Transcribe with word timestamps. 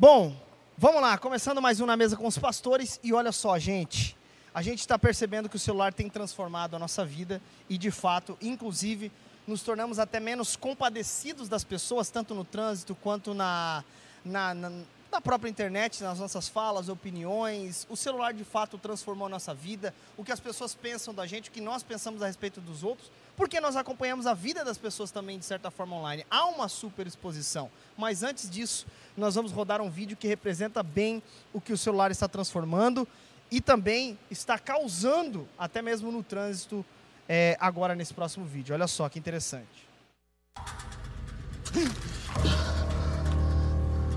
Bom, 0.00 0.34
vamos 0.78 1.02
lá, 1.02 1.18
começando 1.18 1.60
mais 1.60 1.78
um 1.78 1.84
na 1.84 1.94
mesa 1.94 2.16
com 2.16 2.26
os 2.26 2.38
pastores 2.38 2.98
e 3.02 3.12
olha 3.12 3.30
só, 3.32 3.58
gente, 3.58 4.16
a 4.54 4.62
gente 4.62 4.78
está 4.78 4.98
percebendo 4.98 5.46
que 5.46 5.56
o 5.56 5.58
celular 5.58 5.92
tem 5.92 6.08
transformado 6.08 6.74
a 6.74 6.78
nossa 6.78 7.04
vida 7.04 7.38
e 7.68 7.76
de 7.76 7.90
fato, 7.90 8.34
inclusive, 8.40 9.12
nos 9.46 9.60
tornamos 9.60 9.98
até 9.98 10.18
menos 10.18 10.56
compadecidos 10.56 11.50
das 11.50 11.64
pessoas, 11.64 12.08
tanto 12.08 12.34
no 12.34 12.46
trânsito 12.46 12.94
quanto 12.94 13.34
na, 13.34 13.84
na, 14.24 14.54
na, 14.54 14.72
na 15.12 15.20
própria 15.20 15.50
internet, 15.50 16.02
nas 16.02 16.18
nossas 16.18 16.48
falas, 16.48 16.88
opiniões. 16.88 17.86
O 17.90 17.94
celular 17.94 18.32
de 18.32 18.42
fato 18.42 18.78
transformou 18.78 19.26
a 19.26 19.28
nossa 19.28 19.52
vida, 19.52 19.94
o 20.16 20.24
que 20.24 20.32
as 20.32 20.40
pessoas 20.40 20.74
pensam 20.74 21.12
da 21.12 21.26
gente, 21.26 21.50
o 21.50 21.52
que 21.52 21.60
nós 21.60 21.82
pensamos 21.82 22.22
a 22.22 22.26
respeito 22.26 22.58
dos 22.58 22.82
outros, 22.82 23.10
porque 23.40 23.58
nós 23.58 23.74
acompanhamos 23.74 24.26
a 24.26 24.34
vida 24.34 24.62
das 24.62 24.76
pessoas 24.76 25.10
também 25.10 25.38
de 25.38 25.46
certa 25.46 25.70
forma 25.70 25.96
online. 25.96 26.26
Há 26.30 26.44
uma 26.44 26.68
super 26.68 27.06
exposição, 27.06 27.70
mas 27.96 28.22
antes 28.22 28.50
disso, 28.50 28.86
nós 29.16 29.34
vamos 29.34 29.50
rodar 29.50 29.80
um 29.80 29.88
vídeo 29.88 30.14
que 30.14 30.28
representa 30.28 30.82
bem 30.82 31.22
o 31.50 31.58
que 31.58 31.72
o 31.72 31.78
celular 31.78 32.10
está 32.10 32.28
transformando 32.28 33.08
e 33.50 33.58
também 33.58 34.18
está 34.30 34.58
causando, 34.58 35.48
até 35.58 35.80
mesmo 35.80 36.12
no 36.12 36.22
trânsito, 36.22 36.84
é, 37.26 37.56
agora 37.58 37.94
nesse 37.94 38.12
próximo 38.12 38.44
vídeo. 38.44 38.74
Olha 38.74 38.86
só 38.86 39.08
que 39.08 39.18
interessante. 39.18 39.88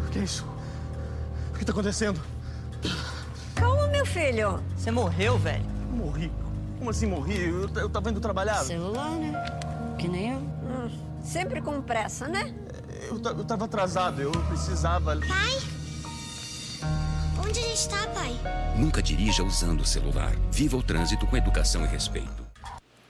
O 0.05 0.11
que 0.11 0.19
é 0.19 0.23
isso? 0.23 0.45
O 1.49 1.53
que 1.53 1.61
está 1.63 1.71
acontecendo? 1.71 2.21
Calma, 3.55 3.87
meu 3.87 4.05
filho. 4.05 4.61
Você 4.75 4.91
morreu, 4.91 5.37
velho? 5.37 5.63
Morri. 5.91 6.29
Como 6.83 6.91
assim 6.91 7.05
morri? 7.05 7.45
Eu, 7.47 7.69
eu 7.77 7.89
tava 7.89 8.09
indo 8.11 8.19
trabalhar. 8.19 8.55
Celular, 8.55 9.11
né? 9.11 9.31
Que 9.97 10.05
nem 10.09 10.31
eu. 10.33 10.39
Hum, 10.39 10.89
sempre 11.23 11.61
com 11.61 11.81
pressa, 11.81 12.27
né? 12.27 12.53
Eu, 13.07 13.15
eu 13.37 13.45
tava 13.45 13.63
atrasado, 13.63 14.21
eu 14.21 14.29
precisava. 14.49 15.15
Pai? 15.15 15.61
Onde 17.41 17.57
a 17.57 17.61
gente 17.61 17.87
tá, 17.87 18.05
pai? 18.07 18.33
Nunca 18.77 19.01
dirija 19.01 19.45
usando 19.45 19.79
o 19.79 19.85
celular. 19.85 20.35
Viva 20.51 20.75
o 20.75 20.83
trânsito 20.83 21.25
com 21.25 21.37
educação 21.37 21.85
e 21.85 21.87
respeito. 21.87 22.45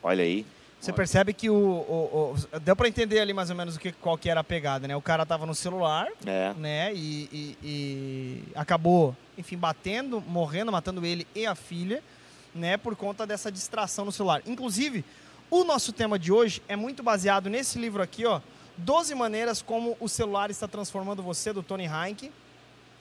Olha 0.04 0.24
aí. 0.24 0.46
Você 0.80 0.94
percebe 0.94 1.34
que 1.34 1.50
o, 1.50 1.56
o- 1.56 2.36
o- 2.54 2.60
deu 2.60 2.76
para 2.76 2.88
entender 2.88 3.22
ali 3.22 3.34
mais 3.34 3.50
ou 3.50 3.56
menos 3.56 3.76
o 3.76 3.80
que 3.80 3.92
qual 3.92 4.16
que 4.20 4.30
era 4.30 4.42
a 4.42 4.44
pegada, 4.44 4.88
né? 4.88 4.96
O 4.96 5.02
cara 5.02 5.26
tava 5.26 5.48
no 5.48 5.56
celular, 5.56 6.10
É. 6.24 6.54
né? 6.60 6.94
E, 6.94 7.28
e- 7.34 7.58
e 7.64 8.44
acabou, 8.54 9.16
enfim, 9.36 9.58
batendo, 9.58 10.22
morrendo, 10.22 10.72
matando 10.72 11.04
ele 11.04 11.26
e 11.34 11.48
a 11.48 11.56
filha, 11.56 12.04
né? 12.54 12.78
Por 12.78 12.96
conta 12.96 13.26
dessa 13.26 13.52
distração 13.52 14.06
no 14.06 14.12
celular. 14.12 14.42
Inclusive, 14.46 15.04
o 15.50 15.64
nosso 15.64 15.92
tema 15.92 16.18
de 16.18 16.32
hoje 16.32 16.62
é 16.68 16.76
muito 16.76 17.04
baseado 17.04 17.50
nesse 17.50 17.78
livro 17.78 18.02
aqui, 18.02 18.26
ó. 18.26 18.42
12 18.78 19.14
maneiras 19.14 19.62
como 19.62 19.96
o 20.00 20.10
celular 20.10 20.50
está 20.50 20.68
transformando 20.68 21.22
você, 21.22 21.54
do 21.54 21.62
Tony 21.62 21.86
Heinck, 21.86 22.32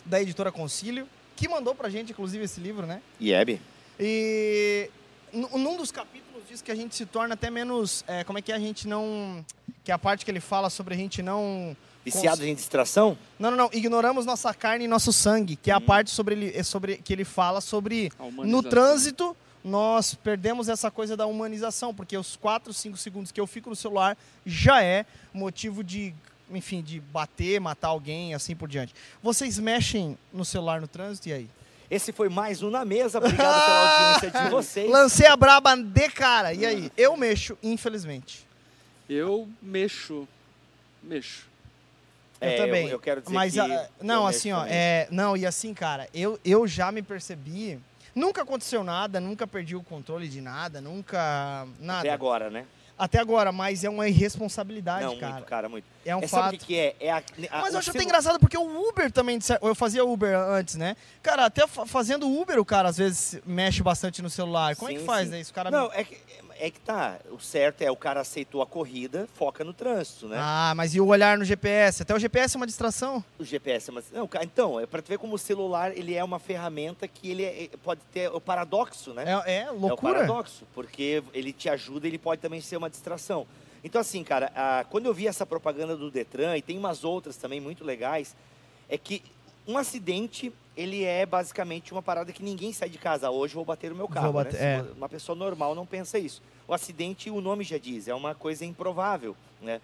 da 0.05 0.20
editora 0.20 0.53
Concílio, 0.53 1.08
que 1.34 1.48
mandou 1.48 1.75
pra 1.75 1.89
gente, 1.89 2.12
inclusive, 2.12 2.45
esse 2.45 2.61
livro, 2.61 2.86
né? 2.86 3.00
Ieb. 3.20 3.61
E 3.98 4.91
num 5.33 5.77
dos 5.77 5.91
capítulos 5.91 6.42
diz 6.48 6.61
que 6.61 6.70
a 6.70 6.75
gente 6.75 6.95
se 6.95 7.06
torna 7.06 7.34
até 7.34 7.50
menos. 7.50 8.05
é, 8.06 8.23
como 8.25 8.39
é 8.39 8.42
que 8.42 8.53
a 8.53 8.58
gente 8.58 8.86
não. 8.86 9.45
Que 9.84 9.91
é 9.91 9.95
a 9.95 9.98
parte 9.98 10.25
que 10.25 10.30
ele 10.30 10.41
fala 10.41 10.69
sobre 10.69 10.95
a 10.95 10.97
gente 10.97 11.23
não. 11.23 11.77
Viciados 12.05 12.45
em 12.45 12.55
distração? 12.55 13.17
Não, 13.39 13.50
não, 13.50 13.56
não. 13.56 13.70
Ignoramos 13.72 14.27
nossa 14.27 14.53
carne 14.53 14.84
e 14.84 14.89
nosso 14.89 15.12
sangue. 15.12 15.56
Que 15.56 15.70
é 15.70 15.75
a 15.75 15.81
parte 15.81 16.11
sobre 16.11 16.34
ele, 16.34 16.53
é 16.55 16.62
sobre 16.62 16.97
que 16.97 17.12
ele 17.12 17.25
fala 17.25 17.61
sobre. 17.61 18.11
No 18.45 18.62
trânsito, 18.62 19.36
nós 19.64 20.14
perdemos 20.14 20.69
essa 20.69 20.91
coisa 20.91 21.17
da 21.17 21.27
humanização. 21.27 21.95
Porque 21.95 22.17
os 22.17 22.36
4, 22.36 22.73
5 22.73 22.97
segundos 22.97 23.30
que 23.30 23.41
eu 23.41 23.47
fico 23.47 23.70
no 23.70 23.77
celular 23.77 24.17
já 24.45 24.83
é 24.83 25.06
motivo 25.33 25.84
de. 25.84 26.14
Enfim, 26.50 26.83
de 26.83 27.00
bater, 27.00 27.58
matar 27.61 27.89
alguém, 27.89 28.34
assim 28.34 28.55
por 28.55 28.69
diante. 28.69 28.95
Vocês 29.23 29.58
mexem 29.58 30.19
no 30.33 30.45
celular 30.45 30.80
no 30.83 30.89
trânsito 30.89 31.29
e 31.30 31.33
aí? 31.33 31.51
Esse 31.90 32.11
foi 32.11 32.29
mais 32.29 32.63
um 32.63 32.70
na 32.70 32.84
mesa. 32.84 33.19
Obrigado 33.19 33.64
pela 33.64 34.14
audiência 34.14 34.30
de 34.30 34.48
vocês. 34.51 34.90
Lancei 34.90 35.27
a 35.27 35.36
braba 35.36 35.77
de 35.77 36.08
cara. 36.08 36.52
E 36.52 36.67
aí? 36.67 36.92
Eu 36.96 37.17
mexo, 37.17 37.57
infelizmente. 37.63 38.46
Eu 39.08 39.48
mexo. 39.63 40.27
Mexo. 41.02 41.52
Eu 42.42 42.48
É, 42.51 42.57
também. 42.57 42.85
Eu, 42.86 42.91
eu 42.92 42.98
quero 43.01 43.20
dizer 43.23 43.33
Mas, 43.35 43.53
que 43.53 43.61
ah, 43.61 43.89
eu 43.98 44.05
não, 44.05 44.27
assim, 44.27 44.53
ó, 44.53 44.64
é, 44.67 45.07
não, 45.11 45.36
e 45.36 45.47
assim, 45.47 45.73
cara, 45.73 46.08
eu, 46.13 46.39
eu 46.45 46.67
já 46.67 46.91
me 46.92 47.03
percebi. 47.03 47.79
Nunca 48.14 48.42
aconteceu 48.42 48.85
nada, 48.85 49.20
nunca 49.20 49.47
perdi 49.47 49.75
o 49.75 49.83
controle 49.83 50.29
de 50.29 50.41
nada, 50.41 50.81
nunca. 50.81 51.67
Nada. 51.81 52.01
Até 52.01 52.11
agora, 52.11 52.51
né? 52.51 52.67
Até 52.98 53.19
agora, 53.19 53.51
mas 53.51 53.83
é 53.85 53.91
uma 53.91 54.07
irresponsabilidade, 54.07 55.07
Não, 55.07 55.19
cara. 55.19 55.33
muito, 55.33 55.47
cara, 55.47 55.69
muito. 55.69 55.85
É 56.05 56.14
um 56.14 56.20
é, 56.20 56.27
sabe 56.27 56.42
fato. 56.42 56.55
o 56.55 56.58
que, 56.58 56.67
que 56.67 56.79
é? 56.79 56.95
é 57.01 57.11
a, 57.11 57.23
a, 57.51 57.61
Mas 57.63 57.73
eu 57.73 57.79
acho 57.81 57.91
até 57.91 58.02
engraçado 58.02 58.39
porque 58.39 58.57
o 58.57 58.89
Uber 58.89 59.11
também. 59.11 59.39
Eu 59.63 59.75
fazia 59.75 60.05
Uber 60.05 60.36
antes, 60.36 60.77
né? 60.77 60.95
Cara, 61.23 61.47
até 61.47 61.67
fa- 61.67 61.86
fazendo 61.86 62.29
Uber, 62.29 62.61
o 62.61 62.64
cara 62.64 62.91
às 62.91 62.98
vezes 62.98 63.41
mexe 63.47 63.83
bastante 63.83 64.20
no 64.20 64.29
celular. 64.29 64.77
Como 64.77 64.91
é 64.91 64.95
que 64.95 65.01
Sim, 65.01 65.07
faz, 65.07 65.25
sim. 65.27 65.33
né? 65.33 65.41
Isso, 65.41 65.55
cara 65.55 65.70
Não, 65.70 65.91
é 65.92 66.05
que, 66.05 66.19
é 66.64 66.70
que 66.70 66.78
tá. 66.80 67.18
O 67.30 67.40
certo 67.40 67.83
é 67.83 67.90
o 67.90 67.96
cara 67.96 68.20
aceitou 68.20 68.62
a 68.62 68.67
corrida, 68.67 69.28
foca 69.34 69.64
no 69.64 69.73
trânsito, 69.73 70.28
né? 70.28 70.36
Ah, 70.40 70.73
mas 70.77 70.95
e 70.95 71.00
o 71.00 71.06
olhar 71.06 71.36
no 71.36 71.45
GPS? 71.45 72.02
Até 72.02 72.14
o 72.14 72.18
GPS 72.18 72.56
é 72.56 72.58
uma 72.58 72.67
distração. 72.67 73.24
O 73.39 73.45
GPS, 73.45 73.90
mas 73.90 74.05
não, 74.12 74.28
cara, 74.28 74.45
então 74.45 74.78
é 74.78 74.86
para 74.86 75.02
tu 75.02 75.08
ver 75.08 75.18
como 75.18 75.34
o 75.34 75.39
celular 75.39 75.90
ele 75.96 76.14
é 76.14 76.22
uma 76.22 76.39
ferramenta 76.39 77.08
que 77.08 77.30
ele 77.30 77.45
é- 77.45 77.68
pode 77.83 78.01
ter 78.12 78.30
o 78.30 78.40
paradoxo, 78.40 79.12
né? 79.12 79.24
É, 79.46 79.52
é 79.52 79.58
É 79.64 79.70
o 79.72 79.78
loucura. 79.78 80.14
paradoxo, 80.14 80.64
porque 80.74 81.22
ele 81.34 81.52
te 81.52 81.68
ajuda, 81.68 82.06
ele 82.06 82.18
pode 82.18 82.40
também 82.40 82.61
ser 82.61 82.77
uma 82.77 82.89
distração. 82.89 83.46
Então, 83.83 84.01
assim, 84.01 84.22
cara, 84.22 84.52
a- 84.55 84.84
quando 84.89 85.06
eu 85.06 85.14
vi 85.14 85.27
essa 85.27 85.45
propaganda 85.45 85.96
do 85.96 86.11
Detran, 86.11 86.56
e 86.56 86.62
tem 86.62 86.78
umas 86.78 87.02
outras 87.02 87.36
também 87.36 87.61
muito 87.61 87.83
legais, 87.84 88.36
é 88.89 88.96
que 88.96 89.20
um 89.67 89.78
acidente, 89.78 90.52
ele 90.77 91.05
é 91.05 91.24
basicamente 91.24 91.92
uma 91.92 92.02
parada 92.02 92.33
que 92.33 92.42
ninguém 92.42 92.73
sai 92.73 92.89
de 92.89 92.98
casa. 92.98 93.30
Hoje 93.30 93.55
vou 93.55 93.64
bater 93.64 93.92
o 93.92 93.95
meu 93.96 94.08
carro, 94.08 94.33
bater- 94.33 94.61
né? 94.61 94.77
É. 94.89 94.92
Uma 94.96 95.08
pessoa 95.08 95.36
normal 95.36 95.74
não 95.74 95.86
pensa 95.86 96.18
isso. 96.18 96.42
O 96.67 96.74
acidente, 96.74 97.30
o 97.30 97.40
nome 97.40 97.64
já 97.64 97.78
diz, 97.78 98.08
é 98.08 98.14
uma 98.14 98.34
coisa 98.34 98.64
improvável, 98.64 99.36
né? 99.61 99.80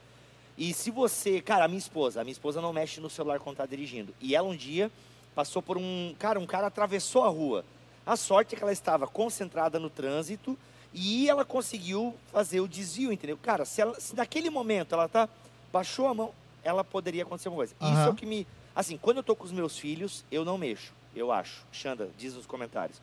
E 0.56 0.74
se 0.74 0.90
você... 0.90 1.40
Cara, 1.40 1.66
a 1.66 1.68
minha 1.68 1.78
esposa, 1.78 2.20
a 2.20 2.24
minha 2.24 2.32
esposa 2.32 2.60
não 2.60 2.72
mexe 2.72 3.00
no 3.00 3.08
celular 3.08 3.38
quando 3.38 3.58
tá 3.58 3.66
dirigindo. 3.66 4.12
E 4.20 4.34
ela 4.34 4.48
um 4.48 4.56
dia 4.56 4.90
passou 5.34 5.62
por 5.62 5.76
um... 5.78 6.14
Cara, 6.18 6.40
um 6.40 6.46
cara 6.46 6.66
atravessou 6.66 7.22
a 7.22 7.28
rua. 7.28 7.64
A 8.04 8.16
sorte 8.16 8.54
é 8.54 8.58
que 8.58 8.64
ela 8.64 8.72
estava 8.72 9.06
concentrada 9.06 9.78
no 9.78 9.88
trânsito 9.88 10.58
e 10.92 11.28
ela 11.28 11.44
conseguiu 11.44 12.14
fazer 12.32 12.60
o 12.60 12.66
desvio, 12.66 13.12
entendeu? 13.12 13.38
Cara, 13.40 13.64
se, 13.64 13.80
ela, 13.80 14.00
se 14.00 14.16
naquele 14.16 14.50
momento 14.50 14.94
ela 14.94 15.08
tá 15.08 15.28
baixou 15.72 16.08
a 16.08 16.14
mão, 16.14 16.32
ela 16.64 16.82
poderia 16.82 17.22
acontecer 17.22 17.50
uma 17.50 17.56
coisa. 17.56 17.74
Isso 17.80 18.00
é 18.00 18.08
o 18.08 18.14
que 18.14 18.26
me, 18.26 18.46
assim, 18.78 18.96
quando 18.96 19.16
eu 19.18 19.22
tô 19.22 19.34
com 19.34 19.44
os 19.44 19.50
meus 19.52 19.76
filhos, 19.76 20.24
eu 20.30 20.44
não 20.44 20.56
mexo, 20.56 20.92
eu 21.16 21.32
acho. 21.32 21.64
Xanda, 21.72 22.08
diz 22.16 22.34
nos 22.34 22.46
comentários. 22.46 23.00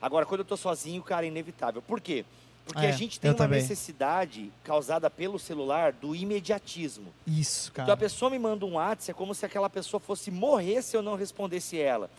Agora, 0.00 0.24
quando 0.24 0.40
eu 0.40 0.44
tô 0.46 0.56
sozinho, 0.56 1.02
cara, 1.02 1.26
é 1.26 1.28
inevitável. 1.28 1.82
Por 1.82 2.00
quê? 2.00 2.24
Porque 2.64 2.84
É, 2.86 2.88
a 2.88 2.92
gente 2.92 3.18
tem 3.20 3.30
uma 3.30 3.36
também. 3.36 3.60
necessidade 3.60 4.50
causada 4.64 5.10
pelo 5.10 5.38
celular 5.38 5.92
do 5.92 6.14
imediatismo. 6.14 7.12
Isso, 7.26 7.70
Então 7.72 7.84
a 7.84 7.86
cara. 7.88 7.96
pessoa 7.98 8.30
me 8.30 8.38
manda 8.38 8.64
um 8.64 8.74
WhatsApp, 8.74 9.10
é 9.10 9.14
como 9.14 9.34
se 9.34 9.44
aquela 9.44 9.68
pessoa 9.68 10.00
fosse 10.00 10.30
morrer 10.30 10.82
se 10.82 10.96
eu 10.96 11.02
não 11.02 11.14
respondesse 11.14 11.78
ela. 11.80 12.10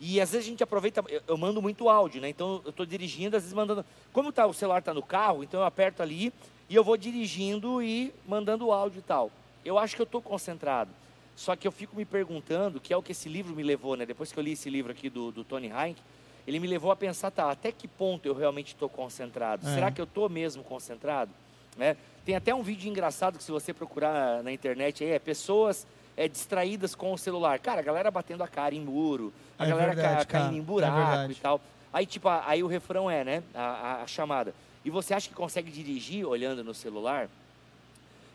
E 0.00 0.20
às 0.20 0.30
vezes 0.32 0.46
a 0.46 0.50
gente 0.50 0.62
aproveita, 0.62 1.04
eu, 1.08 1.22
eu 1.26 1.36
mando 1.38 1.60
muito 1.62 1.88
áudio, 1.88 2.20
né? 2.20 2.28
Então 2.28 2.60
eu 2.64 2.70
estou 2.70 2.84
dirigindo, 2.86 3.36
às 3.36 3.42
vezes 3.42 3.54
mandando. 3.54 3.84
Como 4.12 4.30
tá, 4.32 4.46
o 4.46 4.52
celular 4.52 4.78
está 4.80 4.92
no 4.92 5.02
carro, 5.02 5.42
então 5.42 5.60
eu 5.60 5.66
aperto 5.66 6.02
ali 6.02 6.32
e 6.68 6.74
eu 6.74 6.84
vou 6.84 6.96
dirigindo 6.96 7.82
e 7.82 8.12
mandando 8.26 8.70
áudio 8.72 8.98
e 8.98 9.02
tal. 9.02 9.30
Eu 9.64 9.78
acho 9.78 9.94
que 9.96 10.02
eu 10.02 10.04
estou 10.04 10.20
concentrado. 10.22 10.90
Só 11.36 11.54
que 11.54 11.68
eu 11.68 11.72
fico 11.72 11.94
me 11.94 12.04
perguntando, 12.06 12.80
que 12.80 12.92
é 12.92 12.96
o 12.96 13.02
que 13.02 13.12
esse 13.12 13.28
livro 13.28 13.54
me 13.54 13.62
levou, 13.62 13.94
né? 13.94 14.04
Depois 14.06 14.32
que 14.32 14.38
eu 14.38 14.42
li 14.42 14.52
esse 14.52 14.70
livro 14.70 14.90
aqui 14.90 15.10
do, 15.10 15.30
do 15.30 15.44
Tony 15.44 15.68
Heinck, 15.70 16.00
ele 16.46 16.58
me 16.58 16.66
levou 16.66 16.90
a 16.90 16.96
pensar, 16.96 17.30
tá, 17.30 17.50
até 17.50 17.70
que 17.70 17.86
ponto 17.86 18.26
eu 18.26 18.34
realmente 18.34 18.68
estou 18.68 18.88
concentrado? 18.88 19.66
É. 19.68 19.74
Será 19.74 19.90
que 19.90 20.00
eu 20.00 20.04
estou 20.04 20.28
mesmo 20.30 20.64
concentrado? 20.64 21.30
Né? 21.76 21.94
Tem 22.24 22.34
até 22.34 22.54
um 22.54 22.62
vídeo 22.62 22.88
engraçado 22.88 23.36
que 23.36 23.44
se 23.44 23.52
você 23.52 23.74
procurar 23.74 24.42
na 24.42 24.50
internet 24.50 25.04
aí, 25.04 25.10
é 25.10 25.18
pessoas 25.18 25.86
é, 26.16 26.26
distraídas 26.26 26.94
com 26.94 27.12
o 27.12 27.18
celular. 27.18 27.58
Cara, 27.58 27.80
a 27.80 27.84
galera 27.84 28.10
batendo 28.10 28.42
a 28.42 28.48
cara 28.48 28.74
em 28.74 28.80
muro, 28.80 29.30
a 29.58 29.66
É 29.66 29.68
galera 29.68 29.88
ca- 29.94 30.02
verdade, 30.02 30.26
caindo 30.26 30.44
cara, 30.44 30.54
em 30.56 30.58
é 30.58 30.62
buraco 30.62 30.96
verdade. 30.96 31.32
e 31.32 31.36
tal. 31.36 31.60
Aí, 31.92 32.06
tipo, 32.06 32.28
aí 32.28 32.62
o 32.62 32.66
refrão 32.66 33.10
é, 33.10 33.22
né? 33.24 33.42
A, 33.54 33.60
a- 33.62 34.02
a 34.02 34.06
chamada. 34.06 34.54
E 34.84 34.88
você 34.90 35.12
acha 35.12 35.28
que 35.28 35.34
consegue 35.34 35.70
dirigir 35.70 36.24
olhando 36.26 36.64
no 36.64 36.72
celular? 36.72 37.28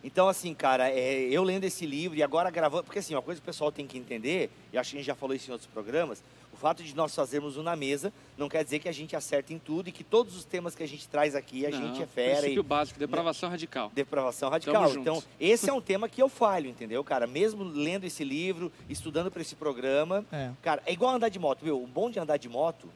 Então, 0.03 0.27
assim, 0.27 0.53
cara, 0.53 0.89
é, 0.89 1.21
eu 1.29 1.43
lendo 1.43 1.63
esse 1.63 1.85
livro 1.85 2.17
e 2.17 2.23
agora 2.23 2.49
gravando, 2.49 2.83
porque 2.83 2.99
assim, 2.99 3.13
uma 3.13 3.21
coisa 3.21 3.39
que 3.39 3.45
o 3.45 3.45
pessoal 3.45 3.71
tem 3.71 3.85
que 3.85 3.97
entender, 3.97 4.49
e 4.73 4.77
acho 4.77 4.91
que 4.91 4.97
a 4.97 4.99
gente 4.99 5.07
já 5.07 5.13
falou 5.15 5.35
isso 5.35 5.49
em 5.49 5.53
outros 5.53 5.69
programas, 5.71 6.23
o 6.51 6.57
fato 6.57 6.83
de 6.83 6.95
nós 6.95 7.13
fazermos 7.15 7.55
um 7.55 7.63
na 7.63 7.75
mesa 7.75 8.11
não 8.37 8.49
quer 8.49 8.63
dizer 8.63 8.79
que 8.79 8.89
a 8.89 8.91
gente 8.91 9.15
acerta 9.15 9.53
em 9.53 9.59
tudo 9.59 9.89
e 9.89 9.91
que 9.91 10.03
todos 10.03 10.35
os 10.35 10.43
temas 10.43 10.75
que 10.75 10.83
a 10.83 10.87
gente 10.87 11.07
traz 11.07 11.35
aqui 11.35 11.65
a 11.65 11.69
Não, 11.69 11.79
gente 11.79 12.01
é 12.03 12.05
fera 12.07 12.37
Princípio 12.39 12.59
e 12.59 12.63
básico, 12.63 12.99
depravação 12.99 13.49
radical. 13.49 13.91
depravação 13.93 14.49
radical. 14.49 14.89
Então, 14.95 15.23
esse 15.39 15.69
é 15.69 15.73
um 15.73 15.81
tema 15.81 16.09
que 16.09 16.21
eu 16.21 16.27
falho, 16.29 16.67
entendeu, 16.69 17.03
cara? 17.03 17.25
Mesmo 17.27 17.63
lendo 17.63 18.03
esse 18.03 18.23
livro, 18.23 18.71
estudando 18.89 19.29
para 19.31 19.41
esse 19.41 19.55
programa, 19.55 20.25
É. 20.31 20.51
cara, 20.61 20.81
é 20.85 20.91
igual 20.93 21.13
andar 21.15 21.29
de 21.29 21.39
moto, 21.39 21.63
viu? 21.63 21.81
O 21.81 21.87
bom 21.87 22.09
de 22.09 22.19
andar 22.19 22.37
de 22.37 22.49
moto 22.49 22.89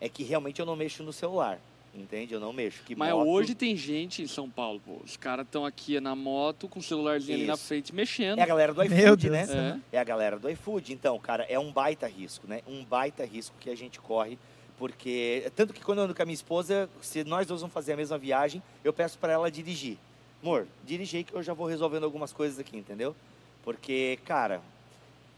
é 0.00 0.08
que 0.08 0.22
realmente 0.22 0.60
eu 0.60 0.66
não 0.66 0.76
mexo 0.76 1.02
no 1.02 1.12
celular. 1.12 1.58
Entende? 1.92 2.32
Eu 2.32 2.38
não 2.40 2.52
mexo. 2.52 2.82
Que 2.84 2.94
Mas 2.94 3.12
moto- 3.12 3.28
hoje 3.28 3.54
tem 3.54 3.76
gente 3.76 4.22
em 4.22 4.26
São 4.26 4.48
Paulo, 4.48 4.80
pô. 4.84 5.00
Os 5.04 5.16
caras 5.16 5.44
estão 5.44 5.66
aqui 5.66 5.98
na 6.00 6.14
moto 6.14 6.68
com 6.68 6.78
o 6.78 6.82
celularzinho 6.82 7.36
ali 7.38 7.46
na 7.46 7.54
Isso. 7.54 7.64
frente 7.66 7.92
mexendo. 7.94 8.38
É 8.38 8.42
a 8.42 8.46
galera 8.46 8.72
do 8.72 8.82
iFood, 8.84 9.28
né? 9.28 9.80
É. 9.92 9.96
É 9.96 9.98
a 10.00 10.04
galera 10.04 10.38
do 10.38 10.48
iFood. 10.48 10.92
Então, 10.92 11.18
cara, 11.18 11.44
é 11.48 11.58
um 11.58 11.72
baita 11.72 12.06
risco, 12.06 12.46
né? 12.46 12.60
Um 12.66 12.84
baita 12.84 13.24
risco 13.24 13.56
que 13.58 13.68
a 13.68 13.76
gente 13.76 13.98
corre. 14.00 14.38
Porque, 14.78 15.50
tanto 15.56 15.74
que 15.74 15.80
quando 15.82 15.98
eu 15.98 16.04
ando 16.04 16.14
com 16.14 16.22
a 16.22 16.24
minha 16.24 16.32
esposa, 16.34 16.88
se 17.02 17.22
nós 17.24 17.46
dois 17.46 17.60
vamos 17.60 17.74
fazer 17.74 17.92
a 17.92 17.96
mesma 17.96 18.16
viagem, 18.16 18.62
eu 18.82 18.92
peço 18.92 19.18
para 19.18 19.32
ela 19.32 19.50
dirigir. 19.50 19.98
Amor, 20.42 20.66
dirige 20.86 21.18
aí 21.18 21.24
que 21.24 21.34
eu 21.34 21.42
já 21.42 21.52
vou 21.52 21.66
resolvendo 21.66 22.04
algumas 22.04 22.32
coisas 22.32 22.58
aqui, 22.58 22.78
entendeu? 22.78 23.14
Porque, 23.62 24.18
cara, 24.24 24.62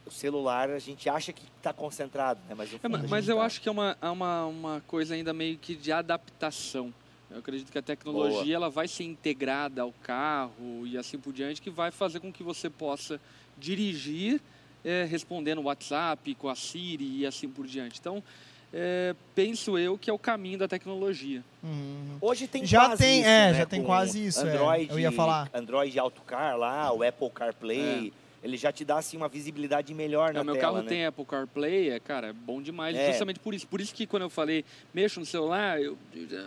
o 0.07 0.11
celular 0.11 0.71
a 0.71 0.79
gente 0.79 1.09
acha 1.09 1.33
que 1.33 1.43
tá 1.63 1.73
concentrado, 1.73 2.41
né? 2.49 2.55
Mas, 2.57 2.73
no 2.73 2.79
É, 2.83 3.09
mas 3.09 3.29
eu 3.29 3.37
tá. 3.37 3.45
acho 3.45 3.61
que 3.61 3.69
é 3.69 3.73
uma, 3.73 3.97
é 4.01 4.09
uma, 4.09 4.47
uma 4.47 4.81
coisa 4.87 5.15
ainda 5.15 5.33
meio 5.33 5.57
que 5.59 5.75
de 5.75 5.93
adaptação. 5.93 6.93
Eu 7.31 7.39
acredito 7.39 7.73
que 7.73 7.79
a 7.79 7.83
tecnologia 7.83 8.55
ela 8.57 8.69
vai 8.69 8.87
ser 8.87 9.05
integrada 9.05 9.83
ao 9.83 9.93
carro 10.03 10.87
e 10.87 10.99
assim 10.99 11.19
por 11.19 11.33
diante, 11.33 11.63
que 11.63 11.71
vai 11.71 11.91
fazer 11.91 12.21
com 12.21 12.31
que 12.33 12.43
você 12.43 12.69
possa 12.69 13.19
dirigir 13.57 14.41
eh, 14.85 15.07
respondendo 15.09 15.59
o 15.59 15.63
WhatsApp, 15.65 16.35
com 16.35 16.49
a 16.49 16.55
Siri 16.55 17.21
e 17.21 17.27
assim 17.27 17.49
por 17.49 17.67
diante. 17.67 17.99
Então, 17.99 18.23
eh, 18.73 19.15
penso 19.35 19.79
eu 19.79 19.97
que 19.97 20.11
é 20.11 20.13
o 20.13 20.19
caminho 20.19 20.59
da 20.59 20.69
tecnologia. 20.69 21.43
Uhum. 21.63 22.19
Hoje 22.21 22.47
tem 22.47 22.67
Já 22.67 22.87
quase 22.87 23.03
tem, 23.03 23.21
isso, 23.21 23.29
é, 23.29 23.53
né? 23.53 23.59
já 23.59 23.67
tem 23.67 23.81
Com 23.81 23.87
quase 23.87 24.27
isso, 24.27 24.47
é. 24.47 24.51
Android, 24.51 24.91
Eu 24.91 25.01
ia 25.01 25.13
falar. 25.13 25.49
Android 25.55 25.99
Autocar 25.99 26.59
lá, 26.59 26.93
o 26.93 27.03
Apple 27.03 27.31
CarPlay, 27.31 28.13
ele 28.43 28.57
já 28.57 28.73
te 28.73 28.85
dá 28.85 28.99
assim 28.99 29.17
uma 29.17 29.29
visibilidade 29.29 29.95
melhor 29.95 30.31
É, 30.31 30.33
na 30.33 30.43
o 30.43 30.45
meu 30.45 30.55
tela, 30.55 30.67
carro 30.73 30.83
né? 30.83 30.89
tem 30.89 31.07
Apple 31.07 31.25
CarPlay, 31.25 31.91
é, 31.91 32.01
cara, 32.01 32.29
é 32.29 32.33
bom 32.33 32.61
demais. 32.61 32.97
É. 32.97 33.11
Justamente 33.11 33.39
por 33.39 33.55
isso. 33.55 33.67
Por 33.69 33.81
isso 33.81 33.95
que 33.95 34.07
quando 34.07 34.23
eu 34.25 34.31
falei, 34.31 34.65
mexo 34.93 35.21
no 35.21 35.27
celular, 35.27 35.81
eu 35.81 35.97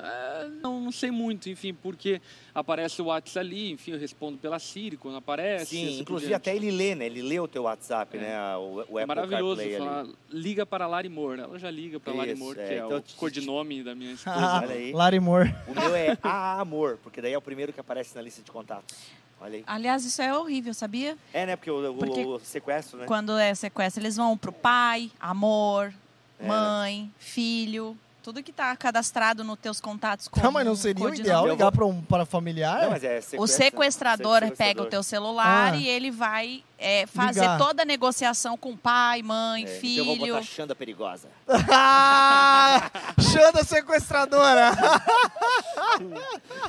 ah, 0.01 0.50
não, 0.62 0.81
não 0.81 0.92
sei 0.92 1.09
muito, 1.12 1.50
enfim, 1.50 1.74
porque 1.74 2.21
aparece 2.53 3.01
o 3.01 3.06
WhatsApp 3.06 3.39
ali, 3.39 3.71
enfim, 3.71 3.92
eu 3.92 4.00
respondo 4.00 4.38
pela 4.38 4.59
Siri 4.59 4.97
quando 4.97 5.18
aparece. 5.18 5.68
Sim, 5.75 5.88
assim 5.88 6.00
inclusive 6.01 6.33
até 6.33 6.56
ele 6.56 6.69
lê, 6.71 6.95
né? 6.95 7.06
Ele 7.06 7.21
lê 7.21 7.39
o 7.39 7.47
teu 7.47 7.63
WhatsApp, 7.63 8.18
É. 8.18 8.19
né? 8.21 8.56
O, 8.57 8.75
o 8.75 8.80
Apple 8.81 9.00
É 9.01 9.06
maravilhoso 9.06 9.62
CarPlay 9.62 9.88
ali. 10.00 10.13
liga 10.31 10.65
para 10.65 10.88
Larimor. 10.88 11.39
Ela 11.39 11.57
já 11.57 11.71
liga 11.71 12.00
para 12.00 12.12
Isso, 12.12 12.19
Larimor, 12.19 12.56
é, 12.59 12.68
que 12.68 12.74
é 12.74 12.77
então 12.77 12.97
o 12.97 13.01
te- 13.01 13.15
codinome 13.15 13.83
da 13.83 13.95
minha 13.95 14.12
esposa. 14.13 14.36
Ah, 14.38 14.59
aí. 14.62 14.92
Larimor. 14.92 15.45
O 15.68 15.74
meu 15.80 15.95
é 15.95 16.18
A 16.21 16.59
Amor, 16.59 17.00
porque 17.03 17.21
daí 17.21 17.33
é 17.33 17.38
o 17.38 17.42
primeiro 17.42 17.71
que 17.71 17.80
aparece 17.80 18.13
na 18.15 18.21
lista 18.21 18.42
de 18.42 18.51
contatos. 18.51 18.95
Olha 19.41 19.55
aí. 19.57 19.63
Aliás, 19.67 20.05
isso 20.05 20.21
é 20.21 20.35
horrível, 20.37 20.73
sabia? 20.73 21.17
É, 21.33 21.45
né? 21.45 21.55
Porque 21.55 21.69
o, 21.71 21.91
o- 21.91 21.93
Porque 21.95 22.25
o 22.25 22.39
sequestro, 22.39 22.97
né? 22.99 23.05
Quando 23.05 23.37
é 23.37 23.53
sequestro, 23.53 24.01
eles 24.01 24.15
vão 24.15 24.37
pro 24.37 24.51
pai, 24.51 25.11
amor, 25.19 25.93
É, 26.39 26.47
mãe, 26.47 27.11
filho, 27.19 27.97
tudo 28.23 28.41
que 28.41 28.51
tá 28.51 28.75
cadastrado 28.75 29.43
nos 29.43 29.59
teus 29.59 29.79
contatos 29.79 30.27
como 30.27 30.43
Não, 30.43 30.51
mas 30.51 30.65
não 30.65 30.75
seria 30.75 31.05
o 31.05 31.13
ideal 31.13 31.47
ligar 31.47 31.65
vou- 31.65 31.71
para 31.71 31.85
um 31.85 32.01
para 32.01 32.25
familiar? 32.25 32.81
Não, 32.83 32.89
mas 32.89 33.03
é 33.03 33.19
O 33.19 33.21
sequestro- 33.21 33.47
sequestrador 33.47 34.39
pega 34.39 34.45
o 34.45 34.49
sequestrador. 34.55 34.89
teu 34.89 35.03
celular 35.03 35.73
Ah. 35.73 35.77
e 35.77 35.87
ele 35.87 36.09
vai 36.09 36.63
é, 36.87 37.07
fazer 37.07 37.39
Ligar. 37.41 37.57
toda 37.57 37.81
a 37.81 37.85
negociação 37.85 38.55
com 38.55 38.77
pai, 38.77 39.23
mãe, 39.23 39.63
É, 39.63 39.65
então 39.65 39.73
eu 39.75 39.81
filho. 39.81 40.05
vou 40.05 40.17
botar 40.17 40.43
Xanda 40.43 40.75
Perigosa. 40.75 41.27
Ah, 41.47 42.91
Xanda 43.19 43.63
sequestradora. 43.63 44.71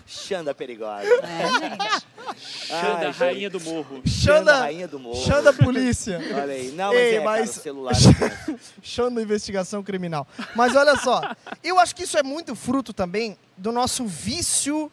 Xanda 0.07 0.55
Perigosa. 0.55 1.07
É, 1.23 1.49
gente. 1.59 2.07
Xanda, 2.67 3.07
Ai, 3.07 3.11
rainha 3.13 3.51
do 3.51 3.61
morro. 3.61 4.03
Xanda, 4.07 4.57
Rainha 4.61 4.89
do 4.89 4.99
Morro. 4.99 5.25
Xanda 5.25 5.53
polícia. 5.53 6.19
Olha 6.35 6.53
aí. 6.55 6.71
Não, 6.73 6.89
mas 6.93 6.99
Ei, 6.99 7.17
é, 7.17 7.21
mas- 7.21 7.49
cara, 7.51 7.59
o 7.59 7.63
celular... 7.63 7.95
Xanda 8.83 9.23
investigação 9.23 9.83
criminal. 9.83 10.27
Mas 10.55 10.75
olha 10.75 10.97
só, 10.97 11.21
eu 11.63 11.79
acho 11.79 11.95
que 11.95 12.05
isso 12.05 12.19
é 12.19 12.23
muito 12.23 12.55
fruto 12.55 12.93
também 12.93 13.37
do 13.57 13.73
nosso 13.73 14.07
vício 14.07 14.91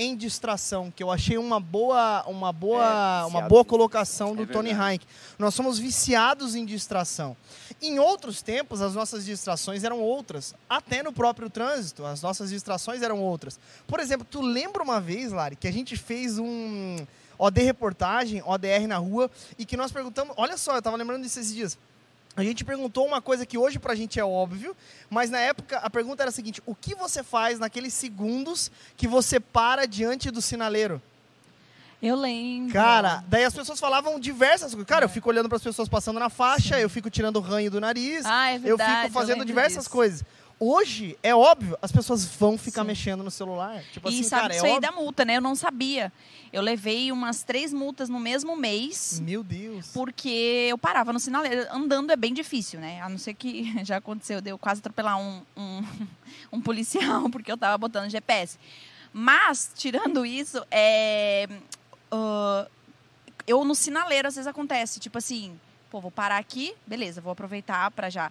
em 0.00 0.16
distração, 0.16 0.90
que 0.90 1.02
eu 1.02 1.10
achei 1.10 1.36
uma 1.36 1.60
boa, 1.60 2.24
uma 2.26 2.50
boa, 2.52 3.22
É, 3.22 3.26
uma 3.26 3.42
boa 3.42 3.62
colocação 3.62 4.34
do 4.34 4.44
É 4.44 4.46
Tony. 4.46 4.70
Heinck. 4.70 5.06
Nós 5.38 5.54
somos 5.54 5.78
viciados 5.78 6.54
em 6.54 6.64
distração. 6.64 7.36
Em 7.82 7.98
outros 7.98 8.40
tempos, 8.40 8.80
as 8.80 8.94
nossas 8.94 9.26
distrações 9.26 9.84
eram 9.84 10.00
outras. 10.00 10.54
Até 10.68 11.02
no 11.02 11.12
próprio 11.12 11.50
trânsito, 11.50 12.06
as 12.06 12.22
nossas 12.22 12.48
distrações 12.48 13.02
eram 13.02 13.20
outras. 13.20 13.60
Por 13.86 14.00
exemplo, 14.00 14.26
tu 14.28 14.40
lembra 14.40 14.82
uma 14.82 15.02
vez, 15.02 15.32
Lari, 15.32 15.54
que 15.54 15.68
a 15.68 15.72
gente 15.72 15.94
fez 15.98 16.38
um 16.38 16.96
OD 17.38 17.62
reportagem, 17.62 18.42
ODR 18.44 18.86
na 18.88 18.96
rua, 18.96 19.30
e 19.58 19.66
que 19.66 19.76
nós 19.76 19.92
perguntamos, 19.92 20.34
olha 20.38 20.56
só, 20.56 20.76
eu 20.76 20.82
tava 20.82 20.96
lembrando 20.96 21.22
disso 21.22 21.40
esses 21.40 21.54
dias. 21.54 21.78
A 22.36 22.42
gente 22.44 22.64
perguntou 22.64 23.06
uma 23.06 23.20
coisa 23.20 23.44
que 23.44 23.58
hoje 23.58 23.78
pra 23.78 23.94
gente 23.94 24.18
é 24.18 24.24
óbvio, 24.24 24.74
mas 25.10 25.30
na 25.30 25.38
época 25.38 25.78
a 25.78 25.90
pergunta 25.90 26.22
era 26.22 26.30
a 26.30 26.32
seguinte: 26.32 26.62
o 26.64 26.74
que 26.74 26.94
você 26.94 27.22
faz 27.22 27.58
naqueles 27.58 27.92
segundos 27.92 28.70
que 28.96 29.06
você 29.08 29.40
para 29.40 29.86
diante 29.86 30.30
do 30.30 30.40
sinaleiro? 30.40 31.02
Eu 32.02 32.16
lembro. 32.16 32.72
Cara, 32.72 33.22
daí 33.28 33.44
as 33.44 33.52
pessoas 33.52 33.78
falavam 33.78 34.18
diversas 34.18 34.70
coisas. 34.72 34.86
Cara, 34.88 35.04
eu 35.04 35.08
fico 35.08 35.28
olhando 35.28 35.48
para 35.50 35.56
as 35.56 35.62
pessoas 35.62 35.86
passando 35.88 36.18
na 36.18 36.30
faixa, 36.30 36.80
eu 36.80 36.88
fico 36.88 37.10
tirando 37.10 37.36
o 37.36 37.40
ranho 37.40 37.70
do 37.70 37.78
nariz, 37.78 38.24
Ah, 38.24 38.52
é 38.52 38.56
eu 38.56 38.60
verdade. 38.60 39.02
fico 39.02 39.12
fazendo 39.12 39.30
lembro 39.40 39.46
diversas 39.46 39.80
disso. 39.84 39.90
coisas. 39.90 40.24
Hoje, 40.62 41.16
é 41.22 41.34
óbvio, 41.34 41.78
as 41.80 41.90
pessoas 41.90 42.22
vão 42.22 42.58
ficar 42.58 42.82
Sim. 42.82 42.88
mexendo 42.88 43.24
no 43.24 43.30
celular. 43.30 43.82
Tipo 43.92 44.10
e 44.10 44.12
assim, 44.12 44.22
sabe 44.22 44.42
cara, 44.42 44.52
é 44.52 44.56
isso 44.56 44.66
aí 44.66 44.72
óbvio. 44.72 44.90
da 44.90 44.94
multa, 44.94 45.24
né? 45.24 45.38
Eu 45.38 45.40
não 45.40 45.54
sabia. 45.56 46.12
Eu 46.52 46.60
levei 46.60 47.10
umas 47.10 47.42
três 47.42 47.72
multas 47.72 48.10
no 48.10 48.20
mesmo 48.20 48.54
mês. 48.54 49.20
Meu 49.24 49.42
Deus. 49.42 49.86
Porque 49.94 50.66
eu 50.68 50.76
parava 50.76 51.14
no 51.14 51.18
sinaleiro. 51.18 51.66
Andando 51.72 52.12
é 52.12 52.16
bem 52.16 52.34
difícil, 52.34 52.78
né? 52.78 53.00
A 53.00 53.08
não 53.08 53.16
ser 53.16 53.32
que 53.32 53.72
já 53.86 53.96
aconteceu, 53.96 54.42
deu 54.42 54.58
quase 54.58 54.80
atropelar 54.80 55.18
um, 55.18 55.40
um, 55.56 55.82
um 56.52 56.60
policial 56.60 57.28
porque 57.32 57.50
eu 57.50 57.56
tava 57.56 57.78
botando 57.78 58.10
GPS. 58.10 58.58
Mas, 59.14 59.72
tirando 59.74 60.26
isso, 60.26 60.62
é, 60.70 61.48
ah, 62.12 62.68
eu 63.46 63.64
no 63.64 63.74
sinaleiro 63.74 64.28
às 64.28 64.34
vezes 64.34 64.46
acontece, 64.46 65.00
tipo 65.00 65.18
assim, 65.18 65.58
pô, 65.90 66.00
vou 66.00 66.10
parar 66.10 66.38
aqui, 66.38 66.74
beleza, 66.86 67.20
vou 67.20 67.32
aproveitar 67.32 67.90
para 67.90 68.10
já 68.10 68.30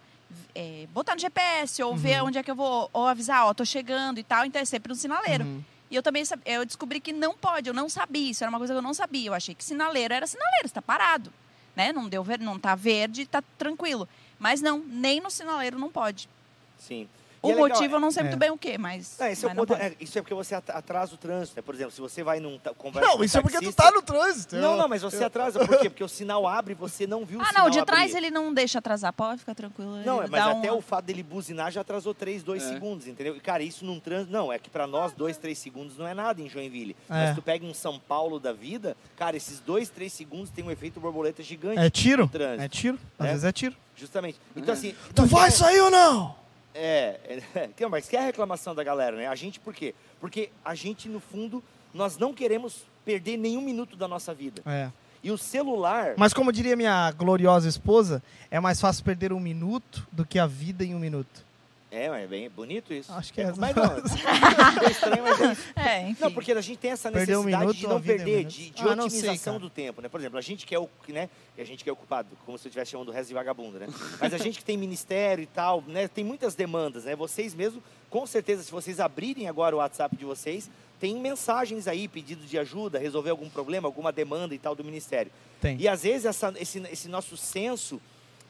é, 0.54 0.88
botar 0.94 1.16
no 1.16 1.22
GPS 1.22 1.82
ou 1.84 1.96
ver 1.96 2.22
onde 2.24 2.38
é 2.38 2.44
que 2.44 2.52
eu 2.52 2.56
vou, 2.56 2.90
ou 2.92 3.08
avisar, 3.08 3.46
ó, 3.46 3.54
tô 3.54 3.66
chegando 3.66 4.20
e 4.20 4.24
tal, 4.24 4.46
então 4.46 4.62
é 4.62 4.66
sempre 4.66 4.90
no 4.90 4.96
sinaleiro. 4.96 5.46
Uhum. 5.46 5.64
E 5.92 5.96
eu 5.96 6.04
também 6.04 6.24
eu 6.46 6.66
descobri 6.66 7.00
que 7.00 7.12
não 7.12 7.36
pode, 7.36 7.68
eu 7.68 7.74
não 7.74 7.90
sabia, 7.90 8.30
isso 8.30 8.44
era 8.44 8.50
uma 8.50 8.60
coisa 8.60 8.74
que 8.74 8.78
eu 8.78 8.84
não 8.84 8.94
sabia. 8.94 9.30
Eu 9.30 9.34
achei 9.34 9.56
que 9.56 9.64
sinaleiro 9.64 10.14
era 10.14 10.28
sinaleiro, 10.28 10.66
está 10.66 10.82
parado, 10.82 11.34
né? 11.76 11.92
Não 11.92 12.08
deu 12.08 12.24
ver, 12.24 12.40
não 12.40 12.60
tá 12.60 12.76
verde, 12.76 13.26
tá 13.26 13.42
tranquilo. 13.58 14.08
Mas 14.38 14.62
não, 14.62 14.80
nem 14.80 15.20
no 15.20 15.32
sinaleiro 15.32 15.80
não 15.80 15.90
pode. 15.90 16.30
Sim. 16.78 17.08
E 17.42 17.48
O 17.48 17.52
é 17.52 17.56
legal, 17.56 17.70
motivo 17.70 17.96
eu 17.96 18.00
não 18.02 18.12
sei 18.12 18.22
é. 18.22 18.24
muito 18.26 18.38
bem 18.38 18.52
o 18.52 18.58
que, 18.58 18.78
mas, 18.78 19.20
É, 19.22 19.32
esse 19.32 19.46
é 19.46 19.48
o 19.48 19.50
mas 19.52 19.58
não 19.58 19.66
ponto- 19.66 19.82
é, 19.82 19.94
isso 20.00 20.18
é 20.18 20.22
porque 20.22 20.34
você 20.34 20.56
at- 20.56 20.70
atrasa 20.72 21.14
o 21.16 21.18
trânsito, 21.18 21.56
né? 21.56 21.62
Por 21.62 21.74
exemplo, 21.74 21.92
se 21.94 22.02
você 22.02 22.22
vai 22.22 22.40
num 22.42 22.60
conversa 22.78 23.10
com 23.10 23.18
Não, 23.18 23.24
isso 23.24 23.38
é 23.38 23.42
porque 23.42 23.58
tu 23.58 23.62
taxista- 23.62 23.84
tá 23.84 23.92
no 23.92 24.02
trânsito. 24.02 24.56
Não, 24.58 24.76
não, 24.76 24.88
mas 24.90 25.02
você 25.02 25.24
atrasa. 25.24 25.66
Por 25.66 25.80
quê? 25.80 25.90
Porque 25.90 26.04
o 26.04 26.10
sinal 26.10 26.46
abre 26.46 26.74
e 26.74 26.76
você 26.76 27.08
não 27.08 27.24
viu 27.26 27.40
o 27.40 27.42
Ah, 27.42 27.46
sinal 27.46 27.64
não, 27.64 27.70
o 27.70 27.74
de 27.74 27.86
trás 27.86 28.12
abrir. 28.12 28.18
ele 28.18 28.32
não 28.32 28.54
deixa 28.54 28.80
atrasar, 28.80 29.14
pode 29.14 29.40
ficar 29.40 29.56
tranquilo. 29.56 29.98
Não, 30.06 30.18
mas 30.28 30.34
até 30.48 30.70
um- 30.72 30.78
o 30.78 30.82
fato 30.82 31.06
dele 31.06 31.24
buzinar 31.24 31.72
já 31.72 31.80
atrasou 31.82 32.14
3, 32.14 32.44
2 32.44 32.62
É. 32.64 32.68
segundos, 32.74 33.08
entendeu? 33.08 33.36
E, 33.38 33.40
cara, 33.40 33.64
isso 33.64 33.86
num 33.86 34.00
trânsito. 34.02 34.32
Não, 34.34 34.52
é 34.52 34.60
que 34.60 34.70
pra 34.70 34.86
nós, 34.86 35.14
2, 35.14 35.38
3 35.38 35.58
segundos 35.58 35.98
não 35.98 36.06
é 36.06 36.14
nada 36.14 36.42
em 36.42 36.50
Joinville. 36.50 36.94
É. 37.10 37.28
Mas 37.28 37.36
tu 37.36 37.42
pega 37.42 37.66
um 37.66 37.74
São 37.74 37.98
Paulo 38.00 38.38
da 38.40 38.52
vida, 38.52 38.98
cara, 39.16 39.38
esses 39.38 39.60
2, 39.62 39.90
3 39.90 40.12
segundos 40.12 40.50
tem 40.50 40.64
um 40.66 40.72
efeito 40.72 41.00
borboleta 41.00 41.42
gigante. 41.42 41.80
É 41.80 41.90
tiro? 41.90 42.24
no 42.24 42.30
trânsito. 42.30 42.64
É 42.64 42.68
tiro. 42.68 43.00
Às 43.18 43.28
É. 43.28 43.36
vai 43.38 43.50
é 43.50 43.52
tiro. 43.54 43.76
Justamente. 43.96 44.40
Então, 44.56 44.74
assim. 44.74 44.94
Tu 45.16 45.22
não, 45.22 45.28
vai 45.30 45.48
é- 45.48 45.52
sair 45.52 45.80
ou 45.82 45.90
não? 45.92 46.36
É, 46.80 47.42
é, 47.78 47.88
mas 47.90 48.08
que 48.08 48.16
é 48.16 48.20
a 48.20 48.26
reclamação 48.26 48.74
da 48.74 48.84
galera, 48.84 49.18
né? 49.18 49.28
A 49.28 49.36
gente, 49.36 49.60
por 49.60 49.74
quê? 49.74 49.94
Porque 50.20 50.50
a 50.64 50.74
gente, 50.74 51.10
no 51.10 51.20
fundo, 51.20 51.64
nós 51.94 52.18
não 52.18 52.34
queremos 52.34 52.86
perder 53.04 53.38
nenhum 53.38 53.62
minuto 53.62 53.98
da 53.98 54.08
nossa 54.08 54.34
vida. 54.34 54.62
É. 54.66 54.90
E 55.22 55.32
o 55.32 55.38
celular. 55.38 56.14
Mas 56.18 56.34
como 56.34 56.52
diria 56.52 56.78
minha 56.78 57.12
gloriosa 57.12 57.68
esposa, 57.68 58.24
é 58.50 58.60
mais 58.60 58.80
fácil 58.80 59.04
perder 59.04 59.34
um 59.34 59.40
minuto 59.40 60.08
do 60.12 60.26
que 60.26 60.40
a 60.40 60.48
vida 60.48 60.84
em 60.86 60.96
um 60.96 61.00
minuto. 61.00 61.49
É, 61.92 62.08
mas 62.08 62.24
é 62.24 62.28
bem 62.28 62.50
bonito 62.50 62.94
isso. 62.94 63.12
Acho 63.12 63.34
que 63.34 63.42
é. 63.42 63.52
Mas 63.58 63.76
não, 63.76 63.84
é 64.88 64.92
estranho, 64.92 65.24
mas 65.24 65.42
é 65.42 65.52
isso. 65.54 65.62
É, 65.76 66.10
enfim. 66.10 66.22
Não, 66.24 66.32
porque 66.32 66.52
a 66.52 66.62
gente 66.62 66.78
tem 66.78 66.92
essa 66.92 67.12
Perder 67.12 67.38
um 67.38 67.44
necessidade 67.44 67.62
minuto 67.66 67.78
de 67.78 67.88
não 67.88 67.98
um 67.98 68.02
perder, 68.02 68.44
de, 68.46 68.70
de 68.70 68.82
Ah, 68.84 68.86
sei, 68.86 68.94
otimização 69.06 69.54
cara. 69.54 69.60
do 69.60 69.70
tempo, 69.72 70.02
né? 70.02 70.08
Por 70.08 70.20
exemplo, 70.20 70.38
a 70.38 70.42
gente 70.42 70.68
que 70.68 70.76
é 70.76 70.80
o, 70.80 70.88
né? 71.08 71.30
A 71.58 71.64
gente 71.64 71.84
que 71.84 71.90
é 71.90 71.94
ocupado, 71.94 72.30
como 72.46 72.58
se 72.60 72.68
eu 72.68 72.70
estivesse 72.70 72.92
chamando 72.92 73.10
o 73.10 73.12
resto 73.12 73.30
de 73.30 73.34
vagabundo, 73.34 73.80
né? 73.80 73.88
Mas 74.22 74.34
a 74.36 74.38
gente 74.38 74.60
que 74.60 74.64
tem 74.66 74.78
ministério 74.78 75.42
e 75.42 75.48
tal, 75.48 75.84
né? 75.88 76.08
Tem 76.08 76.24
muitas 76.24 76.54
demandas, 76.54 77.06
né? 77.06 77.16
Vocês 77.16 77.56
mesmo, 77.56 77.82
com 78.08 78.26
certeza, 78.28 78.62
se 78.62 78.72
vocês 78.72 79.00
abrirem 79.00 79.48
agora 79.48 79.76
o 79.76 79.80
WhatsApp 79.80 80.16
de 80.16 80.26
vocês, 80.26 80.70
tem 81.00 81.16
mensagens 81.20 81.88
aí, 81.88 82.08
pedidos 82.08 82.48
de 82.48 82.60
ajuda, 82.60 83.00
resolver 83.00 83.32
algum 83.32 83.50
problema, 83.50 83.88
alguma 83.88 84.12
demanda 84.12 84.54
e 84.54 84.60
tal 84.60 84.76
do 84.76 84.84
ministério. 84.84 85.32
Tem. 85.60 85.76
E 85.80 85.88
às 85.88 86.04
vezes 86.04 86.26
essa- 86.26 86.54
esse, 86.60 86.78
esse 86.92 87.08
nosso 87.08 87.36
senso 87.36 88.00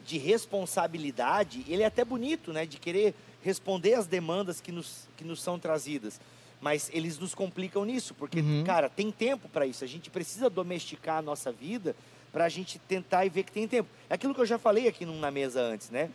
de 0.06 0.18
responsabilidade, 0.18 1.64
ele 1.68 1.84
é 1.84 1.86
até 1.86 2.04
bonito, 2.04 2.52
né? 2.52 2.66
De 2.66 2.78
querer 2.78 3.14
responder 3.44 3.94
às 3.96 4.06
demandas 4.08 4.60
que 4.62 4.72
nos, 4.72 5.08
que 5.18 5.24
nos 5.24 5.42
são 5.42 5.58
trazidas. 5.60 6.20
Mas 6.62 6.90
eles 6.94 7.18
nos 7.18 7.34
complicam 7.34 7.86
nisso, 7.86 8.14
porque, 8.14 8.42
Uhum. 8.42 8.64
cara, 8.66 8.90
tem 8.90 9.12
tempo 9.12 9.48
para 9.48 9.66
isso. 9.66 9.84
A 9.84 9.88
gente 9.88 10.10
precisa 10.10 10.50
domesticar 10.50 11.18
a 11.18 11.22
nossa 11.22 11.52
vida 11.54 11.96
para 12.34 12.46
a 12.46 12.50
gente 12.50 12.78
tentar 12.80 13.26
e 13.26 13.30
ver 13.30 13.44
que 13.44 13.52
tem 13.52 13.68
tempo. 13.68 13.90
É 14.10 14.14
aquilo 14.16 14.36
que 14.36 14.42
eu 14.42 14.46
já 14.46 14.60
falei 14.60 14.88
aqui 14.88 15.06
na 15.06 15.32
mesa 15.32 15.62
antes, 15.62 15.90
né? 15.90 16.10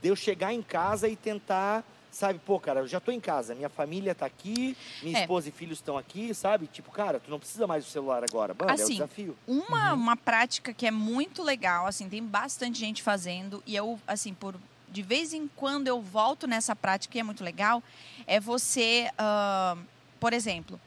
De 0.00 0.08
eu 0.08 0.14
chegar 0.16 0.52
em 0.52 0.62
casa 0.62 1.08
e 1.08 1.16
tentar 1.16 1.84
sabe? 2.10 2.40
Pô, 2.44 2.58
cara, 2.58 2.80
eu 2.80 2.86
já 2.88 2.98
tô 2.98 3.12
em 3.12 3.20
casa, 3.20 3.54
minha 3.54 3.68
família 3.68 4.14
tá 4.14 4.24
aqui, 4.24 4.74
minha 5.02 5.18
É. 5.18 5.20
esposa 5.20 5.50
e 5.50 5.52
filhos 5.52 5.78
estão 5.78 5.96
aqui, 5.98 6.32
sabe? 6.34 6.66
Tipo, 6.66 6.90
cara, 6.90 7.20
tu 7.20 7.30
não 7.30 7.38
precisa 7.38 7.66
mais 7.66 7.84
do 7.84 7.90
celular 7.90 8.24
agora. 8.24 8.54
Mano, 8.58 8.70
é 8.70 8.74
o 8.74 8.82
Assim, 8.82 8.94
desafio. 8.94 9.36
Uma, 9.46 9.92
uma 9.92 10.16
prática 10.16 10.72
que 10.72 10.86
é 10.86 10.90
muito 10.90 11.42
legal, 11.42 11.86
assim, 11.86 12.08
tem 12.08 12.24
bastante 12.24 12.78
gente 12.78 13.02
fazendo, 13.02 13.62
e 13.66 13.76
eu, 13.76 14.00
assim, 14.06 14.32
por 14.32 14.56
de 14.90 15.02
vez 15.02 15.32
em 15.32 15.48
quando 15.48 15.88
eu 15.88 16.00
volto 16.00 16.46
nessa 16.46 16.74
prática 16.74 17.16
e 17.16 17.20
é 17.20 17.22
muito 17.22 17.44
legal, 17.44 17.82
é 18.26 18.40
você, 18.40 19.10
ah, 19.18 19.76
por 20.18 20.32
exemplo, 20.32 20.80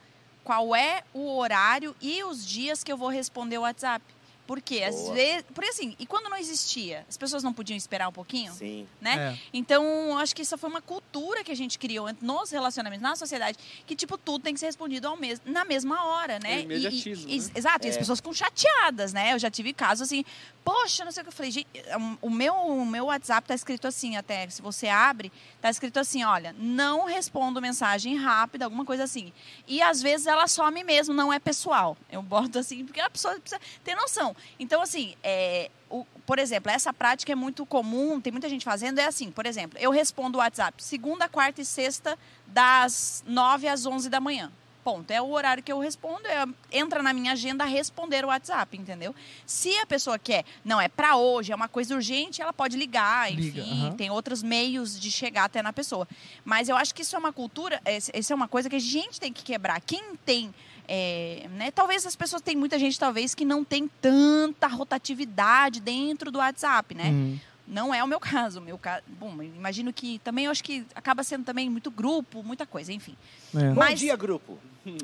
qual 0.44 0.74
é 0.74 1.04
o 1.14 1.36
horário 1.36 1.94
e 2.00 2.22
os 2.24 2.46
dias 2.46 2.82
que 2.82 2.92
eu 2.92 2.96
vou 2.96 3.08
responder 3.08 3.58
o 3.58 3.62
WhatsApp. 3.62 4.04
Porque 4.46 4.82
às 4.82 4.94
Boa. 4.96 5.14
vezes. 5.14 5.44
Porque 5.54 5.70
assim, 5.70 5.94
e 5.98 6.04
quando 6.06 6.28
não 6.28 6.36
existia, 6.36 7.06
as 7.08 7.16
pessoas 7.16 7.42
não 7.42 7.52
podiam 7.52 7.76
esperar 7.76 8.08
um 8.08 8.12
pouquinho? 8.12 8.52
Sim. 8.52 8.86
né? 9.00 9.38
Então, 9.52 9.84
eu 10.10 10.18
acho 10.18 10.34
que 10.34 10.42
isso 10.42 10.56
foi 10.58 10.68
uma 10.68 10.82
cultura 10.82 11.42
que 11.44 11.50
a 11.52 11.56
gente 11.56 11.78
criou 11.78 12.08
nos 12.20 12.50
relacionamentos, 12.50 13.02
na 13.02 13.14
sociedade, 13.16 13.56
que, 13.86 13.94
tipo, 13.96 14.18
tudo 14.18 14.42
tem 14.42 14.52
que 14.54 14.60
ser 14.60 14.66
respondido 14.66 15.06
ao 15.08 15.16
mes 15.16 15.40
na 15.44 15.64
mesma 15.64 16.04
hora, 16.04 16.38
né? 16.40 16.52
É 16.52 16.56
E- 16.56 16.58
e- 16.60 16.62
imediatismo, 16.64 17.30
e- 17.30 17.38
né? 17.40 17.50
Exato, 17.54 17.86
e 17.86 17.90
as 17.90 17.96
É. 17.96 17.98
pessoas 17.98 18.18
ficam 18.18 18.32
chateadas, 18.32 19.12
né? 19.12 19.32
Eu 19.32 19.38
já 19.38 19.50
tive 19.50 19.72
casos 19.72 20.02
assim, 20.08 20.24
poxa, 20.64 21.04
não 21.04 21.12
sei 21.12 21.22
o 21.22 21.24
que 21.24 21.28
eu 21.28 21.32
falei, 21.32 21.50
gente, 21.50 21.68
um, 21.98 22.16
o 22.22 22.30
meu, 22.30 22.54
o 22.54 22.84
meu 22.86 23.06
WhatsApp 23.06 23.46
tá 23.48 23.54
escrito 23.54 23.86
assim 23.86 24.16
até, 24.16 24.48
se 24.50 24.60
você 24.62 24.88
abre, 24.88 25.32
tá 25.60 25.70
escrito 25.70 25.98
assim, 25.98 26.22
olha, 26.24 26.54
não 26.58 27.04
respondo 27.06 27.60
mensagem 27.60 28.16
rápida, 28.16 28.64
alguma 28.64 28.84
coisa 28.84 29.04
assim. 29.04 29.32
E 29.66 29.80
às 29.82 30.02
vezes 30.02 30.26
ela 30.26 30.46
some 30.46 30.82
mesmo, 30.84 31.14
não 31.14 31.32
é 31.32 31.38
pessoal. 31.38 31.96
Eu 32.10 32.22
boto 32.22 32.58
assim, 32.58 32.84
porque 32.84 33.00
a 33.00 33.08
pessoa 33.10 33.38
precisa 33.40 33.60
ter 33.84 33.94
noção. 33.94 34.31
Então, 34.58 34.80
assim, 34.82 35.14
é, 35.22 35.70
o- 35.90 36.04
por 36.26 36.38
exemplo, 36.38 36.70
essa 36.70 36.92
prática 36.92 37.32
é 37.32 37.34
muito 37.34 37.64
comum, 37.66 38.20
tem 38.20 38.30
muita 38.32 38.48
gente 38.48 38.64
fazendo, 38.64 38.98
é 38.98 39.04
assim, 39.06 39.30
por 39.30 39.46
exemplo, 39.46 39.78
eu 39.80 39.90
respondo 39.90 40.38
o 40.38 40.40
WhatsApp 40.40 40.82
segunda, 40.82 41.28
quarta 41.28 41.60
e 41.60 41.64
sexta, 41.64 42.18
das 42.46 43.22
9 43.26 43.68
às 43.68 43.86
11 43.86 44.08
da 44.08 44.20
manhã. 44.20 44.50
Ponto. 44.84 45.10
É 45.12 45.22
o 45.22 45.30
horário 45.30 45.62
que 45.62 45.72
eu 45.72 45.78
respondo, 45.78 46.26
é- 46.26 46.44
entra 46.72 47.02
na 47.02 47.12
minha 47.12 47.32
agenda 47.32 47.64
responder 47.64 48.24
o 48.24 48.28
WhatsApp, 48.28 48.76
entendeu? 48.76 49.14
Se 49.46 49.76
a 49.78 49.86
pessoa 49.86 50.18
quer, 50.18 50.44
não, 50.64 50.80
é 50.80 50.88
pra 50.88 51.16
hoje, 51.16 51.52
é 51.52 51.54
uma 51.54 51.68
coisa 51.68 51.94
urgente, 51.94 52.42
ela 52.42 52.52
pode 52.52 52.76
ligar, 52.76 53.30
enfim, 53.32 53.42
Liga, 53.60 53.94
tem 53.96 54.10
outros 54.10 54.42
meios 54.42 54.98
de 54.98 55.10
chegar 55.10 55.44
até 55.44 55.62
na 55.62 55.72
pessoa. 55.72 56.08
Mas 56.44 56.68
eu 56.68 56.76
acho 56.76 56.94
que 56.94 57.02
isso 57.02 57.14
é 57.14 57.18
uma 57.18 57.32
cultura, 57.32 57.80
esse- 57.86 58.10
isso 58.14 58.32
é 58.32 58.36
uma 58.36 58.48
coisa 58.48 58.68
que 58.68 58.76
a 58.76 58.80
gente 58.80 59.20
tem 59.20 59.32
que 59.32 59.42
quebrar. 59.44 59.80
Quem 59.80 60.16
tem 60.24 60.52
é, 60.88 61.46
né, 61.52 61.70
talvez 61.70 62.04
as 62.04 62.16
pessoas 62.16 62.42
tem 62.42 62.56
muita 62.56 62.76
gente 62.76 62.98
talvez 62.98 63.36
que 63.36 63.44
não 63.44 63.62
tem 63.64 63.88
tanta 64.00 64.66
rotatividade 64.66 65.80
dentro 65.80 66.30
do 66.30 66.38
WhatsApp, 66.38 66.94
né? 66.94 67.04
Uhum. 67.10 67.38
Não 67.66 67.94
é 67.94 68.02
o 68.02 68.06
meu 68.06 68.18
caso. 68.20 68.60
Meu 68.60 68.76
caso, 68.76 69.02
bom, 69.08 69.42
imagino 69.42 69.92
que 69.92 70.18
também 70.20 70.46
eu 70.46 70.50
acho 70.50 70.64
que 70.64 70.84
acaba 70.94 71.22
sendo 71.22 71.44
também 71.44 71.70
muito 71.70 71.90
grupo, 71.90 72.42
muita 72.42 72.66
coisa, 72.66 72.92
enfim. 72.92 73.16
É. 73.54 73.68
Bom 73.70 73.74
Mas- 73.80 73.98
dia, 74.00 74.16
grupo. 74.16 74.58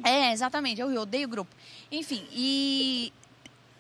É, 0.05 0.33
exatamente. 0.33 0.81
Eu, 0.81 0.91
eu 0.91 1.03
odeio 1.03 1.29
grupo. 1.29 1.55
Enfim, 1.91 2.27
e 2.33 3.13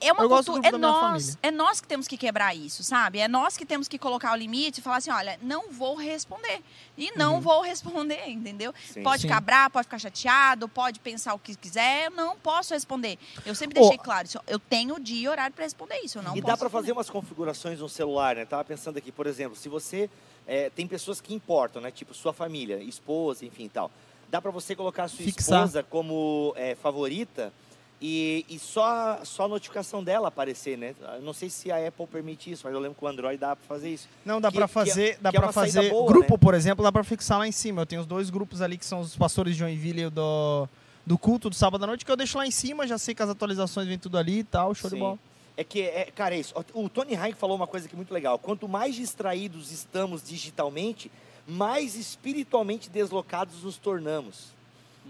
é 0.00 0.12
uma 0.12 0.28
cultura. 0.28 0.61
É 0.69 0.73
nós, 0.73 1.38
é 1.43 1.50
nós 1.50 1.81
que 1.81 1.88
temos 1.88 2.07
que 2.07 2.17
quebrar 2.17 2.55
isso, 2.55 2.83
sabe? 2.85 3.19
É 3.19 3.28
nós 3.28 3.57
que 3.57 3.64
temos 3.67 3.88
que 3.88 3.99
colocar 3.99 4.33
o 4.33 4.37
limite 4.37 4.81
e 4.81 4.83
falar 4.83 4.97
assim, 4.97 5.11
olha, 5.11 5.38
não 5.43 5.71
vou 5.71 5.95
responder. 5.97 6.61
E 6.97 7.11
não 7.17 7.37
Uhum. 7.37 7.40
vou 7.40 7.62
responder, 7.62 8.28
entendeu? 8.28 8.73
Sim. 8.93 9.02
Pode 9.02 9.23
Sim. 9.23 9.28
ficar 9.28 9.40
bravo, 9.40 9.71
pode 9.73 9.85
ficar 9.87 9.99
chateado, 9.99 10.69
pode 10.69 11.00
pensar 11.00 11.35
o 11.35 11.38
que 11.38 11.55
quiser, 11.57 12.07
eu 12.07 12.11
não 12.11 12.37
posso 12.37 12.75
responder. 12.75 13.19
Eu 13.45 13.55
sempre 13.55 13.81
deixei 13.81 13.99
claro, 13.99 14.26
isso, 14.26 14.38
eu 14.47 14.59
tenho 14.59 14.99
dia 15.00 15.23
e 15.25 15.28
horário 15.28 15.55
para 15.55 15.64
responder 15.64 15.99
isso, 16.05 16.19
eu 16.19 16.23
não 16.23 16.37
e 16.37 16.40
posso 16.43 16.52
dá 16.52 16.57
pra 16.57 16.67
responder. 16.67 16.83
fazer 16.83 16.93
umas 16.93 17.11
configurações 17.11 17.81
no 17.81 17.88
celular, 17.88 18.37
né? 18.37 18.45
Tava 18.45 18.64
pensando 18.64 18.97
aqui, 18.99 19.11
por 19.12 19.26
exemplo, 19.26 19.57
se 19.57 19.69
você 19.69 20.11
é, 20.47 20.71
tem 20.71 20.87
pessoas 20.87 21.21
que 21.21 21.35
importam, 21.35 21.81
né? 21.83 21.90
Tipo 21.90 22.14
sua 22.14 22.33
família, 22.33 22.83
esposa, 22.83 23.45
enfim, 23.45 23.64
e 23.64 23.69
tal. 23.69 23.90
Dá 24.31 24.43
pra 24.43 24.50
você 24.50 24.75
colocar 24.76 25.05
a 25.05 25.09
sua 25.09 25.25
Fixar. 25.25 25.62
esposa 25.64 25.83
como 25.83 26.52
é, 26.57 26.75
favorita 26.75 27.52
e, 28.00 28.45
e 28.49 28.59
só 28.59 29.19
só 29.25 29.45
a 29.47 29.49
notificação 29.49 30.05
dela 30.05 30.28
aparecer, 30.28 30.78
né? 30.78 30.95
Eu 31.17 31.23
não 31.23 31.33
sei 31.33 31.50
se 31.50 31.71
a 31.73 31.88
Apple 31.88 32.07
permite 32.07 32.50
isso, 32.50 32.62
mas 32.64 32.73
eu 32.73 32.78
lembro 32.81 32.97
que 32.97 33.05
o 33.05 33.09
Android 33.09 33.37
dá 33.38 33.57
pra 33.57 33.67
fazer 33.67 33.90
isso. 33.90 34.09
Não, 34.25 34.40
dá 34.40 34.50
pra 34.52 34.61
que 34.61 34.64
é- 34.64 34.69
fazer, 34.69 35.19
dá 35.21 35.31
que 35.31 35.37
é 35.37 35.40
pra 35.40 35.49
uma 35.49 35.52
saída 35.52 35.81
fazer. 35.81 35.90
boa, 35.90 36.07
grupo, 36.07 36.35
né? 36.35 36.38
por 36.38 36.55
exemplo, 36.55 36.85
dá 36.85 36.93
pra 36.93 37.02
fixar 37.02 37.38
lá 37.38 37.47
em 37.49 37.52
cima. 37.52 37.83
Eu 37.83 37.87
tenho 37.87 38.00
os 38.00 38.07
dois 38.07 38.31
grupos 38.31 38.62
ali 38.62 38.78
que 38.78 38.87
são 38.87 39.00
os 39.00 39.17
pastores 39.17 39.55
de 39.55 39.59
Joinville 39.59 40.02
e 40.02 40.11
do, 40.11 40.69
do 41.05 41.19
culto 41.19 41.50
do 41.50 41.57
sábado 41.57 41.83
à 41.83 41.87
noite, 41.88 42.05
que 42.05 42.11
eu 42.12 42.17
deixo 42.17 42.38
lá 42.38 42.47
em 42.47 42.50
cima, 42.52 42.87
já 42.87 42.99
sei 42.99 43.14
que 43.14 43.23
as 43.23 43.31
atualizações 43.31 43.88
vêm 43.88 43.99
tudo 43.99 44.17
ali 44.17 44.40
e 44.40 44.45
tal, 44.45 44.75
show 44.75 44.88
de 44.88 44.95
Sim. 44.97 45.00
bola. 45.00 45.19
É 45.57 45.64
que, 45.64 45.83
é, 45.83 46.05
cara, 46.14 46.37
é 46.37 46.38
isso. 46.38 46.55
O 46.73 46.88
Tony 46.88 47.17
Hayek 47.17 47.37
falou 47.37 47.57
uma 47.57 47.67
coisa 47.67 47.88
que 47.88 47.95
é 47.95 47.97
muito 47.97 48.14
legal. 48.14 48.38
Quanto 48.38 48.69
mais 48.69 48.95
distraídos 48.95 49.73
estamos 49.73 50.23
digitalmente, 50.23 51.11
mais 51.49 51.97
espiritualmente 51.97 52.88
deslocados 52.88 53.64
nos 53.64 53.76
tornamos, 53.76 54.52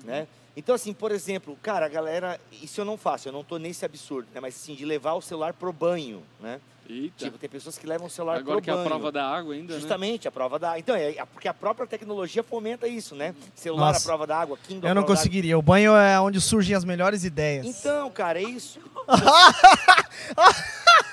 né? 0.04 0.26
Então, 0.58 0.74
assim, 0.74 0.92
por 0.92 1.12
exemplo, 1.12 1.56
cara, 1.62 1.86
a 1.86 1.88
galera... 1.88 2.40
Isso 2.60 2.80
eu 2.80 2.84
não 2.84 2.96
faço, 2.98 3.28
eu 3.28 3.32
não 3.32 3.44
tô 3.44 3.58
nesse 3.58 3.84
absurdo, 3.84 4.26
né? 4.34 4.40
Mas, 4.40 4.56
assim, 4.56 4.74
de 4.74 4.84
levar 4.84 5.12
o 5.14 5.22
celular 5.22 5.52
pro 5.52 5.72
banho, 5.72 6.22
né? 6.40 6.60
Eita. 6.90 7.26
Tipo, 7.26 7.36
tem 7.38 7.48
pessoas 7.50 7.76
que 7.78 7.86
levam 7.86 8.06
o 8.06 8.10
celular 8.10 8.38
Agora 8.38 8.56
pro 8.56 8.64
que 8.64 8.70
é 8.70 8.72
a 8.72 8.76
banho. 8.76 8.88
prova 8.88 9.12
da 9.12 9.28
água 9.28 9.52
ainda, 9.54 9.74
né? 9.74 9.78
Justamente, 9.78 10.26
a 10.26 10.32
prova 10.32 10.58
da... 10.58 10.78
Então, 10.78 10.96
é, 10.96 11.16
é 11.16 11.24
porque 11.26 11.46
a 11.46 11.52
própria 11.54 11.86
tecnologia 11.86 12.42
fomenta 12.42 12.88
isso, 12.88 13.14
né? 13.14 13.34
Celular 13.54 13.88
Nossa. 13.92 14.00
à 14.00 14.04
prova 14.04 14.26
da 14.26 14.38
água, 14.38 14.58
Kindle 14.66 14.88
Eu 14.88 14.94
não 14.94 15.02
água. 15.02 15.14
conseguiria. 15.14 15.56
O 15.58 15.62
banho 15.62 15.94
é 15.94 16.18
onde 16.18 16.40
surgem 16.40 16.74
as 16.74 16.84
melhores 16.84 17.24
ideias. 17.24 17.66
Então, 17.66 18.10
cara, 18.10 18.40
é 18.40 18.44
isso. 18.44 18.80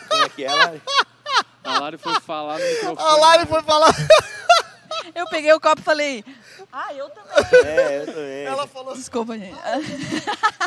Como 0.10 0.24
é 0.24 0.30
que 0.30 0.44
é? 0.44 0.48
Ela- 0.48 0.82
A 1.64 1.80
Lari 1.80 1.98
foi 1.98 2.20
falar 2.22 2.60
no 2.60 2.66
microfone. 2.66 3.10
A 3.10 3.16
Lari 3.18 3.46
foi 3.46 3.62
falar. 3.64 3.94
Eu 5.14 5.28
peguei 5.28 5.54
o 5.54 5.60
copo 5.60 5.82
e 5.82 5.84
falei, 5.84 6.24
ah, 6.78 6.94
eu 6.94 7.10
também. 7.10 7.32
É, 7.66 8.02
eu 8.02 8.06
também. 8.06 8.44
Ela 8.44 8.68
falou. 8.68 8.94
Desculpa, 8.94 9.38
gente. 9.38 9.58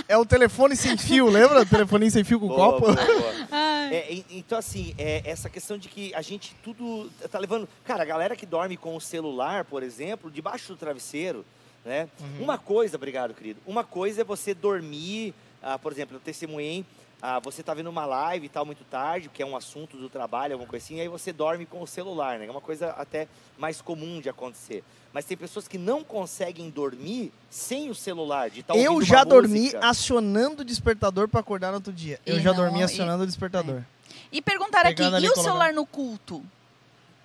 É 0.08 0.16
o 0.16 0.24
telefone 0.24 0.74
sem 0.74 0.96
fio, 0.96 1.28
lembra? 1.28 1.60
O 1.60 1.66
telefone 1.66 2.10
sem 2.10 2.24
fio 2.24 2.40
com 2.40 2.46
o 2.46 2.54
copo? 2.54 2.86
boa, 2.86 2.94
boa. 2.94 3.48
É, 3.92 4.22
então, 4.30 4.56
assim, 4.56 4.94
é, 4.96 5.20
essa 5.22 5.50
questão 5.50 5.76
de 5.76 5.86
que 5.86 6.14
a 6.14 6.22
gente 6.22 6.54
tudo 6.62 7.10
tá 7.30 7.38
levando. 7.38 7.68
Cara, 7.84 8.04
a 8.04 8.06
galera 8.06 8.34
que 8.34 8.46
dorme 8.46 8.74
com 8.74 8.96
o 8.96 9.00
celular, 9.02 9.66
por 9.66 9.82
exemplo, 9.82 10.30
debaixo 10.30 10.68
do 10.68 10.76
travesseiro, 10.78 11.44
né? 11.84 12.08
Uhum. 12.18 12.44
Uma 12.44 12.56
coisa, 12.56 12.96
obrigado, 12.96 13.34
querido. 13.34 13.60
Uma 13.66 13.84
coisa 13.84 14.22
é 14.22 14.24
você 14.24 14.54
dormir, 14.54 15.34
ah, 15.62 15.78
por 15.78 15.92
exemplo, 15.92 16.16
eu 16.16 16.20
testemunhei. 16.20 16.86
Ah, 17.20 17.40
você 17.40 17.62
tá 17.62 17.74
vendo 17.74 17.88
uma 17.88 18.06
live 18.06 18.46
e 18.46 18.48
tal 18.48 18.64
muito 18.64 18.84
tarde, 18.84 19.28
que 19.28 19.42
é 19.42 19.46
um 19.46 19.56
assunto 19.56 19.96
do 19.96 20.08
trabalho, 20.08 20.52
alguma 20.54 20.68
coisa 20.70 20.84
assim, 20.84 20.96
e 20.96 21.00
aí 21.00 21.08
você 21.08 21.32
dorme 21.32 21.66
com 21.66 21.82
o 21.82 21.86
celular, 21.86 22.38
né? 22.38 22.46
É 22.46 22.50
uma 22.50 22.60
coisa 22.60 22.90
até 22.90 23.26
mais 23.58 23.80
comum 23.80 24.20
de 24.20 24.28
acontecer. 24.28 24.84
Mas 25.12 25.24
tem 25.24 25.36
pessoas 25.36 25.66
que 25.66 25.78
não 25.78 26.04
conseguem 26.04 26.70
dormir 26.70 27.32
sem 27.50 27.90
o 27.90 27.94
celular, 27.94 28.50
de 28.50 28.60
estar 28.60 28.76
Eu 28.76 28.92
ouvindo 28.92 29.08
já 29.08 29.18
uma 29.18 29.24
dormi 29.24 29.60
música. 29.60 29.86
acionando 29.88 30.62
o 30.62 30.64
despertador 30.64 31.26
pra 31.28 31.40
acordar 31.40 31.68
no 31.70 31.76
outro 31.76 31.92
dia. 31.92 32.20
Eu 32.24 32.36
E 32.36 32.40
já 32.40 32.50
não- 32.52 32.56
dormi 32.64 32.80
e- 32.80 32.82
acionando 32.84 33.24
o 33.24 33.26
despertador. 33.26 33.82
E 34.30 34.40
perguntaram 34.42 34.90
aqui, 34.90 34.96
Pegando 35.02 35.18
e 35.18 35.24
e 35.24 35.28
o 35.28 35.32
colocando. 35.32 35.44
celular 35.44 35.72
no 35.72 35.86
culto? 35.86 36.42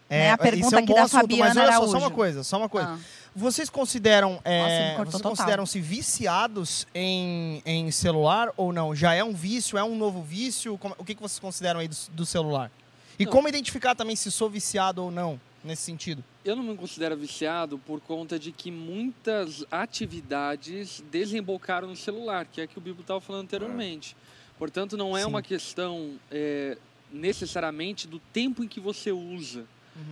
É, 0.09 0.17
Né, 0.19 0.31
a 0.31 0.37
pergunta 0.37 0.75
é 0.75 0.79
um 0.79 0.83
aqui 0.83 0.93
da 0.93 1.03
assunto, 1.03 1.21
Fabiana 1.21 1.53
mas 1.53 1.57
olha 1.57 1.71
só, 1.71 1.77
só 1.79 1.85
uma 1.85 1.97
Araújo. 1.97 2.15
coisa, 2.15 2.43
só 2.43 2.57
uma 2.57 2.69
coisa. 2.69 2.89
Ah. 2.89 2.99
Vocês 3.35 3.69
consideram, 3.69 4.39
é, 4.43 4.95
Nossa, 4.97 5.05
vocês 5.11 5.21
consideram-se 5.23 5.79
viciados 5.79 6.85
em, 6.93 7.63
em 7.65 7.89
celular 7.89 8.51
ou 8.55 8.71
não? 8.71 8.95
Já 8.95 9.13
é 9.15 9.23
um 9.23 9.33
vício? 9.33 9.77
É 9.77 9.83
um 9.83 9.97
novo 9.97 10.21
vício? 10.21 10.77
Como- 10.77 10.95
o 10.99 11.03
que, 11.03 11.15
que 11.15 11.21
vocês 11.21 11.39
consideram 11.39 11.79
aí 11.79 11.87
do, 11.87 11.95
do 12.11 12.25
celular? 12.25 12.71
E 13.17 13.25
Não. 13.25 13.31
como 13.31 13.47
identificar 13.49 13.95
também 13.95 14.15
se 14.15 14.31
sou 14.31 14.49
viciado 14.49 15.03
ou 15.03 15.09
não 15.09 15.39
nesse 15.63 15.81
sentido? 15.83 16.23
Eu 16.45 16.55
não 16.55 16.63
me 16.63 16.75
considero 16.75 17.15
viciado 17.17 17.79
por 17.79 17.99
conta 18.01 18.37
de 18.37 18.51
que 18.51 18.69
muitas 18.69 19.63
atividades 19.71 21.03
desembocaram 21.11 21.87
no 21.87 21.95
celular, 21.95 22.45
que 22.45 22.61
é 22.61 22.67
que 22.67 22.77
o 22.77 22.81
Bibo 22.81 23.01
estava 23.01 23.19
falando 23.21 23.43
anteriormente. 23.45 24.15
Portanto, 24.59 24.95
não 24.95 25.17
é 25.17 25.21
Sim. 25.21 25.27
uma 25.27 25.41
questão 25.41 26.19
é, 26.29 26.77
necessariamente 27.11 28.07
do 28.07 28.19
tempo 28.19 28.63
em 28.63 28.67
que 28.67 28.79
você 28.79 29.11
usa, 29.11 29.65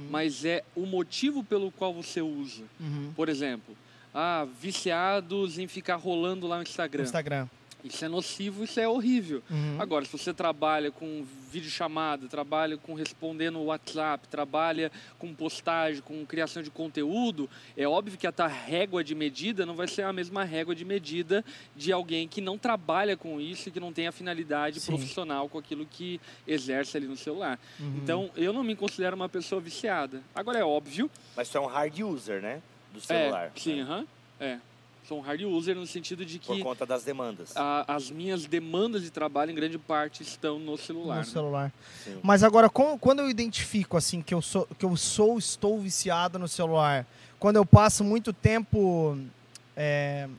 mas 0.09 0.45
é 0.45 0.63
o 0.75 0.85
motivo 0.85 1.43
pelo 1.43 1.71
qual 1.71 1.93
você 1.93 2.21
usa. 2.21 2.63
Uhum. 2.79 3.11
Por 3.15 3.29
exemplo, 3.29 3.75
ah, 4.13 4.47
viciados 4.59 5.57
em 5.57 5.67
ficar 5.67 5.95
rolando 5.95 6.47
lá 6.47 6.57
no 6.57 6.63
Instagram. 6.63 7.03
Instagram. 7.03 7.47
Isso 7.83 8.05
é 8.05 8.07
nocivo, 8.07 8.63
isso 8.63 8.79
é 8.79 8.87
horrível. 8.87 9.41
Uhum. 9.49 9.77
Agora, 9.79 10.05
se 10.05 10.11
você 10.11 10.33
trabalha 10.33 10.91
com 10.91 11.25
videochamada, 11.49 12.27
trabalha 12.27 12.77
com 12.77 12.93
responder 12.93 13.49
no 13.49 13.65
WhatsApp, 13.65 14.27
trabalha 14.27 14.91
com 15.17 15.33
postagem, 15.33 16.01
com 16.01 16.25
criação 16.25 16.61
de 16.61 16.69
conteúdo, 16.69 17.49
é 17.75 17.87
óbvio 17.87 18.17
que 18.17 18.27
a 18.27 18.31
tua 18.31 18.47
régua 18.47 19.03
de 19.03 19.15
medida 19.15 19.65
não 19.65 19.75
vai 19.75 19.87
ser 19.87 20.03
a 20.03 20.13
mesma 20.13 20.43
régua 20.43 20.75
de 20.75 20.85
medida 20.85 21.43
de 21.75 21.91
alguém 21.91 22.27
que 22.27 22.39
não 22.39 22.57
trabalha 22.57 23.17
com 23.17 23.41
isso 23.41 23.69
e 23.69 23.71
que 23.71 23.79
não 23.79 23.91
tem 23.91 24.07
a 24.07 24.11
finalidade 24.11 24.79
Sim. 24.79 24.91
profissional 24.91 25.49
com 25.49 25.57
aquilo 25.57 25.85
que 25.85 26.21
exerce 26.47 26.97
ali 26.97 27.07
no 27.07 27.17
celular. 27.17 27.59
Uhum. 27.79 27.99
Então, 28.01 28.31
eu 28.35 28.53
não 28.53 28.63
me 28.63 28.75
considero 28.75 29.15
uma 29.15 29.29
pessoa 29.29 29.59
viciada. 29.59 30.21
Agora, 30.35 30.59
é 30.59 30.63
óbvio. 30.63 31.09
Mas 31.35 31.49
tu 31.49 31.57
é 31.57 31.61
um 31.61 31.65
hard 31.65 31.99
user, 31.99 32.41
né? 32.41 32.61
Do 32.93 33.01
celular. 33.01 33.51
É, 33.55 33.59
sim, 33.59 33.75
né? 33.77 33.81
aham. 33.81 34.07
É. 34.39 34.59
Sou 35.07 35.17
um 35.17 35.21
hard 35.21 35.41
user 35.41 35.75
no 35.75 35.85
sentido 35.87 36.23
de 36.25 36.39
Por 36.39 36.55
que 36.55 36.63
conta 36.63 36.85
das 36.85 37.03
demandas. 37.03 37.51
a- 37.57 37.83
as 37.87 38.09
minhas 38.11 38.45
demandas 38.45 39.01
de 39.01 39.09
trabalho, 39.09 39.51
em 39.51 39.55
grande 39.55 39.77
parte, 39.77 40.21
estão 40.23 40.59
no 40.59 40.77
celular. 40.77 41.15
no 41.15 41.21
né? 41.21 41.25
celular. 41.27 41.73
Sim. 42.03 42.19
Mas 42.23 42.43
agora, 42.43 42.69
com- 42.69 42.97
quando 42.97 43.19
eu 43.19 43.29
identifico 43.29 43.97
assim 43.97 44.21
que 44.21 44.33
eu 44.33 44.41
sou, 44.41 44.67
que 44.77 44.85
eu 44.85 44.95
sou, 44.95 45.37
estou 45.37 45.79
viciado 45.79 46.37
no 46.39 46.47
celular, 46.47 47.05
quando 47.39 47.55
eu 47.57 47.65
passo 47.65 48.03
muito 48.03 48.31
tempo 48.31 49.17
é, 49.75 50.29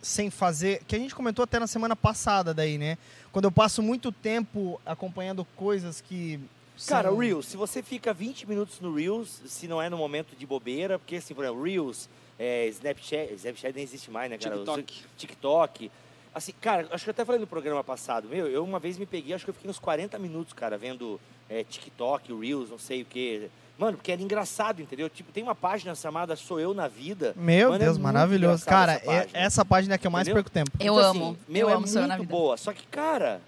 sem 0.00 0.30
fazer, 0.30 0.82
que 0.86 0.94
a 0.94 0.98
gente 0.98 1.14
comentou 1.14 1.42
até 1.42 1.58
na 1.58 1.66
semana 1.66 1.96
passada 1.96 2.54
daí, 2.54 2.78
né? 2.78 2.98
Quando 3.32 3.46
eu 3.46 3.52
passo 3.52 3.82
muito 3.82 4.12
tempo 4.12 4.80
acompanhando 4.86 5.44
coisas 5.56 6.00
que 6.00 6.38
Cara, 6.86 7.08
são- 7.10 7.18
Reels, 7.18 7.46
se 7.46 7.56
você 7.56 7.82
fica 7.82 8.12
20 8.14 8.48
minutos 8.48 8.80
no 8.80 8.94
Reels, 8.94 9.40
se 9.46 9.66
não 9.68 9.80
é 9.82 9.88
no 9.90 9.96
momento 9.96 10.34
de 10.36 10.46
bobeira, 10.46 10.98
porque 10.98 11.16
assim, 11.16 11.34
por 11.34 11.44
exemplo, 11.44 11.62
Reels, 11.62 12.08
é, 12.42 12.66
Snapchat, 12.68 13.32
Snapchat 13.34 13.72
nem 13.74 13.84
existe 13.84 14.10
mais, 14.10 14.28
né, 14.28 14.36
cara? 14.36 14.56
TikTok. 14.56 14.94
TikTok. 15.16 15.90
Assim, 16.34 16.52
cara, 16.60 16.88
acho 16.90 17.04
que 17.04 17.10
eu 17.10 17.12
até 17.12 17.24
falei 17.24 17.40
no 17.40 17.46
programa 17.46 17.84
passado, 17.84 18.26
meu, 18.28 18.48
eu 18.48 18.64
uma 18.64 18.78
vez 18.80 18.98
me 18.98 19.06
peguei, 19.06 19.34
acho 19.34 19.44
que 19.44 19.50
eu 19.50 19.54
fiquei 19.54 19.70
uns 19.70 19.78
40 19.78 20.18
minutos, 20.18 20.52
cara, 20.52 20.76
vendo 20.78 21.20
é, 21.48 21.62
TikTok, 21.62 22.32
Reels, 22.34 22.70
não 22.70 22.78
sei 22.78 23.02
o 23.02 23.04
quê. 23.04 23.48
Mano, 23.78 23.96
porque 23.96 24.10
era 24.12 24.20
engraçado, 24.22 24.80
entendeu? 24.82 25.08
Tipo, 25.08 25.30
tem 25.32 25.42
uma 25.42 25.54
página 25.54 25.94
chamada 25.94 26.34
Sou 26.36 26.58
Eu 26.58 26.72
na 26.74 26.88
Vida. 26.88 27.32
Meu 27.36 27.70
Mano, 27.70 27.82
é 27.82 27.84
Deus, 27.86 27.96
muito 27.98 28.04
maravilhoso. 28.12 28.64
Cara, 28.64 28.94
essa 28.94 29.02
é- 29.04 29.20
página. 29.20 29.38
essa 29.38 29.64
página 29.64 29.94
é 29.94 29.98
que 29.98 30.06
eu 30.06 30.10
mais 30.10 30.26
Entendeu? 30.26 30.42
perco 30.42 30.50
tempo. 30.50 30.70
Eu 30.80 30.94
Então, 30.94 30.98
amo. 31.10 31.24
assim, 31.32 31.38
meu, 31.48 31.68
eu 31.68 31.70
é 31.70 31.74
amo 31.74 31.86
muito 31.86 32.24
boa. 32.24 32.56
Só 32.56 32.72
que, 32.72 32.86
cara, 32.86 33.40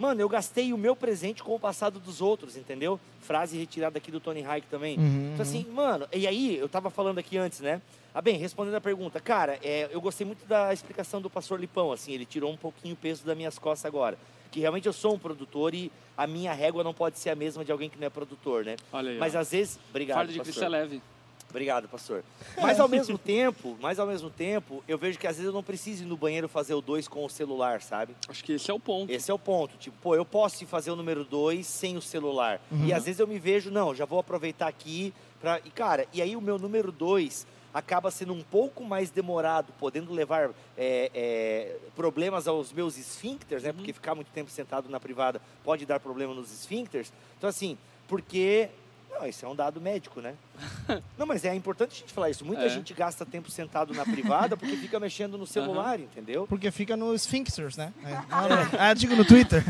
mano, 0.00 0.20
eu 0.20 0.28
gastei 0.28 0.72
o 0.72 0.78
meu 0.78 0.96
presente 0.96 1.42
com 1.42 1.54
o 1.54 1.60
passado 1.60 2.00
dos 2.00 2.22
outros, 2.22 2.56
entendeu? 2.56 2.98
Frase 3.20 3.58
retirada 3.58 3.98
aqui 3.98 4.10
do 4.10 4.18
Tony 4.18 4.42
Hayek 4.42 4.66
também. 4.68 4.98
Uhum, 4.98 5.30
Então, 5.34 5.42
assim, 5.42 5.66
mano, 5.70 6.08
e 6.12 6.26
aí, 6.26 6.56
eu 6.56 6.68
tava 6.68 6.88
falando 6.88 7.18
aqui 7.18 7.36
antes, 7.36 7.60
né? 7.60 7.82
Ah, 8.14 8.22
bem, 8.22 8.38
respondendo 8.38 8.74
a 8.74 8.80
pergunta, 8.80 9.20
cara, 9.20 9.58
é, 9.62 9.88
eu 9.92 10.00
gostei 10.00 10.26
muito 10.26 10.46
da 10.46 10.72
explicação 10.72 11.20
do 11.20 11.28
pastor 11.28 11.60
Lipão, 11.60 11.92
assim, 11.92 12.12
ele 12.12 12.24
tirou 12.24 12.50
um 12.50 12.56
pouquinho 12.56 12.94
o 12.94 12.96
peso 12.96 13.24
das 13.24 13.36
minhas 13.36 13.58
costas 13.58 13.84
agora. 13.86 14.18
Que 14.50 14.58
realmente 14.58 14.86
eu 14.86 14.92
sou 14.92 15.14
um 15.14 15.18
produtor 15.18 15.74
e 15.74 15.92
a 16.16 16.26
minha 16.26 16.52
régua 16.52 16.82
não 16.82 16.92
pode 16.92 17.18
ser 17.18 17.30
a 17.30 17.36
mesma 17.36 17.64
de 17.64 17.70
alguém 17.70 17.88
que 17.88 17.98
não 17.98 18.06
é 18.06 18.10
produtor, 18.10 18.64
né? 18.64 18.76
Olha 18.92 19.10
aí. 19.12 19.18
Mas 19.18 19.36
ó. 19.36 19.38
às 19.38 19.52
vezes. 19.52 19.78
Obrigado. 19.90 20.16
Fardo 20.16 20.32
de 20.32 20.38
pastor. 20.38 20.52
Cristo 20.54 20.64
é 20.64 20.68
leve. 20.68 21.02
Obrigado, 21.50 21.88
pastor. 21.88 22.24
Mas 22.60 22.80
ao 22.80 22.88
mesmo 22.88 23.18
tempo, 23.18 23.76
mas 23.80 23.98
ao 23.98 24.06
mesmo 24.06 24.30
tempo, 24.30 24.82
eu 24.86 24.96
vejo 24.96 25.18
que 25.18 25.26
às 25.26 25.36
vezes 25.36 25.46
eu 25.46 25.52
não 25.52 25.62
preciso 25.62 26.04
ir 26.04 26.06
no 26.06 26.16
banheiro 26.16 26.48
fazer 26.48 26.74
o 26.74 26.80
dois 26.80 27.08
com 27.08 27.24
o 27.24 27.28
celular, 27.28 27.82
sabe? 27.82 28.14
Acho 28.28 28.44
que 28.44 28.52
esse 28.52 28.70
é 28.70 28.74
o 28.74 28.80
ponto. 28.80 29.12
Esse 29.12 29.30
é 29.30 29.34
o 29.34 29.38
ponto. 29.38 29.76
Tipo, 29.76 29.96
pô, 30.00 30.14
eu 30.14 30.24
posso 30.24 30.62
ir 30.62 30.66
fazer 30.66 30.90
o 30.90 30.96
número 30.96 31.24
dois 31.24 31.66
sem 31.66 31.96
o 31.96 32.02
celular. 32.02 32.60
E 32.84 32.92
às 32.92 33.04
vezes 33.04 33.20
eu 33.20 33.26
me 33.26 33.38
vejo, 33.38 33.70
não, 33.70 33.94
já 33.94 34.04
vou 34.04 34.18
aproveitar 34.18 34.68
aqui 34.68 35.12
pra. 35.40 35.60
E, 35.64 35.70
cara, 35.70 36.06
e 36.12 36.22
aí 36.22 36.36
o 36.36 36.40
meu 36.40 36.58
número 36.58 36.92
dois 36.92 37.46
acaba 37.72 38.10
sendo 38.10 38.32
um 38.32 38.42
pouco 38.42 38.84
mais 38.84 39.10
demorado, 39.10 39.72
podendo 39.78 40.12
levar 40.12 40.50
é, 40.76 41.10
é, 41.14 41.76
problemas 41.94 42.48
aos 42.48 42.72
meus 42.72 42.98
esfíncteres, 42.98 43.64
né? 43.64 43.72
Porque 43.72 43.92
ficar 43.92 44.14
muito 44.14 44.30
tempo 44.32 44.50
sentado 44.50 44.88
na 44.88 44.98
privada 44.98 45.40
pode 45.64 45.86
dar 45.86 46.00
problema 46.00 46.34
nos 46.34 46.52
esfíncteres. 46.52 47.12
Então, 47.38 47.48
assim, 47.48 47.78
porque. 48.08 48.68
Não, 49.10 49.26
isso 49.26 49.44
é 49.44 49.48
um 49.48 49.54
dado 49.54 49.80
médico, 49.80 50.20
né? 50.20 50.34
Não, 51.18 51.26
mas 51.26 51.44
é 51.44 51.54
importante 51.54 51.92
a 51.92 51.98
gente 51.98 52.12
falar 52.12 52.30
isso. 52.30 52.44
Muita 52.44 52.62
É. 52.62 52.68
gente 52.68 52.94
gasta 52.94 53.26
tempo 53.26 53.50
sentado 53.50 53.92
na 53.92 54.04
privada 54.04 54.56
porque 54.56 54.76
fica 54.76 54.98
mexendo 54.98 55.36
no 55.36 55.46
celular, 55.46 55.98
entendeu? 56.00 56.46
Porque 56.46 56.70
fica 56.70 56.96
no 56.96 57.14
Sphinxers, 57.14 57.76
né? 57.76 57.92
É. 58.04 58.20
Ah, 58.78 58.94
digo 58.94 59.14
no 59.16 59.24
Twitter. 59.24 59.62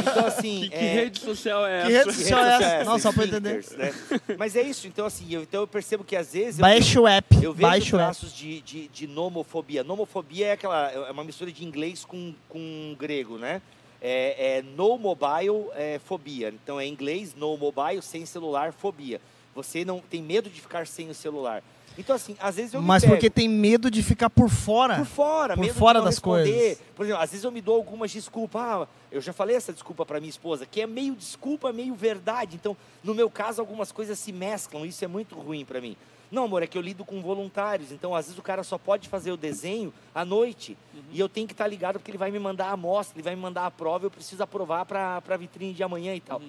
Então, 0.00 0.26
assim. 0.26 0.60
Que, 0.62 0.68
que 0.70 0.74
é, 0.76 0.92
rede 0.94 1.20
social 1.20 1.66
é 1.66 1.86
Que 1.86 1.92
essa? 1.94 2.10
rede 2.10 2.18
social 2.18 2.44
é 2.44 2.54
essa? 2.54 2.84
Não, 2.84 2.98
só 2.98 3.12
pra 3.12 3.24
Esfíncteres, 3.24 3.70
né? 3.76 3.94
Mas 4.38 4.56
é 4.56 4.62
isso, 4.62 4.86
então 4.86 5.06
assim, 5.06 5.26
eu, 5.32 5.42
então 5.42 5.60
eu 5.62 5.66
percebo 5.66 6.04
que 6.04 6.16
às 6.16 6.32
vezes 6.32 6.58
eu, 6.58 6.62
Baixa 6.62 7.00
o 7.00 7.06
app. 7.08 7.34
eu 7.42 7.52
vejo 7.52 7.68
Baixa 7.70 7.96
traços 7.96 8.34
de, 8.34 8.60
de, 8.60 8.88
de 8.88 9.06
nomofobia. 9.06 9.82
Nomofobia 9.84 10.48
é 10.48 10.52
aquela 10.52 10.90
é 10.90 11.10
uma 11.10 11.24
mistura 11.24 11.50
de 11.52 11.64
inglês 11.64 12.04
com, 12.04 12.34
com 12.48 12.94
grego, 12.98 13.38
né? 13.38 13.62
É, 14.00 14.58
é 14.58 14.62
no 14.62 14.96
mobile 14.96 15.66
é 15.74 15.98
fobia. 16.04 16.48
Então 16.62 16.78
é 16.78 16.86
inglês, 16.86 17.34
no 17.34 17.56
mobile, 17.56 18.00
sem 18.02 18.24
celular, 18.24 18.72
fobia. 18.72 19.20
Você 19.54 19.84
não 19.84 20.00
tem 20.00 20.22
medo 20.22 20.48
de 20.48 20.60
ficar 20.60 20.86
sem 20.86 21.10
o 21.10 21.14
celular. 21.14 21.62
Então 21.98 22.14
assim, 22.14 22.36
às 22.38 22.54
vezes 22.54 22.72
eu 22.74 22.80
me 22.80 22.86
Mas 22.86 23.04
porque 23.04 23.28
tem 23.28 23.48
medo 23.48 23.90
de 23.90 24.04
ficar 24.04 24.30
por 24.30 24.48
fora. 24.48 24.96
por 24.98 25.04
fora, 25.06 25.54
Por 25.54 25.60
medo 25.62 25.72
de 25.72 25.78
fora 25.78 26.00
das 26.00 26.14
responder. 26.14 26.44
coisas. 26.44 26.78
Por 26.94 27.04
exemplo, 27.04 27.22
às 27.22 27.30
vezes 27.30 27.44
eu 27.44 27.50
me 27.50 27.60
dou 27.60 27.74
algumas 27.74 28.12
desculpas. 28.12 28.62
Ah, 28.62 28.88
eu 29.10 29.20
já 29.20 29.32
falei 29.32 29.56
essa 29.56 29.72
desculpa 29.72 30.06
para 30.06 30.20
minha 30.20 30.30
esposa, 30.30 30.64
que 30.64 30.80
é 30.80 30.86
meio 30.86 31.14
desculpa, 31.16 31.72
meio 31.72 31.94
verdade. 31.94 32.54
Então, 32.54 32.76
no 33.02 33.14
meu 33.14 33.28
caso, 33.28 33.60
algumas 33.60 33.90
coisas 33.90 34.16
se 34.16 34.30
mesclam. 34.30 34.86
Isso 34.86 35.04
é 35.04 35.08
muito 35.08 35.34
ruim 35.34 35.64
para 35.64 35.80
mim. 35.80 35.96
Não, 36.30 36.44
amor, 36.44 36.62
é 36.62 36.66
que 36.66 36.76
eu 36.76 36.82
lido 36.82 37.04
com 37.04 37.22
voluntários. 37.22 37.90
Então, 37.90 38.14
às 38.14 38.26
vezes 38.26 38.38
o 38.38 38.42
cara 38.42 38.62
só 38.62 38.76
pode 38.76 39.08
fazer 39.08 39.32
o 39.32 39.36
desenho 39.36 39.92
à 40.14 40.24
noite. 40.24 40.76
E 41.10 41.18
eu 41.18 41.28
tenho 41.28 41.46
que 41.46 41.54
estar 41.54 41.66
ligado 41.66 41.94
porque 41.98 42.10
ele 42.10 42.18
vai 42.18 42.30
me 42.30 42.38
mandar 42.38 42.66
a 42.66 42.72
amostra, 42.72 43.16
ele 43.16 43.22
vai 43.24 43.34
me 43.34 43.40
mandar 43.40 43.64
a 43.66 43.70
prova, 43.70 44.06
eu 44.06 44.10
preciso 44.10 44.42
aprovar 44.42 44.84
para 44.84 45.22
a 45.26 45.36
vitrine 45.36 45.72
de 45.72 45.82
amanhã 45.82 46.14
e 46.14 46.20
tal. 46.20 46.42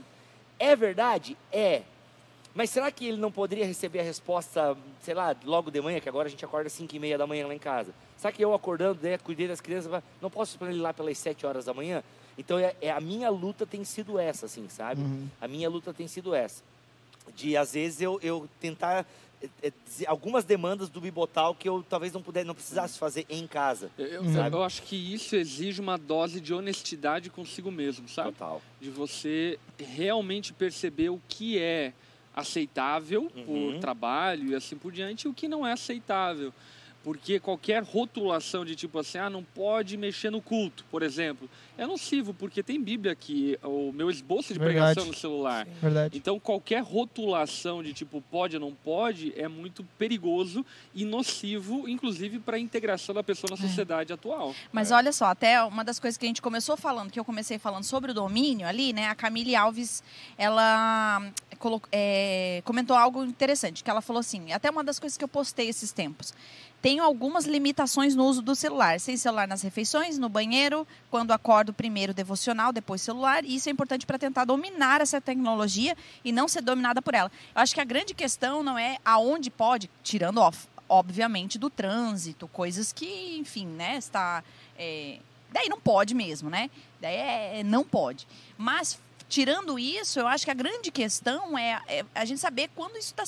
É 0.58 0.76
verdade? 0.76 1.38
É. 1.52 1.84
Mas 2.54 2.72
será 2.72 2.92
que 2.92 3.08
ele 3.08 3.18
não 3.18 3.32
poderia 3.32 3.66
receber 3.66 4.00
a 4.00 4.04
resposta, 4.04 4.76
sei 5.00 5.14
lá, 5.14 5.34
logo 5.46 5.72
de 5.72 5.80
manhã, 5.80 6.00
que 6.02 6.10
agora 6.10 6.28
a 6.28 6.32
gente 6.32 6.44
acorda 6.44 6.68
às 6.68 6.74
5 6.74 6.94
e 6.96 7.00
meia 7.00 7.18
da 7.18 7.26
manhã 7.26 7.48
lá 7.48 7.56
em 7.56 7.60
casa? 7.60 7.94
Será 8.18 8.34
que 8.34 8.44
eu 8.44 8.54
acordando, 8.54 9.00
né, 9.02 9.18
cuidei 9.18 9.48
das 9.48 9.62
crianças, 9.62 10.04
não 10.22 10.30
posso 10.30 10.52
esperar 10.52 10.72
ele 10.72 10.82
lá 10.82 10.94
pelas 10.94 11.18
7 11.18 11.46
horas 11.46 11.66
da 11.66 11.74
manhã? 11.74 12.04
Então, 12.38 12.58
é, 12.60 12.76
é- 12.82 12.92
a 12.92 13.00
minha 13.00 13.30
luta 13.30 13.66
tem 13.66 13.84
sido 13.84 14.18
essa, 14.20 14.46
assim, 14.48 14.68
sabe? 14.68 15.02
A 15.40 15.48
minha 15.48 15.70
luta 15.70 15.94
tem 15.94 16.08
sido 16.08 16.34
essa. 16.34 16.64
De, 17.36 17.56
às 17.56 17.74
vezes, 17.74 18.02
eu, 18.02 18.20
eu 18.24 18.50
tentar 18.60 19.06
algumas 20.08 20.44
demandas 20.44 20.90
do 20.90 21.00
Bibotal 21.02 21.56
que 21.56 21.68
eu 21.70 21.84
talvez 21.88 22.12
não 22.14 22.22
pudesse, 22.22 22.46
não 22.46 22.56
precisasse 22.56 22.98
fazer 23.00 23.26
em 23.30 23.48
casa. 23.48 23.92
Eu, 23.98 24.24
eu 24.52 24.64
acho 24.64 24.82
que 24.84 24.96
isso 24.96 25.36
exige 25.36 25.80
uma 25.82 25.98
dose 25.98 26.40
de 26.42 26.54
honestidade 26.54 27.30
consigo 27.30 27.72
mesmo, 27.72 28.08
sabe? 28.10 28.32
Total. 28.34 28.62
De 28.82 28.90
você 28.90 29.58
realmente 29.78 30.52
perceber 30.54 31.10
o 31.10 31.22
que 31.28 31.58
é 31.60 31.94
aceitável 32.36 33.30
Uhum. 33.36 33.74
por 33.74 33.80
trabalho 33.80 34.50
e 34.50 34.56
assim 34.56 34.78
por 34.78 34.92
diante 34.92 35.24
e 35.24 35.28
o 35.30 35.34
que 35.34 35.48
não 35.48 35.66
é 35.66 35.74
aceitável. 35.74 36.54
Porque 37.10 37.40
qualquer 37.40 37.82
rotulação 37.82 38.64
de 38.64 38.76
tipo 38.76 39.00
assim, 39.00 39.18
ah, 39.18 39.32
não 39.32 39.44
pode 39.44 39.98
mexer 39.98 40.30
no 40.30 40.40
culto, 40.40 40.86
por 40.92 41.02
exemplo, 41.02 41.50
é 41.76 41.84
nocivo, 41.88 42.36
porque 42.36 42.62
tem 42.62 42.80
Bíblia 42.80 43.14
aqui, 43.14 43.58
o 43.64 43.92
meu 43.92 44.12
esboço 44.12 44.54
de 44.54 44.60
Verdade. 44.60 44.94
pregação 44.94 45.06
no 45.06 45.18
celular. 45.18 45.66
Verdade. 45.82 46.16
Então, 46.16 46.40
qualquer 46.40 46.84
rotulação 46.84 47.82
de 47.82 47.94
tipo 47.94 48.22
pode 48.30 48.58
ou 48.58 48.62
não 48.62 48.76
pode 48.76 49.34
é 49.36 49.48
muito 49.48 49.84
perigoso 49.98 50.64
e 50.94 51.04
nocivo, 51.04 51.90
inclusive 51.90 52.38
para 52.38 52.58
a 52.58 52.60
integração 52.60 53.16
da 53.16 53.24
pessoa 53.24 53.50
na 53.50 53.58
sociedade 53.58 54.14
atual. 54.14 54.54
Mas 54.72 54.92
olha 54.92 55.12
só, 55.12 55.26
até 55.26 55.64
uma 55.64 55.84
das 55.84 56.00
coisas 56.00 56.16
que 56.16 56.26
a 56.26 56.30
gente 56.30 56.44
começou 56.44 56.78
falando, 56.78 57.10
que 57.10 57.20
eu 57.20 57.26
comecei 57.26 57.58
falando 57.58 57.86
sobre 57.86 58.12
o 58.12 58.14
domínio 58.14 58.68
ali, 58.68 58.94
né? 58.94 59.08
A 59.08 59.16
Camille 59.16 59.56
Alves, 59.56 60.04
ela 60.38 61.24
colo- 61.58 61.82
é, 61.92 62.62
comentou 62.66 62.96
algo 62.96 63.24
interessante, 63.24 63.84
que 63.84 63.90
ela 63.90 64.02
falou 64.02 64.20
assim, 64.20 64.52
até 64.52 64.70
uma 64.70 64.84
das 64.84 65.00
coisas 65.00 65.18
que 65.18 65.24
eu 65.24 65.28
postei 65.28 65.68
esses 65.70 65.92
tempos. 65.92 66.36
Tenho 66.82 67.04
algumas 67.04 67.46
limitações 67.46 68.16
no 68.16 68.26
uso 68.26 68.42
do 68.42 68.56
celular. 68.56 69.00
Sem 69.00 69.18
celular 69.18 69.48
nas 69.48 69.62
refeições, 69.62 70.18
no 70.18 70.30
banheiro, 70.30 70.88
quando 71.12 71.32
acordo 71.32 71.74
primeiro 71.74 72.14
devocional, 72.14 72.72
depois 72.72 73.02
celular. 73.02 73.44
E 73.44 73.56
isso 73.56 73.68
é 73.68 73.72
importante 73.72 74.06
para 74.06 74.18
tentar 74.18 74.46
dominar 74.46 75.02
essa 75.02 75.20
tecnologia 75.20 75.96
e 76.24 76.32
não 76.32 76.48
ser 76.48 76.62
dominada 76.62 77.02
por 77.02 77.14
ela. 77.14 77.32
Eu 77.54 77.62
acho 77.62 77.74
que 77.74 77.82
a 77.82 77.86
grande 77.86 78.14
questão 78.14 78.64
não 78.64 78.78
é 78.78 78.98
aonde 79.04 79.50
pode, 79.52 79.90
tirando, 80.02 80.38
ó, 80.40 80.52
obviamente, 80.88 81.60
do 81.60 81.70
trânsito, 81.70 82.48
coisas 82.48 82.94
que, 82.94 83.38
enfim, 83.38 83.68
né, 83.68 83.98
está... 83.98 84.44
é, 84.78 85.20
daí 85.52 85.68
não 85.68 85.80
pode 85.80 86.16
mesmo, 86.16 86.50
né? 86.50 86.70
Daí 87.02 87.16
é, 87.16 87.60
é 87.60 87.64
não 87.64 87.84
pode. 87.84 88.28
Mas 88.58 89.00
tirando 89.30 89.78
isso, 89.78 90.20
eu 90.20 90.28
acho 90.28 90.44
que 90.44 90.52
a 90.52 90.56
grande 90.56 90.92
questão 90.92 91.58
é, 91.58 91.80
é 91.88 92.06
a 92.16 92.26
gente 92.26 92.42
saber 92.42 92.70
quando 92.76 92.98
isso 92.98 93.14
está 93.16 93.24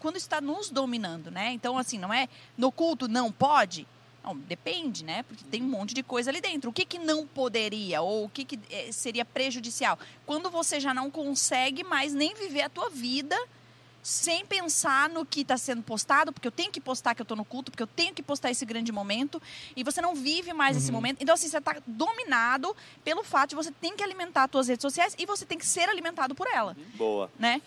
quando 0.00 0.16
está 0.16 0.40
nos 0.40 0.70
dominando, 0.70 1.30
né? 1.30 1.52
Então 1.52 1.78
assim, 1.78 1.98
não 1.98 2.12
é 2.12 2.28
no 2.56 2.72
culto 2.72 3.06
não 3.06 3.30
pode. 3.30 3.86
Não, 4.24 4.34
depende, 4.34 5.04
né? 5.04 5.22
Porque 5.24 5.44
tem 5.44 5.62
um 5.62 5.68
monte 5.68 5.92
de 5.92 6.02
coisa 6.02 6.30
ali 6.30 6.40
dentro. 6.40 6.70
O 6.70 6.72
que, 6.72 6.86
que 6.86 6.98
não 6.98 7.26
poderia 7.26 8.00
ou 8.00 8.24
o 8.24 8.28
que, 8.30 8.46
que 8.46 8.58
eh, 8.70 8.90
seria 8.90 9.22
prejudicial? 9.22 9.98
Quando 10.24 10.48
você 10.50 10.80
já 10.80 10.94
não 10.94 11.10
consegue 11.10 11.84
mais 11.84 12.14
nem 12.14 12.34
viver 12.34 12.62
a 12.62 12.70
tua 12.70 12.88
vida 12.88 13.38
sem 14.04 14.44
pensar 14.44 15.08
no 15.08 15.24
que 15.24 15.40
está 15.40 15.56
sendo 15.56 15.82
postado, 15.82 16.30
porque 16.30 16.46
eu 16.46 16.52
tenho 16.52 16.70
que 16.70 16.78
postar 16.78 17.14
que 17.14 17.22
eu 17.22 17.24
estou 17.24 17.36
no 17.36 17.44
culto, 17.44 17.72
porque 17.72 17.82
eu 17.82 17.86
tenho 17.86 18.12
que 18.12 18.22
postar 18.22 18.50
esse 18.50 18.64
grande 18.66 18.92
momento, 18.92 19.40
e 19.74 19.82
você 19.82 20.02
não 20.02 20.14
vive 20.14 20.52
mais 20.52 20.76
esse 20.76 20.92
momento. 20.92 21.22
Então, 21.22 21.34
assim, 21.34 21.48
você 21.48 21.56
está 21.56 21.74
dominado 21.86 22.76
pelo 23.02 23.24
fato 23.24 23.50
de 23.50 23.56
você 23.56 23.72
tem 23.72 23.96
que 23.96 24.02
alimentar 24.02 24.44
as 24.44 24.50
suas 24.50 24.68
redes 24.68 24.82
sociais 24.82 25.16
e 25.18 25.24
você 25.24 25.46
tem 25.46 25.56
que 25.56 25.64
ser 25.64 25.88
alimentado 25.88 26.34
por 26.34 26.46
ela, 26.46 26.76
Boa. 26.96 27.30
né? 27.38 27.62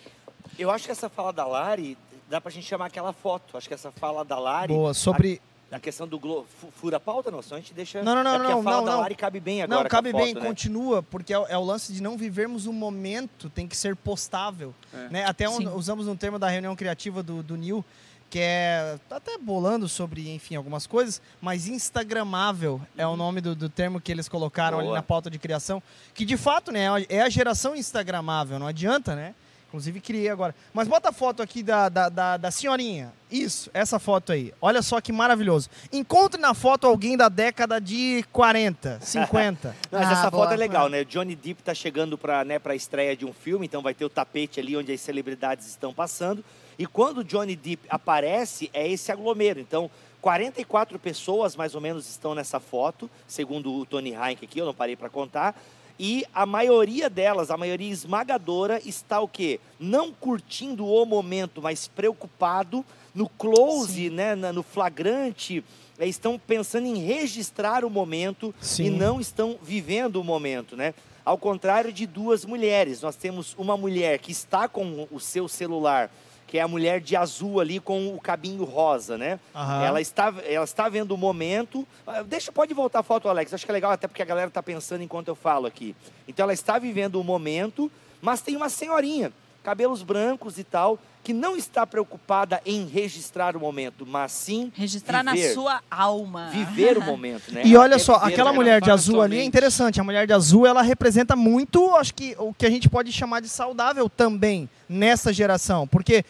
Eu 0.60 0.70
acho 0.70 0.86
que 0.86 0.92
essa 0.92 1.10
fala 1.10 1.34
da 1.34 1.46
Lari, 1.46 1.98
dá 2.30 2.40
pra 2.40 2.52
gente 2.52 2.68
chamar 2.68 2.86
aquela 2.86 3.14
foto. 3.14 3.58
Acho 3.58 3.68
que 3.68 3.74
essa 3.74 3.92
fala 3.92 4.24
da 4.24 4.38
Lari. 4.38 4.74
Boa, 4.74 4.94
sobre. 4.94 5.42
A 5.44 5.57
questão 5.80 6.08
do 6.08 6.18
Glo... 6.18 6.46
fu- 6.60 6.72
Fura 6.72 6.96
a 6.98 7.00
pauta, 7.00 7.30
não, 7.30 7.42
senão 7.42 7.58
a 7.58 7.60
gente 7.60 7.74
deixa. 7.74 8.02
Não, 8.02 8.16
não, 8.16 8.24
não, 8.24 8.36
é 8.36 8.38
não, 8.40 8.60
a 8.60 8.64
fala 8.64 8.78
não, 8.78 8.86
da 8.86 8.92
não. 8.94 9.00
Lari 9.02 9.16
cabe 9.16 9.40
bem 9.42 9.62
agora. 9.62 9.84
Não, 9.84 9.90
cabe 9.90 10.14
bem, 10.14 10.34
foto, 10.34 10.42
né? 10.44 10.48
continua, 10.48 11.04
porque 11.04 11.34
é, 11.34 11.38
o- 11.40 11.46
é 11.48 11.58
o 11.58 11.64
lance 11.64 11.92
de 11.92 12.02
não 12.02 12.18
vivermos 12.18 12.66
o 12.66 12.72
momento, 12.74 13.50
tem 13.50 13.68
que 13.68 13.76
ser 13.76 13.96
postável. 13.96 14.74
É. 14.94 15.10
Né? 15.10 15.26
Até 15.26 15.48
um- 15.50 15.76
usamos 15.76 16.08
um 16.08 16.16
termo 16.16 16.40
da 16.40 16.48
reunião 16.48 16.76
criativa 16.76 17.22
do, 17.22 17.44
do 17.44 17.56
Nil, 17.58 17.84
que 18.30 18.40
é 18.40 18.98
tá 19.08 19.18
até 19.18 19.38
bolando 19.38 19.88
sobre, 19.88 20.30
enfim, 20.34 20.56
algumas 20.56 20.86
coisas, 20.88 21.22
mas 21.42 21.68
instagramável 21.68 22.82
é 22.98 23.06
o 23.08 23.16
nome 23.16 23.42
do, 23.42 23.56
do 23.56 23.70
termo 23.70 24.00
que 24.02 24.12
eles 24.12 24.28
colocaram 24.30 24.78
ali 24.80 24.88
Boa. 24.88 24.98
na 24.98 25.04
pauta 25.04 25.30
de 25.30 25.38
criação, 25.40 25.82
que 26.14 26.26
de 26.26 26.36
fato, 26.38 26.72
né, 26.72 26.88
é 27.10 27.22
a 27.22 27.30
geração 27.30 27.76
instagramável, 27.76 28.60
não 28.60 28.68
adianta, 28.68 29.16
né? 29.16 29.34
Inclusive 29.78 30.02
criei 30.02 30.28
agora. 30.30 30.56
Mas 30.74 30.88
bota 30.88 31.10
a 31.10 31.12
foto 31.12 31.44
aqui 31.44 31.62
da, 31.62 31.88
da, 31.88 32.10
da, 32.10 32.36
da 32.38 32.50
senhorinha. 32.50 33.14
Isso, 33.30 33.70
essa 33.74 34.00
foto 34.00 34.32
aí. 34.32 34.52
Olha 34.60 34.82
só 34.82 35.00
que 35.00 35.12
maravilhoso. 35.12 35.70
Encontre 35.94 36.42
na 36.42 36.56
foto 36.56 36.88
alguém 36.88 37.16
da 37.16 37.30
década 37.30 37.80
de 37.80 38.26
40, 38.34 39.00
50. 39.00 39.76
Não, 39.92 40.00
mas 40.00 40.10
Ah, 40.10 40.12
essa 40.14 40.32
boa. 40.32 40.44
foto 40.46 40.54
é 40.54 40.58
legal, 40.58 40.90
né? 40.90 41.02
O 41.02 41.06
Johnny 41.06 41.36
Depp 41.36 41.62
tá 41.62 41.76
chegando 41.76 42.18
para 42.18 42.44
né, 42.44 42.60
a 42.64 42.76
estreia 42.76 43.16
de 43.16 43.24
um 43.24 43.32
filme, 43.32 43.68
então 43.68 43.84
vai 43.84 43.94
ter 43.94 44.04
o 44.04 44.10
tapete 44.10 44.60
ali 44.60 44.76
onde 44.76 44.92
as 44.92 45.00
celebridades 45.00 45.68
estão 45.68 45.94
passando. 45.94 46.44
E 46.80 46.88
quando 46.88 47.20
o 47.20 47.24
Johnny 47.24 47.56
Depp 47.56 47.86
aparece, 47.90 48.72
é 48.74 48.88
esse 48.88 49.12
aglomero. 49.12 49.60
Então, 49.60 49.92
44 50.22 50.98
pessoas 50.98 51.56
mais 51.56 51.76
ou 51.76 51.82
menos 51.82 52.10
estão 52.10 52.34
nessa 52.34 52.60
foto, 52.60 53.10
segundo 53.28 53.72
o 53.74 53.86
Tony 53.86 54.14
Heinck 54.16 54.44
aqui, 54.44 54.60
eu 54.60 54.66
não 54.66 54.74
parei 54.74 54.96
para 54.96 55.10
contar. 55.10 55.56
E 56.00 56.26
a 56.34 56.46
maioria 56.46 57.10
delas, 57.10 57.50
a 57.50 57.58
maioria 57.58 57.92
esmagadora, 57.92 58.80
está 58.86 59.20
o 59.20 59.28
quê? 59.28 59.60
Não 59.80 60.12
curtindo 60.12 60.86
o 60.86 61.06
momento, 61.06 61.62
mas 61.62 61.88
preocupado 61.88 62.86
no 63.16 63.28
close, 63.28 64.10
né, 64.10 64.36
no 64.36 64.62
flagrante. 64.62 65.64
É, 65.98 66.08
Estão 66.08 66.38
pensando 66.38 66.86
em 66.86 67.00
registrar 67.00 67.84
o 67.84 67.90
momento 67.90 68.54
e 68.62 68.66
Sim. 68.66 68.90
não 68.92 69.20
estão 69.20 69.58
vivendo 69.62 70.18
o 70.18 70.24
momento, 70.24 70.78
né? 70.78 70.94
Ao 71.26 71.38
contrário 71.38 71.92
de 71.92 72.06
duas 72.06 72.46
mulheres, 72.46 73.02
nós 73.02 73.16
temos 73.16 73.54
uma 73.58 73.76
mulher 73.76 74.20
que 74.20 74.32
está 74.32 74.68
com 74.68 75.08
o 75.12 75.20
seu 75.20 75.48
celular, 75.48 76.10
que 76.48 76.58
é 76.58 76.62
a 76.62 76.68
mulher 76.68 77.02
de 77.02 77.16
azul 77.16 77.60
ali 77.60 77.78
com 77.80 78.16
o 78.16 78.20
cabinho 78.22 78.64
rosa, 78.64 79.18
né? 79.18 79.38
Aham. 79.54 79.84
Ela 79.84 80.02
está, 80.02 80.34
ela 80.46 80.64
está 80.64 80.88
vendo 80.88 81.12
o 81.12 81.18
momento. 81.18 81.86
Ah, 82.08 82.24
Deixa, 82.24 82.52
pode 82.52 82.74
voltar 82.74 83.00
a 83.00 83.04
foto, 83.04 83.28
Alex. 83.28 83.54
Acho 83.54 83.66
que 83.66 83.72
é 83.72 83.74
legal 83.74 83.92
até 83.92 84.08
porque 84.08 84.22
a 84.22 84.26
galera 84.26 84.48
está 84.48 84.64
pensando 84.64 85.04
enquanto 85.04 85.28
eu 85.28 85.36
falo 85.36 85.68
aqui. 85.68 85.94
Então 86.26 86.46
ela 86.46 86.54
está 86.54 86.80
vivendo 86.80 87.20
o 87.20 87.24
momento, 87.24 87.92
mas 88.22 88.42
tem 88.42 88.56
uma 88.56 88.70
senhorinha, 88.70 89.34
cabelos 89.62 90.02
brancos 90.02 90.58
e 90.58 90.64
tal, 90.64 90.98
que 91.28 91.34
não 91.34 91.58
está 91.58 91.86
preocupada 91.86 92.62
em 92.66 92.86
registrar 92.86 93.58
o 93.58 93.60
momento, 93.60 94.06
mas 94.08 94.32
sim 94.32 94.72
Registrar 94.74 95.26
viver, 95.26 95.50
na 95.50 95.54
sua 95.54 95.82
alma. 95.92 96.50
viver 96.54 96.98
o 96.98 97.02
momento, 97.04 97.54
né? 97.54 97.64
E 97.66 97.76
olha 97.76 98.00
só, 98.00 98.14
aquela 98.16 98.54
mulher 98.54 98.80
de 98.80 98.90
azul 98.90 99.22
ali 99.22 99.40
é 99.40 99.44
interessante. 99.44 100.00
A 100.00 100.06
mulher 100.06 100.26
de 100.26 100.32
azul, 100.32 100.66
ela 100.66 100.82
representa 100.82 101.36
muito, 101.36 101.94
acho 101.98 102.14
que 102.14 102.34
o 102.40 102.54
que 102.54 102.66
a 102.66 102.70
gente 102.70 102.88
pode 102.88 103.12
chamar 103.12 103.42
de 103.42 103.50
saudável 103.50 104.08
também 104.08 104.70
nessa 104.88 105.34
geração. 105.34 105.86
Porque, 105.86 106.24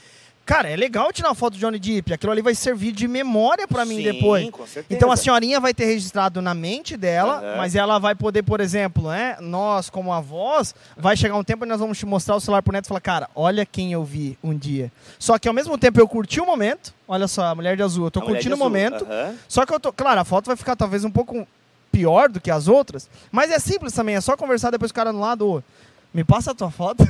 cara, 0.47 0.69
é 0.69 0.75
legal 0.75 1.11
tirar 1.13 1.27
uma 1.29 1.35
foto 1.35 1.53
do 1.53 1.59
Johnny 1.59 1.77
Depp. 1.77 2.13
Aquilo 2.13 2.31
ali 2.31 2.41
vai 2.41 2.55
servir 2.55 2.91
de 2.93 3.07
memória 3.07 3.67
pra 3.67 3.85
mim 3.85 3.97
Sim, 3.97 4.03
depois. 4.03 4.49
com 4.49 4.65
certeza. 4.65 4.85
Então 4.89 5.11
a 5.11 5.17
senhorinha 5.17 5.59
vai 5.59 5.73
ter 5.73 5.85
registrado 5.85 6.41
na 6.41 6.53
mente 6.53 6.95
dela, 6.97 7.39
Aham. 7.39 7.57
mas 7.57 7.75
ela 7.75 7.99
vai 7.99 8.15
poder, 8.15 8.41
por 8.43 8.59
exemplo, 8.61 9.09
né, 9.09 9.35
nós 9.41 9.89
como 9.89 10.11
avós, 10.13 10.73
vai 10.95 11.15
chegar 11.17 11.35
um 11.35 11.43
tempo 11.43 11.65
e 11.65 11.67
nós 11.67 11.79
vamos 11.79 11.97
te 11.97 12.05
mostrar 12.05 12.35
o 12.35 12.39
celular 12.39 12.63
pro 12.63 12.71
neto 12.73 12.85
e 12.85 12.87
falar, 12.87 13.01
cara, 13.01 13.29
olha 13.35 13.65
quem 13.65 13.91
eu 13.91 14.03
vi 14.03 14.37
um 14.41 14.57
dia. 14.57 14.91
Só 15.19 15.37
que 15.37 15.47
ao 15.47 15.53
mesmo 15.53 15.77
tempo 15.77 15.99
eu 15.99 16.07
curti 16.07 16.39
o 16.39 16.45
momento, 16.45 16.93
olha 17.07 17.27
só, 17.27 17.43
a 17.47 17.53
mulher 17.55 17.75
de 17.75 17.83
azul, 17.83 18.05
eu 18.05 18.11
tô 18.11 18.21
A 18.21 18.23
curtindo 18.25 18.55
o 18.55 18.57
momento, 18.57 19.05
aham. 19.05 19.35
só 19.47 19.65
que 19.65 19.73
eu 19.73 19.79
tô, 19.79 19.91
claro, 19.91 20.19
a 20.21 20.23
foto 20.25 20.45
vai 20.47 20.55
ficar 20.55 20.75
talvez 20.75 21.03
um 21.03 21.11
pouco 21.11 21.45
pior 21.91 22.29
do 22.29 22.39
que 22.39 22.49
as 22.49 22.67
outras, 22.67 23.09
mas 23.31 23.51
é 23.51 23.59
simples 23.59 23.91
também, 23.93 24.15
é 24.15 24.21
só 24.21 24.37
conversar 24.37 24.71
depois 24.71 24.91
com 24.91 24.95
o 24.95 25.01
cara 25.01 25.11
do 25.11 25.19
lado, 25.19 25.63
me 26.13 26.23
passa 26.23 26.51
a 26.51 26.55
tua 26.55 26.71
foto. 26.71 27.03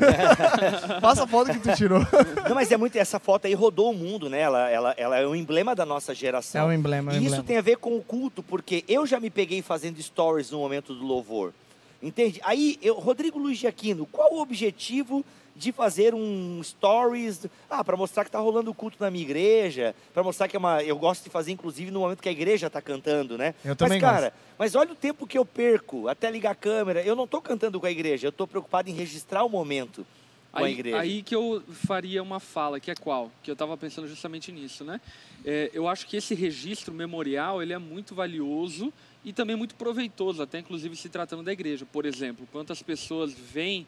passa 1.02 1.24
a 1.24 1.28
foto 1.28 1.52
que 1.52 1.60
tu 1.60 1.76
tirou. 1.76 2.00
Não, 2.48 2.56
mas 2.56 2.72
é 2.72 2.78
muito. 2.78 2.96
Essa 2.98 3.20
foto 3.20 3.48
aí 3.48 3.54
rodou 3.54 3.92
o 3.92 3.94
mundo, 3.94 4.30
né? 4.30 4.40
Ela, 4.42 4.70
ela, 4.70 4.94
ela 4.98 5.18
é 5.18 5.26
um 5.26 5.36
emblema 5.36 5.74
da 5.76 5.86
nossa 5.86 6.14
geração. 6.14 6.62
É 6.62 6.66
um 6.66 6.74
emblema, 6.74 7.12
é 7.12 7.16
um 7.16 7.18
E 7.18 7.20
isso 7.20 7.28
emblema. 7.28 7.44
tem 7.44 7.58
a 7.58 7.62
ver 7.62 7.78
com 7.78 7.96
o 7.96 8.02
culto, 8.02 8.44
porque 8.44 8.84
eu 8.88 9.06
já 9.06 9.20
me 9.20 9.30
peguei 9.30 9.62
fazendo 9.62 10.02
stories 10.02 10.52
no 10.52 10.60
momento 10.60 10.94
do 10.94 11.06
louvor. 11.06 11.54
Entende? 12.02 12.40
Aí, 12.44 12.78
eu, 12.82 12.96
Rodrigo 12.96 13.40
Luiz 13.40 13.58
de 13.58 13.68
Aquino, 13.68 14.06
qual 14.06 14.34
o 14.34 14.42
objetivo 14.42 15.24
de 15.58 15.72
fazer 15.72 16.14
um 16.14 16.62
stories? 16.64 17.48
Ah, 17.70 17.84
para 17.84 17.98
mostrar 17.98 18.24
que 18.24 18.32
tá 18.32 18.40
rolando 18.40 18.72
o 18.72 18.74
culto 18.74 18.98
na 19.00 19.10
minha 19.10 19.24
igreja, 19.24 19.96
para 20.14 20.24
mostrar 20.24 20.48
que 20.48 20.56
é 20.56 20.60
uma. 20.60 20.84
Eu 20.84 20.98
gosto 20.98 21.24
de 21.24 21.30
fazer, 21.30 21.52
inclusive, 21.52 21.92
no 21.92 22.02
momento 22.02 22.22
que 22.22 22.30
a 22.30 22.32
igreja 22.32 22.70
tá 22.70 22.82
cantando, 22.82 23.38
né? 23.38 23.56
Eu 23.66 23.76
também 23.76 24.00
mas, 24.00 24.10
cara, 24.10 24.34
mas 24.58 24.76
olha 24.76 24.92
o 24.92 24.96
tempo 24.96 25.26
que 25.26 25.38
eu 25.38 25.46
perco 25.46 26.08
até 26.08 26.30
ligar 26.30 26.52
a 26.52 26.56
câmera. 26.56 27.02
Eu 27.02 27.16
não 27.16 27.28
tô 27.28 27.42
cantando 27.42 27.80
com 27.80 27.86
a 27.86 27.92
igreja, 27.92 28.28
eu 28.28 28.32
tô 28.32 28.46
preocupado 28.46 28.90
em 28.90 28.94
registrar 28.94 29.44
o 29.44 29.50
momento 29.50 30.06
com 30.52 30.64
a 30.64 30.68
Aí, 30.68 30.74
igreja. 30.74 31.00
aí 31.00 31.24
que 31.24 31.36
eu 31.36 31.62
faria 31.86 32.22
uma 32.24 32.40
fala, 32.40 32.80
que 32.80 32.90
é 32.92 32.96
qual? 32.96 33.32
Que 33.44 33.52
eu 33.52 33.54
estava 33.54 33.76
pensando 33.78 34.08
justamente 34.08 34.52
nisso, 34.52 34.84
né? 34.84 35.02
É, 35.46 35.70
eu 35.74 35.88
acho 35.88 36.08
que 36.08 36.18
esse 36.18 36.34
registro 36.34 36.94
memorial 36.94 37.62
ele 37.62 37.74
é 37.74 37.78
muito 37.78 38.16
valioso 38.16 38.92
e 39.24 39.34
também 39.34 39.56
muito 39.56 39.76
proveitoso, 39.76 40.42
até 40.42 40.60
inclusive 40.60 40.96
se 40.96 41.10
tratando 41.10 41.44
da 41.44 41.52
igreja. 41.52 41.86
Por 41.86 42.06
exemplo, 42.06 42.48
quantas 42.52 42.82
pessoas 42.82 43.34
vêm 43.34 43.86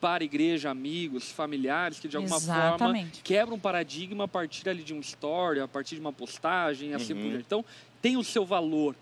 para 0.00 0.22
a 0.22 0.26
igreja, 0.26 0.70
amigos, 0.70 1.30
familiares, 1.30 1.98
que 1.98 2.08
de 2.08 2.16
alguma 2.16 2.40
forma 2.40 2.66
Exatamente. 2.68 3.22
quebram 3.22 3.56
um 3.56 3.60
paradigma 3.60 4.24
a 4.24 4.28
partir 4.28 4.68
ali 4.68 4.82
de 4.82 4.94
um 4.94 5.00
story, 5.00 5.60
a 5.60 5.68
partir 5.68 5.96
de 5.96 6.00
uma 6.00 6.12
postagem, 6.12 6.94
assim 6.94 7.12
Uhum. 7.14 7.20
por 7.20 7.28
diante. 7.30 7.44
Então, 7.46 7.64
tem 8.00 8.16
o 8.16 8.22
seu 8.24 8.44
valor. 8.46 8.94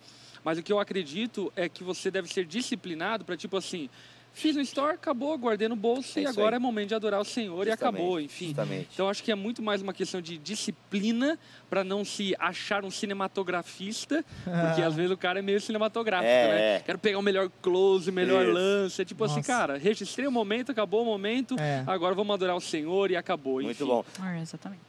Mas 0.42 0.58
o 0.58 0.62
que 0.62 0.72
eu 0.72 0.78
acredito 0.78 1.52
é 1.56 1.68
que 1.68 1.82
você 1.84 2.10
deve 2.10 2.28
ser 2.32 2.46
disciplinado 2.46 3.24
para, 3.24 3.36
tipo 3.36 3.56
assim, 3.56 3.90
fiz 4.38 4.54
um 4.54 4.60
story, 4.60 4.94
acabou, 4.94 5.36
guardei 5.38 5.66
no 5.66 5.74
bolso 5.74 6.18
É 6.18 6.22
e 6.22 6.26
agora 6.26 6.56
aí. 6.56 6.56
é 6.56 6.58
momento 6.58 6.88
de 6.88 6.94
adorar 6.94 7.20
o 7.20 7.24
Senhor 7.24 7.66
e 7.66 7.70
Justamente, 7.70 7.96
acabou, 7.96 8.20
enfim. 8.20 8.46
Justamente. 8.48 8.88
Então 8.92 9.08
acho 9.08 9.22
que 9.22 9.32
é 9.32 9.34
muito 9.34 9.62
mais 9.62 9.80
uma 9.80 9.94
questão 9.94 10.20
de 10.20 10.36
disciplina 10.36 11.38
para 11.70 11.82
não 11.82 12.04
se 12.04 12.34
achar 12.38 12.84
um 12.84 12.90
cinematografista, 12.90 14.24
porque 14.44 14.82
às 14.82 14.94
vezes 14.94 15.10
o 15.10 15.16
cara 15.16 15.38
é 15.38 15.42
meio 15.42 15.60
cinematográfico, 15.60 16.30
É, 16.30 16.48
né? 16.48 16.76
é. 16.76 16.80
Quero 16.80 16.98
pegar 16.98 17.18
o 17.18 17.22
melhor 17.22 17.50
close, 17.62 18.10
o 18.10 18.12
melhor 18.12 18.44
Isso. 18.44 18.52
lance. 18.52 19.02
É 19.02 19.04
tipo 19.04 19.24
assim, 19.24 19.36
Nossa. 19.36 19.46
cara, 19.52 19.78
registrei 19.78 20.26
o 20.26 20.30
momento, 20.32 20.70
acabou 20.70 21.02
o 21.02 21.04
momento, 21.06 21.56
É. 21.58 21.82
agora 21.86 22.14
vamos 22.14 22.34
adorar 22.34 22.56
o 22.56 22.60
Senhor 22.60 23.10
e 23.10 23.16
acabou. 23.16 23.54
Muito 23.62 23.70
enfim. 23.70 23.84
bom. 23.86 24.04
É, 24.22 24.40
exatamente. 24.42 24.82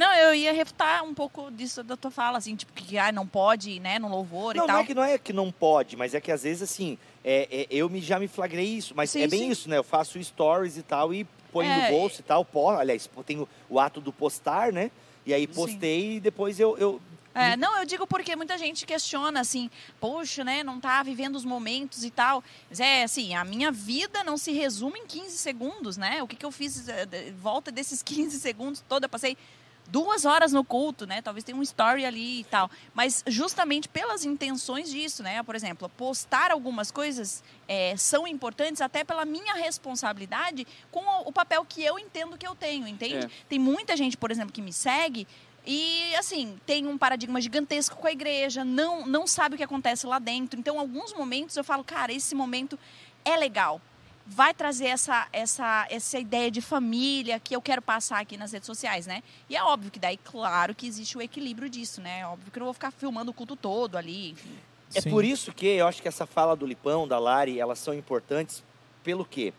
Não, 0.00 0.10
eu 0.14 0.34
ia 0.34 0.50
refutar 0.50 1.04
um 1.04 1.12
pouco 1.12 1.50
disso 1.50 1.82
da 1.82 1.94
tua 1.94 2.10
fala, 2.10 2.38
assim, 2.38 2.56
tipo, 2.56 2.72
que 2.72 2.96
ah, 2.96 3.12
não 3.12 3.26
pode, 3.26 3.78
né, 3.80 3.98
no 3.98 4.08
louvor 4.08 4.54
Não, 4.54 4.64
e 4.64 4.66
não 4.66 4.74
tal. 4.74 4.78
é 4.82 4.86
que 4.86 4.94
não 4.94 5.04
é 5.04 5.18
que 5.18 5.32
não 5.34 5.52
pode, 5.52 5.94
mas 5.94 6.14
é 6.14 6.20
que 6.22 6.32
às 6.32 6.42
vezes 6.42 6.62
assim, 6.62 6.96
é, 7.22 7.46
é, 7.50 7.66
eu 7.70 7.86
me, 7.90 8.00
já 8.00 8.18
me 8.18 8.26
flagrei 8.26 8.64
isso, 8.64 8.94
mas 8.96 9.10
Sim, 9.10 9.20
é 9.20 9.26
bem 9.28 9.40
sim. 9.40 9.50
isso, 9.50 9.68
né? 9.68 9.76
Eu 9.76 9.84
faço 9.84 10.18
stories 10.24 10.78
e 10.78 10.82
tal 10.82 11.12
e 11.12 11.24
ponho 11.52 11.68
É, 11.70 11.90
no 11.90 11.98
bolso 11.98 12.22
e 12.22 12.24
tal, 12.24 12.42
pô, 12.46 12.70
aliás, 12.70 13.10
tem 13.26 13.40
o, 13.40 13.48
o 13.68 13.78
ato 13.78 14.00
do 14.00 14.10
postar, 14.10 14.72
né? 14.72 14.90
E 15.26 15.34
aí 15.34 15.46
Sim. 15.46 15.52
postei 15.52 16.16
e 16.16 16.20
depois 16.20 16.58
eu, 16.58 16.78
eu 16.78 16.98
É, 17.34 17.54
não, 17.58 17.76
eu 17.78 17.84
digo 17.84 18.06
porque 18.06 18.34
muita 18.34 18.56
gente 18.56 18.86
questiona 18.86 19.40
assim, 19.40 19.68
poxa, 20.00 20.42
né, 20.42 20.64
não 20.64 20.80
tá 20.80 21.02
vivendo 21.02 21.36
os 21.36 21.44
momentos 21.44 22.04
e 22.04 22.10
tal. 22.10 22.42
Mas 22.70 22.80
é 22.80 23.02
assim, 23.02 23.34
a 23.34 23.44
minha 23.44 23.70
vida 23.70 24.24
não 24.24 24.38
se 24.38 24.50
resume 24.50 24.98
em 25.00 25.06
15 25.06 25.36
segundos, 25.36 25.98
né? 25.98 26.22
O 26.22 26.26
que, 26.26 26.36
que 26.36 26.46
eu 26.46 26.50
fiz 26.50 26.88
eh, 26.88 27.06
volta 27.38 27.70
desses 27.70 28.00
15 28.02 28.40
segundos 28.40 28.82
todo, 28.88 29.04
eu 29.04 29.08
passei 29.10 29.36
duas 29.90 30.24
horas 30.24 30.52
no 30.52 30.64
culto, 30.64 31.06
né? 31.06 31.20
Talvez 31.20 31.44
tenha 31.44 31.56
um 31.56 31.62
story 31.62 32.04
ali 32.04 32.40
e 32.40 32.44
tal. 32.44 32.70
Mas 32.94 33.22
justamente 33.26 33.88
pelas 33.88 34.24
intenções 34.24 34.90
disso, 34.90 35.22
né? 35.22 35.42
Por 35.42 35.54
exemplo, 35.54 35.88
postar 35.88 36.50
algumas 36.50 36.90
coisas 36.90 37.42
eh, 37.68 37.94
são 37.96 38.26
importantes 38.26 38.80
até 38.80 39.04
pela 39.04 39.24
minha 39.24 39.54
responsabilidade 39.54 40.66
com 40.90 41.00
o, 41.00 41.28
o 41.28 41.32
papel 41.32 41.64
que 41.64 41.82
eu 41.82 41.98
entendo 41.98 42.38
que 42.38 42.46
eu 42.46 42.54
tenho, 42.54 42.86
entende? 42.86 43.26
É. 43.26 43.30
Tem 43.48 43.58
muita 43.58 43.96
gente, 43.96 44.16
por 44.16 44.30
exemplo, 44.30 44.52
que 44.52 44.62
me 44.62 44.72
segue 44.72 45.26
e, 45.66 46.14
assim, 46.16 46.58
tem 46.64 46.86
um 46.86 46.96
paradigma 46.96 47.40
gigantesco 47.40 47.96
com 47.96 48.06
a 48.06 48.12
igreja, 48.12 48.64
não, 48.64 49.06
não 49.06 49.26
sabe 49.26 49.54
o 49.54 49.58
que 49.58 49.64
acontece 49.64 50.06
lá 50.06 50.18
dentro. 50.18 50.58
Então, 50.58 50.78
alguns 50.78 51.12
momentos 51.12 51.56
eu 51.56 51.64
falo, 51.64 51.84
cara, 51.84 52.12
esse 52.12 52.34
momento 52.34 52.78
é 53.24 53.36
legal. 53.36 53.80
Vai 54.32 54.54
trazer 54.54 54.86
essa, 54.86 55.26
essa, 55.32 55.88
essa 55.90 56.16
ideia 56.16 56.52
de 56.52 56.60
família 56.60 57.40
que 57.40 57.54
eu 57.54 57.60
quero 57.60 57.82
passar 57.82 58.20
aqui 58.20 58.36
nas 58.36 58.52
redes 58.52 58.66
sociais, 58.66 59.04
né? 59.04 59.24
E 59.48 59.56
é 59.56 59.62
óbvio 59.64 59.90
que 59.90 59.98
daí, 59.98 60.16
claro 60.22 60.72
que 60.72 60.86
existe 60.86 61.18
o 61.18 61.20
equilíbrio 61.20 61.68
disso, 61.68 62.00
né? 62.00 62.20
É 62.20 62.26
óbvio 62.26 62.48
que 62.52 62.56
eu 62.56 62.60
não 62.60 62.66
vou 62.66 62.74
ficar 62.74 62.92
filmando 62.92 63.32
o 63.32 63.34
culto 63.34 63.56
todo 63.56 63.96
ali. 63.96 64.30
enfim. 64.30 64.56
É 64.94 65.00
Sim. 65.00 65.10
por 65.10 65.24
isso 65.24 65.52
que 65.52 65.66
eu 65.66 65.86
acho 65.86 66.00
que 66.00 66.06
essa 66.06 66.26
fala 66.26 66.54
do 66.54 66.64
Lipão, 66.64 67.08
da 67.08 67.18
Lari, 67.18 67.58
elas 67.58 67.80
são 67.80 67.92
importantes. 67.92 68.62
Pelo 69.02 69.24
quê? 69.24 69.52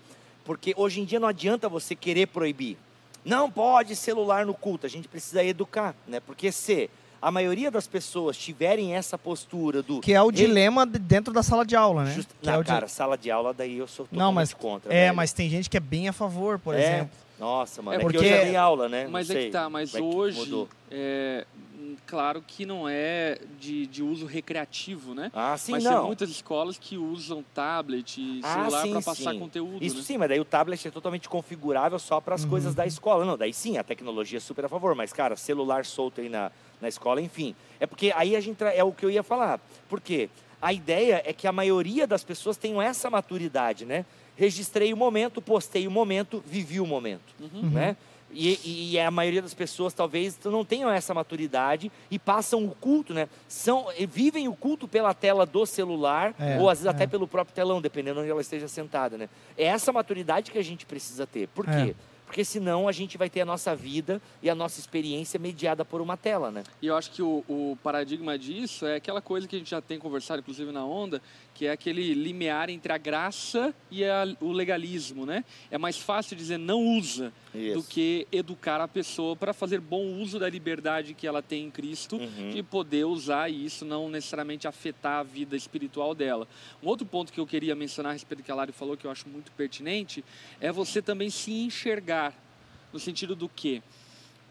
Porque 0.45 0.73
hoje 0.77 1.01
em 1.01 1.05
dia 1.05 1.19
não 1.19 1.27
adianta 1.27 1.67
você 1.67 1.93
querer 1.93 2.27
proibir. 2.27 2.77
Não 3.25 3.51
pode 3.51 3.93
celular 3.93 4.45
no 4.45 4.53
culto. 4.53 4.86
A 4.86 4.89
gente 4.89 5.10
precisa 5.10 5.43
educar, 5.43 5.93
né? 6.07 6.21
Porque 6.21 6.49
se 6.49 6.89
a 7.21 7.29
maioria 7.31 7.69
das 7.69 7.88
pessoas 7.88 8.36
tiverem 8.38 8.95
essa 8.95 9.17
postura 9.17 9.84
do 9.84 9.99
Que 10.01 10.13
é 10.13 10.21
o 10.21 10.29
Ele- 10.29 10.38
dilema 10.38 10.86
de- 10.88 10.97
dentro 10.97 11.31
da 11.34 11.43
sala 11.43 11.65
de 11.65 11.75
aula, 11.75 12.03
né? 12.05 12.12
Just... 12.15 12.29
É 12.43 12.51
Não, 12.51 12.62
di- 12.62 12.67
cara, 12.67 12.88
sala 12.88 13.17
de 13.17 13.29
aula 13.29 13.53
daí 13.53 13.77
eu 13.77 13.88
sou 13.88 14.05
totalmente 14.05 14.25
Não, 14.25 14.31
mas 14.34 14.53
contra. 14.53 14.91
É, 14.93 15.03
velho. 15.05 15.15
mas 15.15 15.31
tem 15.31 15.49
gente 15.49 15.69
que 15.69 15.77
é 15.77 15.79
bem 15.79 16.07
a 16.10 16.13
favor, 16.13 16.57
por 16.57 16.73
É? 16.75 16.79
exemplo. 16.81 17.12
Nossa, 17.39 17.81
mano. 17.81 17.95
É 17.95 17.97
É, 17.97 18.01
porque- 18.01 18.17
porque 18.19 18.34
eu 18.34 18.38
já 18.38 18.43
dei 18.43 18.55
aula, 18.55 18.88
né? 18.89 19.03
Não 19.05 19.12
Mas 19.12 19.29
é 19.29 19.34
sei 19.34 19.45
que 19.45 19.51
tá, 19.51 19.69
mas 19.69 19.93
é 19.95 19.99
hoje, 20.01 20.67
é, 20.91 21.45
claro 22.05 22.43
que 22.45 22.65
não 22.67 22.88
é 22.88 23.39
de, 23.60 23.88
de 23.88 24.03
uso 24.03 24.25
recreativo, 24.27 25.13
né? 25.15 25.31
Ah, 25.34 25.55
sim, 25.57 25.71
mas 25.71 25.84
não. 25.84 25.97
tem 25.97 26.05
muitas 26.07 26.29
escolas 26.29 26.77
que 26.77 26.97
usam 26.97 27.43
tablet 27.53 28.17
e 28.19 28.41
Ah, 28.43 28.53
celular 28.63 28.81
sim, 28.84 28.91
para 28.91 29.01
passar 29.01 29.31
sim. 29.34 29.39
conteúdo, 29.39 29.84
Isso 29.84 29.97
né? 29.97 30.03
sim, 30.03 30.17
mas 30.17 30.29
daí 30.29 30.39
o 30.39 30.45
tablet 30.45 30.88
é 30.88 30.91
totalmente 30.91 31.27
configurável 31.29 31.97
só 31.97 32.19
para 32.21 32.36
as 32.36 32.45
coisas 32.45 32.75
da 32.75 32.86
escola. 32.86 33.25
Não, 33.25 33.38
daí 33.38 33.53
sim, 33.53 33.77
a 33.77 33.84
tecnologia 33.84 34.38
é 34.38 34.39
super 34.41 34.65
a 34.65 34.69
favor, 34.69 34.93
mas, 34.95 35.12
cara, 35.12 35.36
celular 35.36 35.84
solto 35.86 36.21
aí 36.21 36.29
na, 36.29 36.51
na 36.81 36.87
escola, 36.87 37.21
enfim. 37.21 37.55
É 37.79 37.85
porque 37.85 38.11
aí 38.15 38.35
a 38.35 38.39
gente 38.39 38.63
é 38.63 38.83
o 38.83 38.91
que 38.91 39.05
eu 39.05 39.09
ia 39.09 39.23
falar. 39.23 39.59
Por 39.89 40.01
quê? 40.01 40.29
A 40.61 40.71
ideia 40.71 41.21
é 41.25 41.33
que 41.33 41.47
a 41.47 41.51
maioria 41.51 42.05
das 42.05 42.23
pessoas 42.23 42.57
tenham 42.57 42.81
essa 42.81 43.09
maturidade, 43.09 43.85
né? 43.85 44.05
Registrei 44.35 44.93
o 44.93 44.97
momento, 44.97 45.41
postei 45.41 45.87
o 45.87 45.91
momento, 45.91 46.43
vivi 46.45 46.79
o 46.79 46.85
momento, 46.85 47.33
né? 47.71 47.95
E, 48.33 48.91
e 48.93 48.99
a 48.99 49.11
maioria 49.11 49.41
das 49.41 49.53
pessoas 49.53 49.93
talvez 49.93 50.39
não 50.45 50.63
tenham 50.63 50.89
essa 50.89 51.13
maturidade 51.13 51.91
e 52.09 52.17
passam 52.17 52.63
o 52.63 52.71
culto, 52.73 53.13
né? 53.13 53.27
São, 53.47 53.87
vivem 54.07 54.47
o 54.47 54.53
culto 54.53 54.87
pela 54.87 55.13
tela 55.13 55.45
do 55.45 55.65
celular 55.65 56.33
É, 56.39 56.57
ou 56.57 56.69
às 56.69 56.79
vezes 56.79 56.85
é. 56.85 56.89
até 56.89 57.05
pelo 57.05 57.27
próprio 57.27 57.53
telão, 57.53 57.81
dependendo 57.81 58.21
onde 58.21 58.29
ela 58.29 58.41
esteja 58.41 58.67
sentada, 58.67 59.17
né? 59.17 59.27
É 59.57 59.65
essa 59.65 59.91
maturidade 59.91 60.51
que 60.51 60.57
a 60.57 60.63
gente 60.63 60.85
precisa 60.85 61.27
ter. 61.27 61.47
Por 61.49 61.67
É. 61.67 61.95
Porque 62.31 62.45
senão 62.45 62.87
a 62.87 62.93
gente 62.93 63.17
vai 63.17 63.29
ter 63.29 63.41
a 63.41 63.45
nossa 63.45 63.75
vida 63.75 64.21
e 64.41 64.49
a 64.49 64.55
nossa 64.55 64.79
experiência 64.79 65.37
mediada 65.37 65.83
por 65.83 65.99
uma 65.99 66.15
tela, 66.15 66.49
né? 66.49 66.63
E 66.81 66.87
eu 66.87 66.95
acho 66.95 67.11
que 67.11 67.21
o, 67.21 67.43
o 67.45 67.77
paradigma 67.83 68.39
disso 68.39 68.85
é 68.85 68.95
aquela 68.95 69.21
coisa 69.21 69.45
que 69.49 69.57
a 69.57 69.59
gente 69.59 69.69
já 69.69 69.81
tem 69.81 69.99
conversado, 69.99 70.39
inclusive 70.39 70.71
na 70.71 70.85
onda, 70.85 71.21
que 71.53 71.65
é 71.67 71.71
aquele 71.71 72.13
limiar 72.13 72.69
entre 72.69 72.91
a 72.93 72.97
graça 72.97 73.73
e 73.91 74.03
a- 74.03 74.25
o 74.39 74.51
legalismo, 74.51 75.25
né? 75.25 75.43
É 75.69 75.77
mais 75.77 75.97
fácil 75.97 76.35
dizer 76.35 76.57
não 76.57 76.81
usa 76.97 77.31
do 77.73 77.83
que 77.83 78.25
educar 78.31 78.79
a 78.81 78.87
pessoa 78.87 79.35
para 79.35 79.53
fazer 79.53 79.79
bom 79.79 80.01
uso 80.21 80.39
da 80.39 80.49
liberdade 80.49 81.13
que 81.13 81.27
ela 81.27 81.41
tem 81.41 81.65
em 81.65 81.69
Cristo 81.71 82.15
Uhum. 82.17 82.49
de 82.51 82.63
poder 82.63 83.03
usar 83.05 83.49
e 83.49 83.65
isso 83.65 83.83
não 83.85 84.09
necessariamente 84.09 84.67
afetar 84.67 85.19
a 85.19 85.23
vida 85.23 85.55
espiritual 85.55 86.15
dela. 86.15 86.47
Um 86.81 86.87
outro 86.87 87.05
ponto 87.05 87.31
que 87.33 87.39
eu 87.39 87.45
queria 87.45 87.75
mencionar 87.75 88.11
a 88.11 88.13
respeito 88.13 88.41
do 88.41 88.45
que 88.45 88.51
a 88.51 88.55
Lari 88.55 88.71
falou, 88.71 88.95
que 88.95 89.05
eu 89.05 89.11
acho 89.11 89.27
muito 89.27 89.51
pertinente, 89.51 90.23
é 90.59 90.71
você 90.71 91.01
também 91.01 91.29
se 91.29 91.51
enxergar, 91.51 92.33
no 92.93 92.99
sentido 92.99 93.35
do 93.35 93.47
que 93.49 93.81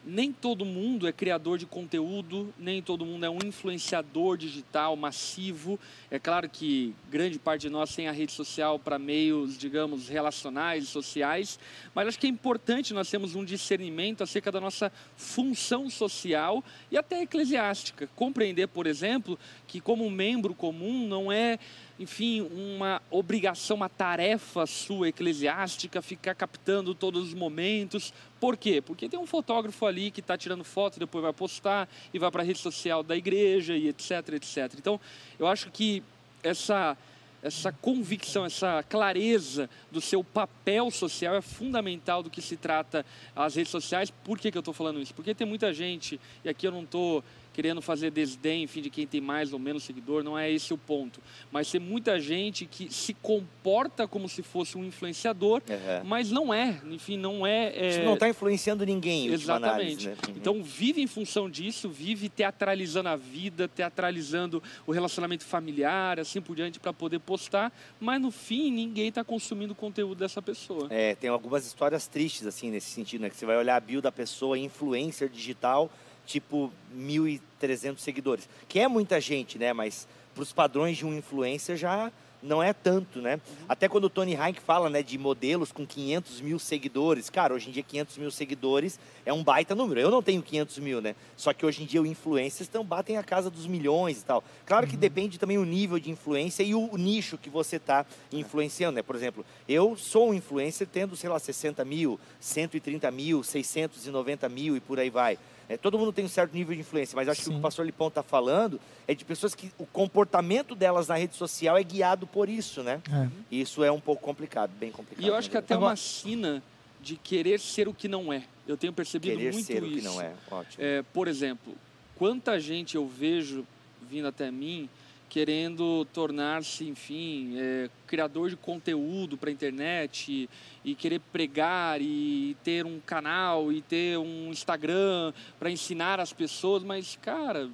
nem 0.05 0.33
todo 0.33 0.65
mundo 0.65 1.07
é 1.07 1.13
criador 1.13 1.59
de 1.59 1.67
conteúdo, 1.67 2.53
nem 2.59 2.81
todo 2.81 3.05
mundo 3.05 3.25
é 3.27 3.31
um 3.31 3.39
influenciador 3.45 4.37
digital 4.37 4.97
massivo. 4.97 5.79
É 6.11 6.19
claro 6.19 6.49
que 6.49 6.95
grande 7.11 7.39
parte 7.39 7.63
de 7.63 7.71
nós 7.71 7.95
tem 7.95 8.09
a 8.09 8.13
rede 8.13 8.33
social 8.33 8.79
para 8.79 8.99
meios, 8.99 9.59
digamos, 9.59 10.09
relacionais, 10.09 10.89
sociais, 10.89 11.59
mas 11.95 12.09
acho 12.09 12.19
que 12.19 12.27
é 12.27 12.31
importante 12.31 12.95
nós 12.95 13.11
termos 13.11 13.35
um 13.35 13.45
discernimento 13.45 14.23
acerca 14.23 14.51
da 14.51 14.61
nossa 14.61 14.91
função 15.17 15.91
social 15.91 16.65
e 16.91 16.97
até 16.97 17.23
eclesiástica. 17.23 18.09
Compreender, 18.17 18.69
por 18.69 18.87
exemplo, 18.87 19.39
que 19.67 19.81
como 19.81 20.11
membro 20.11 20.55
comum 20.55 21.07
não 21.07 21.31
é 21.31 21.59
enfim, 22.01 22.41
uma 22.41 23.03
obrigação, 23.11 23.77
uma 23.77 23.89
tarefa 23.91 24.65
sua 24.65 25.11
eclesiástica, 25.11 26.01
ficar 26.01 26.35
captando 26.35 26.95
todos 26.95 27.29
os 27.29 27.35
momentos. 27.35 28.11
Por 28.41 28.57
quê? 28.57 28.81
Porque 28.81 29.07
tem 29.07 29.21
um 29.21 29.27
fotógrafo 29.27 29.85
ali 29.85 30.11
que 30.11 30.21
está 30.21 30.35
tirando 30.35 30.65
foto, 30.65 30.99
depois 30.99 31.23
vai 31.23 31.33
postar 31.35 31.87
e 32.15 32.19
vai 32.19 32.31
para 32.31 32.43
a 32.43 32.45
rede 32.45 32.59
social 32.59 33.03
da 33.03 33.15
igreja 33.15 33.77
e 33.77 33.89
etc, 33.89 34.31
etc. 34.31 34.73
Então, 34.79 34.99
eu 35.39 35.47
acho 35.47 35.71
que 35.71 36.03
essa 36.43 36.97
essa 37.43 37.73
convicção, 37.73 38.45
essa 38.45 38.85
clareza 38.87 39.69
do 39.91 39.99
seu 39.99 40.23
papel 40.23 40.91
social 40.91 41.35
é 41.35 41.41
fundamental 41.41 42.23
do 42.23 42.29
que 42.29 42.43
se 42.43 42.55
trata 42.55 43.05
as 43.35 43.55
redes 43.55 43.71
sociais. 43.71 44.11
Por 44.11 44.39
que, 44.39 44.51
que 44.51 44.59
eu 44.59 44.61
estou 44.61 44.75
falando 44.75 45.01
isso? 45.01 45.15
Porque 45.15 45.35
tem 45.35 45.47
muita 45.47 45.73
gente, 45.73 46.21
e 46.45 46.51
aqui 46.51 46.67
eu 46.67 46.73
não 46.73 46.83
estou 46.83 47.25
querendo 47.53 47.83
fazer 47.83 48.11
desdém, 48.11 48.63
enfim, 48.63 48.81
de 48.81 48.91
quem 48.91 49.07
tem 49.07 49.21
mais 49.21 49.53
ou 49.53 49.59
menos 49.59 49.83
seguidor, 49.85 50.23
não 50.23 50.39
é 50.39 50.51
esse 50.51 50.73
o 50.73 50.79
ponto. 50.79 51.21
Mas 51.51 51.71
tem 51.71 51.81
muita 51.81 52.21
gente 52.21 52.67
que 52.67 52.93
se 52.93 53.13
comporta 53.15 54.07
como 54.07 54.29
se 54.29 54.43
fosse 54.43 54.79
um 54.79 54.85
influenciador, 54.85 55.63
Uhum. 55.69 56.05
mas 56.05 56.31
não 56.31 56.53
é, 56.55 56.81
enfim, 56.91 57.17
não 57.17 57.47
é... 57.47 57.73
é... 57.75 57.89
Isso 57.91 58.03
não 58.03 58.15
está 58.15 58.29
influenciando 58.29 58.85
ninguém, 58.85 59.27
Exatamente. 59.29 60.09
análise, 60.09 60.09
né? 60.09 60.17
Uhum. 60.29 60.35
Então 60.37 60.63
vive 60.63 61.03
em 61.03 61.07
função 61.07 61.51
disso, 61.51 61.89
vive 61.89 62.29
teatralizando 62.29 63.09
a 63.09 63.17
vida, 63.17 63.69
teatralizando 63.69 64.63
o 64.87 64.93
relacionamento 64.93 65.45
familiar, 65.45 66.19
assim 66.21 66.41
por 66.41 66.55
diante, 66.55 66.79
para 66.79 66.93
poder 66.93 67.19
postar, 67.19 67.73
mas 67.99 68.21
no 68.21 68.31
fim 68.31 68.71
ninguém 68.71 69.09
está 69.09 69.25
consumindo 69.25 69.73
o 69.73 69.77
conteúdo 69.77 70.19
dessa 70.19 70.41
pessoa. 70.41 70.87
É, 70.91 71.15
tem 71.15 71.29
algumas 71.31 71.67
histórias 71.67 72.07
tristes, 72.07 72.47
assim, 72.47 72.71
nesse 72.71 72.91
sentido, 72.91 73.23
né? 73.23 73.31
Que 73.31 73.37
você 73.37 73.47
vai 73.47 73.57
olhar 73.57 73.77
a 73.77 73.81
bio 73.81 74.01
da 74.01 74.13
pessoa, 74.13 74.59
influencer 74.59 75.29
digital, 75.29 75.91
tipo 76.31 76.73
1.300 76.97 77.99
seguidores. 77.99 78.49
Que 78.69 78.81
é 78.81 78.89
muita 78.89 79.21
gente, 79.21 79.59
né? 79.59 79.73
Mas 79.73 80.07
para 80.35 80.43
os 80.43 80.53
padrões 80.53 80.97
de 80.97 81.05
um 81.05 81.17
influencer 81.17 81.77
já 81.77 82.13
não 82.43 82.63
é 82.63 82.73
tanto, 82.73 83.21
né? 83.21 83.39
Até 83.69 83.89
quando 83.89 84.05
o 84.05 84.11
Tony 84.11 84.35
Heinck 84.35 84.61
fala, 84.61 84.89
né, 84.89 85.03
de 85.03 85.19
modelos 85.19 85.73
com 85.73 85.87
500 85.87 86.41
mil 86.41 86.59
seguidores. 86.59 87.29
Cara, 87.29 87.53
hoje 87.53 87.69
em 87.69 87.73
dia 87.73 87.83
500 87.83 88.17
mil 88.17 88.31
seguidores 88.31 88.99
é 89.27 89.33
um 89.33 89.45
baita 89.45 89.75
número. 89.75 90.01
Eu 90.01 90.11
não 90.11 90.23
tenho 90.23 90.43
500 90.43 90.79
mil, 90.79 91.01
né? 91.03 91.15
Só 91.37 91.53
que 91.53 91.67
hoje 91.67 91.83
em 91.83 91.87
dia 91.87 92.01
os 92.01 92.09
influencers 92.09 92.63
estão 92.63 92.83
batem 92.83 93.19
a 93.19 93.23
casa 93.23 93.51
dos 93.51 93.67
milhões 93.67 94.23
e 94.23 94.25
tal. 94.25 94.43
Claro 94.65 94.87
que 94.87 94.97
depende 94.97 95.39
também 95.39 95.59
o 95.59 95.65
nível 95.65 95.99
de 95.99 96.11
influência 96.11 96.63
e 96.63 96.75
o 96.75 96.97
nicho 96.97 97.37
que 97.37 97.51
você 97.51 97.77
está 97.77 98.07
influenciando, 98.33 98.97
né? 98.97 99.03
Por 99.03 99.17
exemplo, 99.17 99.45
eu 99.69 99.97
sou 99.97 100.31
um 100.31 100.35
influencer 100.35 100.89
tendo, 100.91 101.17
sei 101.17 101.29
lá, 101.29 101.39
60 101.39 101.85
mil, 101.85 102.19
130 102.41 103.11
mil, 103.11 103.43
690 103.43 104.49
mil 104.49 104.77
e 104.77 104.81
por 104.81 104.99
aí 104.99 105.11
vai. 105.11 105.39
É, 105.71 105.77
todo 105.77 105.97
mundo 105.97 106.13
tem 106.13 106.25
um 106.25 106.29
certo 106.29 106.53
nível 106.53 106.75
de 106.75 106.81
influência, 106.81 107.15
mas 107.15 107.29
acho 107.29 107.43
que 107.43 107.49
o 107.49 107.53
que 107.53 107.59
o 107.59 107.63
pastor 107.63 107.87
Lipão 107.87 108.09
está 108.09 108.25
falando 108.25 108.81
é 109.07 109.15
de 109.15 109.25
pessoas 109.25 109.55
que 109.55 109.71
o 109.79 109.87
comportamento 109.87 110.75
delas 110.75 111.07
na 111.07 111.15
rede 111.15 111.37
social 111.37 111.79
é 111.79 111.83
guiado 111.85 112.27
por 112.27 112.49
isso, 112.49 112.83
né? 112.83 113.01
É. 113.09 113.29
E 113.53 113.61
isso 113.61 113.85
é 113.85 113.93
um 113.93 114.01
pouco 114.01 114.21
complicado, 114.21 114.73
bem 114.81 114.91
complicado. 114.91 115.25
E 115.25 115.29
eu 115.29 115.35
acho 115.37 115.49
que 115.49 115.57
até 115.57 115.77
uma 115.77 115.95
sina 115.95 116.61
de 117.01 117.15
querer 117.15 117.61
ser 117.61 117.87
o 117.87 117.95
que 117.95 118.09
não 118.09 118.33
é. 118.33 118.43
Eu 118.67 118.77
tenho 118.77 118.93
percebido 118.93 119.37
Querer 119.37 119.53
muito 119.53 119.65
ser 119.65 119.81
o 119.81 119.87
isso. 119.87 119.97
que 119.97 120.03
não 120.03 120.21
é, 120.21 120.33
ótimo. 120.51 120.85
É, 120.85 121.05
por 121.15 121.29
exemplo, 121.29 121.73
quanta 122.17 122.59
gente 122.59 122.97
eu 122.97 123.07
vejo 123.07 123.65
vindo 124.11 124.27
até 124.27 124.51
mim 124.51 124.89
querendo 125.31 126.05
tornar-se, 126.13 126.85
enfim, 126.85 127.55
é, 127.57 127.89
criador 128.05 128.51
de 128.51 128.57
conteúdo 128.57 129.39
para 129.39 129.49
a 129.49 129.53
internet 129.53 130.49
e, 130.85 130.91
e 130.91 130.95
querer 130.97 131.21
pregar 131.33 132.03
e 132.03 132.57
ter 132.65 132.85
um 132.85 132.99
canal 132.99 133.73
e 133.73 133.81
ter 133.81 134.19
um 134.19 134.51
Instagram 134.51 135.33
para 135.59 135.71
ensinar 135.71 136.19
as 136.19 136.33
pessoas, 136.33 136.83
mas, 136.83 137.17
cara, 137.23 137.71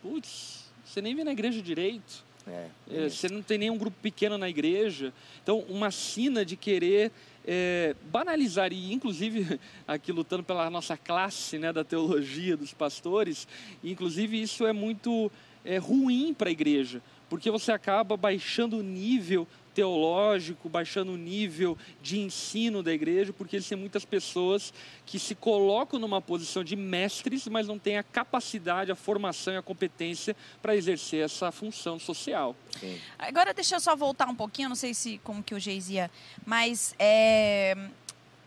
putz, 0.00 0.70
você 0.84 1.02
nem 1.02 1.14
vem 1.14 1.24
na 1.24 1.32
igreja 1.32 1.60
direito. 1.60 2.24
É, 2.46 2.68
É, 2.90 3.08
você 3.08 3.28
não 3.28 3.42
tem 3.42 3.58
nenhum 3.58 3.76
grupo 3.76 3.96
pequeno 4.00 4.38
na 4.38 4.48
igreja. 4.48 5.12
Então, 5.42 5.60
uma 5.68 5.90
sina 5.90 6.44
de 6.44 6.56
querer 6.56 7.10
é, 7.44 7.96
banalizar, 8.10 8.72
e 8.72 8.92
inclusive 8.92 9.58
aqui 9.86 10.12
lutando 10.12 10.44
pela 10.44 10.70
nossa 10.70 10.96
classe 10.96 11.58
né, 11.58 11.72
da 11.72 11.82
teologia 11.82 12.56
dos 12.56 12.72
pastores, 12.72 13.48
inclusive 13.82 14.40
isso 14.40 14.64
é 14.66 14.72
muito 14.72 15.30
é, 15.64 15.78
ruim 15.78 16.34
para 16.34 16.48
a 16.48 16.52
igreja, 16.52 17.02
porque 17.28 17.50
você 17.50 17.72
acaba 17.72 18.16
baixando 18.16 18.78
o 18.78 18.82
nível 18.82 19.46
teológico, 19.74 20.68
baixando 20.68 21.12
o 21.12 21.16
nível 21.16 21.76
de 22.02 22.18
ensino 22.18 22.82
da 22.82 22.92
igreja, 22.92 23.32
porque 23.32 23.56
existem 23.56 23.78
muitas 23.78 24.04
pessoas 24.04 24.72
que 25.06 25.18
se 25.18 25.34
colocam 25.34 25.98
numa 25.98 26.20
posição 26.20 26.62
de 26.62 26.76
mestres, 26.76 27.48
mas 27.48 27.66
não 27.66 27.78
têm 27.78 27.96
a 27.96 28.02
capacidade, 28.02 28.92
a 28.92 28.94
formação 28.94 29.54
e 29.54 29.56
a 29.56 29.62
competência 29.62 30.36
para 30.60 30.76
exercer 30.76 31.24
essa 31.24 31.50
função 31.50 31.98
social. 31.98 32.54
Sim. 32.78 33.00
Agora 33.18 33.54
deixa 33.54 33.76
eu 33.76 33.80
só 33.80 33.96
voltar 33.96 34.28
um 34.28 34.34
pouquinho, 34.34 34.68
não 34.68 34.76
sei 34.76 34.94
se 34.94 35.18
como 35.24 35.42
que 35.42 35.54
o 35.54 35.58
Geis 35.58 35.88
ia, 35.88 36.10
mas 36.44 36.94
é, 36.98 37.74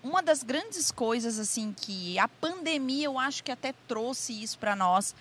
uma 0.03 0.21
das 0.21 0.43
grandes 0.43 0.91
coisas 0.91 1.39
assim 1.39 1.73
que 1.73 2.19
a 2.19 2.27
pandemia 2.27 3.05
eu 3.05 3.17
acho 3.17 3.43
que 3.43 3.51
até 3.51 3.73
trouxe 3.87 4.43
isso 4.43 4.59
para 4.59 4.75
nós. 4.75 5.15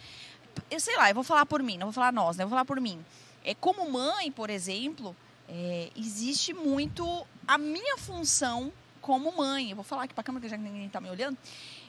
Eu 0.71 0.81
sei 0.81 0.97
lá, 0.97 1.11
eu 1.11 1.15
vou 1.15 1.25
falar 1.25 1.47
por 1.47 1.63
mim, 1.63 1.79
não 1.79 1.89
vou 1.89 1.93
falar 1.93 2.13
nós, 2.13 2.37
né? 2.37 2.45
Eu 2.45 2.49
vou 2.49 2.57
falar 2.57 2.65
por 2.65 2.81
mim. 2.81 3.05
É 3.45 3.55
como 3.55 3.91
mãe, 3.91 4.31
por 4.31 4.51
exemplo, 4.51 5.15
é, 5.49 5.91
existe 5.97 6.55
muito 6.55 7.27
a 7.47 7.59
minha 7.59 7.97
função 7.99 8.73
como 9.05 9.37
mãe. 9.37 9.69
Eu 9.69 9.77
vou 9.77 9.85
falar 9.85 10.05
aqui 10.05 10.15
para 10.15 10.23
a 10.23 10.25
câmera 10.25 10.43
que 10.43 10.49
já 10.49 10.57
ninguém 10.57 10.87
está 10.87 10.99
me 10.99 11.11
olhando. 11.11 11.37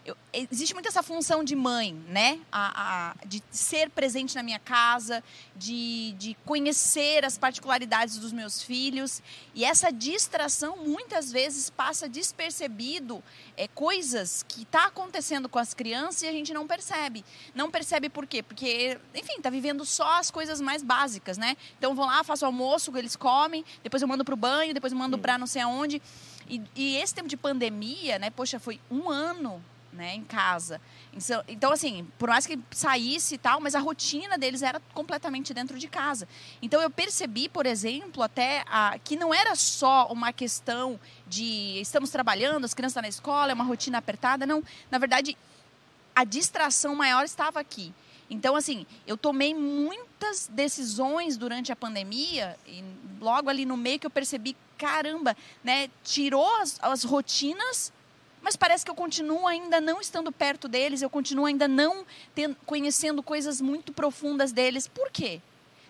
Eu- 0.06 0.17
existe 0.34 0.73
muito 0.73 0.88
essa 0.89 1.01
função 1.01 1.45
de 1.45 1.56
mãe, 1.56 1.93
né? 2.10 2.39
A, 2.51 3.12
a- 3.12 3.15
de 3.25 3.41
ser 3.49 3.89
presente 3.89 4.36
na 4.36 4.43
minha 4.43 4.60
casa, 4.60 5.23
de, 5.56 6.12
de 6.19 6.36
conhecer 6.45 7.23
as 7.23 7.38
particularidades 7.38 8.17
dos 8.17 8.34
meus 8.34 8.62
filhos. 8.62 9.21
E 9.56 9.63
essa 9.63 9.91
distração 9.93 10.75
muitas 10.86 11.32
vezes 11.32 11.69
passa 11.69 12.08
despercebido 12.10 13.23
é, 13.56 13.65
coisas 13.69 14.43
que 14.47 14.63
está 14.63 14.88
acontecendo 14.88 15.47
com 15.47 15.58
as 15.58 15.73
crianças 15.73 16.21
e 16.23 16.28
a 16.28 16.32
gente 16.34 16.54
não 16.54 16.67
percebe. 16.67 17.23
Não 17.56 17.71
percebe 17.71 18.10
por 18.10 18.28
quê? 18.28 18.43
Porque, 18.43 18.99
enfim, 19.15 19.39
tá 19.41 19.49
vivendo 19.49 19.86
só 19.86 20.19
as 20.19 20.30
coisas 20.30 20.60
mais 20.60 20.84
básicas, 20.84 21.38
né? 21.38 21.56
Então 21.80 21.95
vão 21.95 22.06
lá, 22.08 22.23
faço 22.25 22.45
almoço, 22.45 22.95
eles 22.97 23.15
comem, 23.15 23.63
depois 23.82 24.01
eu 24.01 24.08
mando 24.08 24.25
pro 24.25 24.36
banho, 24.36 24.73
depois 24.73 24.91
eu 24.91 24.99
mando 24.99 25.17
pra 25.17 25.38
não 25.38 25.47
sei 25.47 25.62
aonde. 25.62 26.01
E, 26.47 26.62
e 26.75 26.97
esse 26.97 27.13
tempo 27.13 27.27
de 27.27 27.38
pandemia, 27.38 28.19
né? 28.19 28.29
Poxa, 28.29 28.60
foi 28.60 28.79
um 28.89 29.10
ano 29.10 29.63
né, 29.95 30.13
em 30.13 30.23
casa. 30.23 30.79
Então, 31.13 31.43
então, 31.47 31.71
assim, 31.71 32.05
por 32.19 32.29
mais 32.29 32.45
que 32.45 32.60
saísse 32.69 33.36
e 33.36 33.38
tal, 33.38 33.60
mas 33.62 33.73
a 33.73 33.79
rotina 33.79 34.38
deles 34.38 34.62
era 34.62 34.79
completamente 34.93 35.53
dentro 35.53 35.79
de 35.79 35.88
casa. 35.88 36.27
Então, 36.62 36.81
eu 36.81 36.89
percebi, 36.89 37.47
por 37.47 37.65
exemplo, 37.65 38.21
até 38.21 38.63
a, 38.67 38.99
que 39.03 39.15
não 39.15 39.34
era 39.34 39.55
só 39.55 40.08
uma 40.12 40.34
questão 40.34 40.99
de 41.25 41.79
estamos 41.79 42.10
trabalhando, 42.10 42.65
as 42.65 42.73
crianças 42.73 42.91
estão 42.91 43.01
na 43.01 43.10
escola, 43.10 43.51
é 43.51 43.53
uma 43.53 43.63
rotina 43.63 43.97
apertada. 43.97 44.45
Não, 44.45 44.62
na 44.91 44.97
verdade, 44.97 45.38
a 46.13 46.23
distração 46.23 46.93
maior 46.95 47.23
estava 47.23 47.60
aqui. 47.60 47.93
Então, 48.29 48.55
assim, 48.55 48.86
eu 49.08 49.15
tomei 49.15 49.53
muitas 50.15 50.47
decisões 50.47 51.36
durante 51.38 51.71
a 51.71 51.75
pandemia, 51.75 52.58
e 52.65 52.84
logo 53.19 53.49
ali 53.49 53.65
no 53.65 53.75
meio 53.75 53.99
que 53.99 54.08
eu 54.08 54.12
percebi, 54.12 54.56
caramba, 54.78 55.36
né, 55.63 55.89
tirou 56.04 56.47
as, 56.62 56.80
as 56.82 57.04
rotinas 57.04 57.93
mas 58.41 58.56
parece 58.56 58.86
que 58.86 58.91
eu 58.91 58.95
continuo 58.95 59.47
ainda 59.47 59.82
não 59.82 59.99
estando 59.99 60.32
perto 60.32 60.67
deles, 60.67 61.01
eu 61.01 61.10
continuo 61.10 61.47
ainda 61.47 61.67
não 61.67 62.06
ten- 62.36 62.56
conhecendo 62.63 63.23
coisas 63.23 63.60
muito 63.60 63.91
profundas 63.91 64.51
deles. 64.51 64.88
Por 64.88 65.10
quê? 65.10 65.41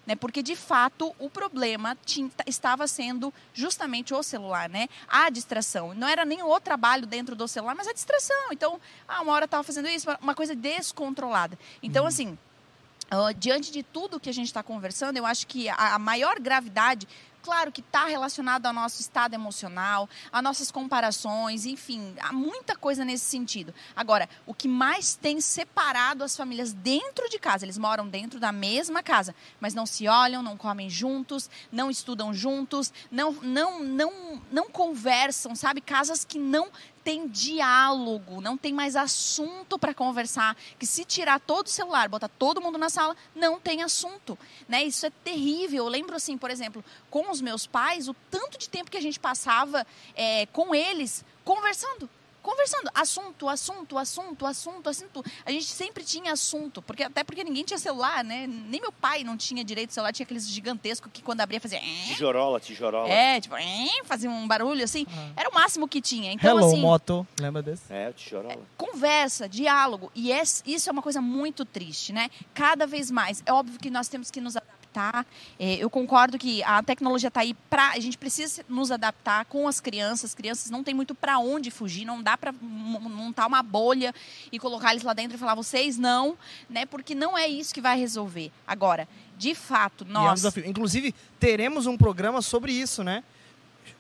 Né? 0.08 0.16
Porque, 0.16 0.42
de 0.42 0.56
fato, 0.56 1.14
o 1.20 1.30
problema 1.30 1.98
tin- 2.06 2.32
estava 2.48 2.88
sendo 2.88 3.34
justamente 3.54 4.14
o 4.14 4.24
celular, 4.24 4.70
né? 4.70 4.88
A 5.06 5.30
distração. 5.30 5.94
Não 5.94 6.08
era 6.08 6.24
nem 6.24 6.44
o 6.44 6.60
trabalho 6.62 7.06
dentro 7.06 7.36
do 7.36 7.46
celular, 7.46 7.76
mas 7.76 7.90
a 7.90 7.94
distração. 7.94 8.54
Então, 8.54 8.80
ah, 9.06 9.22
uma 9.22 9.34
hora 9.34 9.44
estava 9.44 9.62
fazendo 9.62 9.90
isso, 9.90 10.08
uma 10.22 10.34
coisa 10.34 10.56
descontrolada. 10.56 11.60
Então, 11.84 12.06
assim, 12.06 12.38
diante 13.38 13.72
de 13.72 13.84
tudo 13.84 14.20
que 14.20 14.30
a 14.30 14.34
gente 14.34 14.48
está 14.48 14.64
conversando, 14.64 15.18
eu 15.18 15.26
acho 15.26 15.48
que 15.48 15.70
a, 15.70 15.96
a 15.96 16.00
maior 16.00 16.40
gravidade, 16.40 17.08
claro 17.44 17.72
que 17.72 17.82
está 17.82 18.06
relacionado 18.06 18.66
ao 18.66 18.74
nosso 18.74 19.00
estado 19.00 19.36
emocional, 19.36 20.10
a 20.32 20.42
nossas 20.42 20.72
comparações, 20.72 21.66
enfim, 21.66 22.16
há 22.20 22.34
muita 22.34 22.76
coisa 22.76 23.06
nesse 23.06 23.26
sentido. 23.26 23.74
Agora, 23.96 24.28
o 24.48 24.54
que 24.54 24.68
mais 24.68 25.16
tem 25.16 25.40
separado 25.40 26.24
as 26.24 26.36
famílias 26.36 26.74
dentro 26.74 27.30
de 27.30 27.38
casa, 27.38 27.64
eles 27.64 27.78
moram 27.78 28.08
dentro 28.08 28.40
da 28.40 28.52
mesma 28.52 29.04
casa, 29.04 29.36
mas 29.60 29.76
não 29.76 29.86
se 29.86 30.08
olham, 30.08 30.42
não 30.42 30.58
comem 30.58 30.90
juntos, 30.90 31.50
não 31.72 31.92
estudam 31.92 32.34
juntos, 32.34 32.92
não, 33.12 33.34
não, 33.34 33.84
não, 33.84 34.42
não 34.52 34.70
conversam, 34.70 35.56
sabe? 35.56 35.82
Casas 35.82 36.26
que 36.26 36.40
não 36.40 36.70
tem 37.06 37.28
diálogo, 37.28 38.42
não 38.42 38.58
tem 38.58 38.74
mais 38.74 38.96
assunto 38.96 39.78
para 39.78 39.94
conversar. 39.94 40.58
Que 40.80 40.88
se 40.88 41.06
tirar 41.06 41.40
todo 41.40 41.68
o 41.68 41.70
celular, 41.70 42.10
botar 42.10 42.28
todo 42.28 42.60
mundo 42.60 42.80
na 42.80 42.90
sala, 42.90 43.16
não 43.36 43.60
tem 43.60 43.84
assunto, 43.84 44.38
né? 44.68 44.84
Isso 44.84 45.06
é 45.06 45.12
terrível. 45.24 45.86
Eu 45.86 45.88
lembro 45.88 46.16
assim, 46.16 46.36
por 46.36 46.50
exemplo, 46.50 46.84
com 47.12 47.30
os 47.30 47.42
meus 47.42 47.68
pais, 47.68 48.10
o 48.10 48.16
tanto 48.32 48.58
de 48.58 48.68
tempo 48.68 48.90
que 48.90 48.98
a 48.98 49.02
gente 49.02 49.20
passava 49.20 49.86
é, 50.16 50.48
com 50.48 50.74
eles 50.74 51.24
conversando. 51.44 52.10
Conversando, 52.46 52.92
assunto, 52.94 53.50
assunto, 53.50 53.98
assunto, 53.98 54.46
assunto, 54.46 54.88
assunto. 54.88 55.26
A 55.44 55.50
gente 55.52 55.66
sempre 55.66 56.04
tinha 56.04 56.32
assunto, 56.32 56.80
porque 56.80 57.02
até 57.02 57.24
porque 57.24 57.44
ninguém 57.44 57.64
tinha 57.64 57.80
celular, 57.80 58.24
né? 58.24 58.46
Nem 58.46 58.80
meu 58.80 58.92
pai 58.92 59.24
não 59.24 59.36
tinha 59.36 59.64
direito 59.64 59.88
de 59.88 59.96
celular, 59.96 60.14
tinha 60.14 60.26
aqueles 60.26 60.48
gigantescos 60.48 61.10
que 61.12 61.24
quando 61.24 61.42
abria 61.42 61.60
fazia. 61.60 61.80
"Eh". 61.80 62.06
Tijorola, 62.14 62.60
tijorola. 62.60 63.10
É, 63.10 63.42
tipo, 63.42 63.56
"Eh", 63.58 64.04
fazia 64.06 64.30
um 64.30 64.48
barulho 64.48 64.84
assim. 64.84 65.08
Era 65.36 65.50
o 65.50 65.54
máximo 65.56 65.88
que 65.88 66.00
tinha. 66.00 66.32
Então, 66.34 66.56
Hello, 66.60 66.68
assim, 66.68 66.80
moto. 66.82 67.26
Lembra 67.40 67.64
desse? 67.64 67.92
É, 67.92 68.10
o 68.10 68.14
tijorola. 68.14 68.62
conversa, 68.78 69.50
diálogo. 69.50 70.12
E 70.14 70.30
isso 70.68 70.88
é 70.88 70.92
uma 70.92 71.02
coisa 71.02 71.20
muito 71.20 71.66
triste, 71.66 72.14
né? 72.14 72.30
Cada 72.54 72.86
vez 72.86 73.10
mais. 73.10 73.42
É 73.44 73.52
óbvio 73.52 73.80
que 73.80 73.90
nós 73.90 74.08
temos 74.08 74.30
que 74.30 74.40
nos 74.40 74.56
adaptar. 74.56 74.75
É, 75.60 75.76
eu 75.76 75.90
concordo 75.90 76.38
que 76.38 76.64
a 76.64 76.82
tecnologia 76.82 77.28
está 77.28 77.42
aí 77.42 77.54
para. 77.70 77.92
A 77.92 78.00
gente 78.00 78.18
precisa 78.18 78.64
nos 78.68 78.92
adaptar 78.92 79.46
com 79.46 79.68
as 79.68 79.80
crianças. 79.80 80.32
As 80.32 80.36
crianças 80.36 80.70
não 80.70 80.84
tem 80.84 80.94
muito 80.94 81.14
para 81.14 81.38
onde 81.40 81.70
fugir. 81.72 82.06
Não 82.06 82.22
dá 82.22 82.38
para 82.38 82.52
montar 82.52 83.46
uma 83.48 83.62
bolha 83.62 84.14
e 84.52 84.60
colocar 84.60 84.92
eles 84.92 85.04
lá 85.04 85.14
dentro 85.14 85.36
e 85.36 85.40
falar, 85.40 85.56
vocês 85.56 85.98
não, 85.98 86.38
né? 86.70 86.86
Porque 86.86 87.14
não 87.14 87.38
é 87.38 87.48
isso 87.48 87.74
que 87.74 87.82
vai 87.82 87.98
resolver. 87.98 88.52
Agora, 88.68 89.08
de 89.38 89.54
fato, 89.54 90.04
E 90.04 90.08
é 90.08 90.10
um 90.10 90.14
nós. 90.14 90.58
Inclusive, 90.58 91.14
teremos 91.40 91.86
um 91.86 91.98
programa 91.98 92.42
sobre 92.42 92.72
isso, 92.72 93.04
né? 93.04 93.24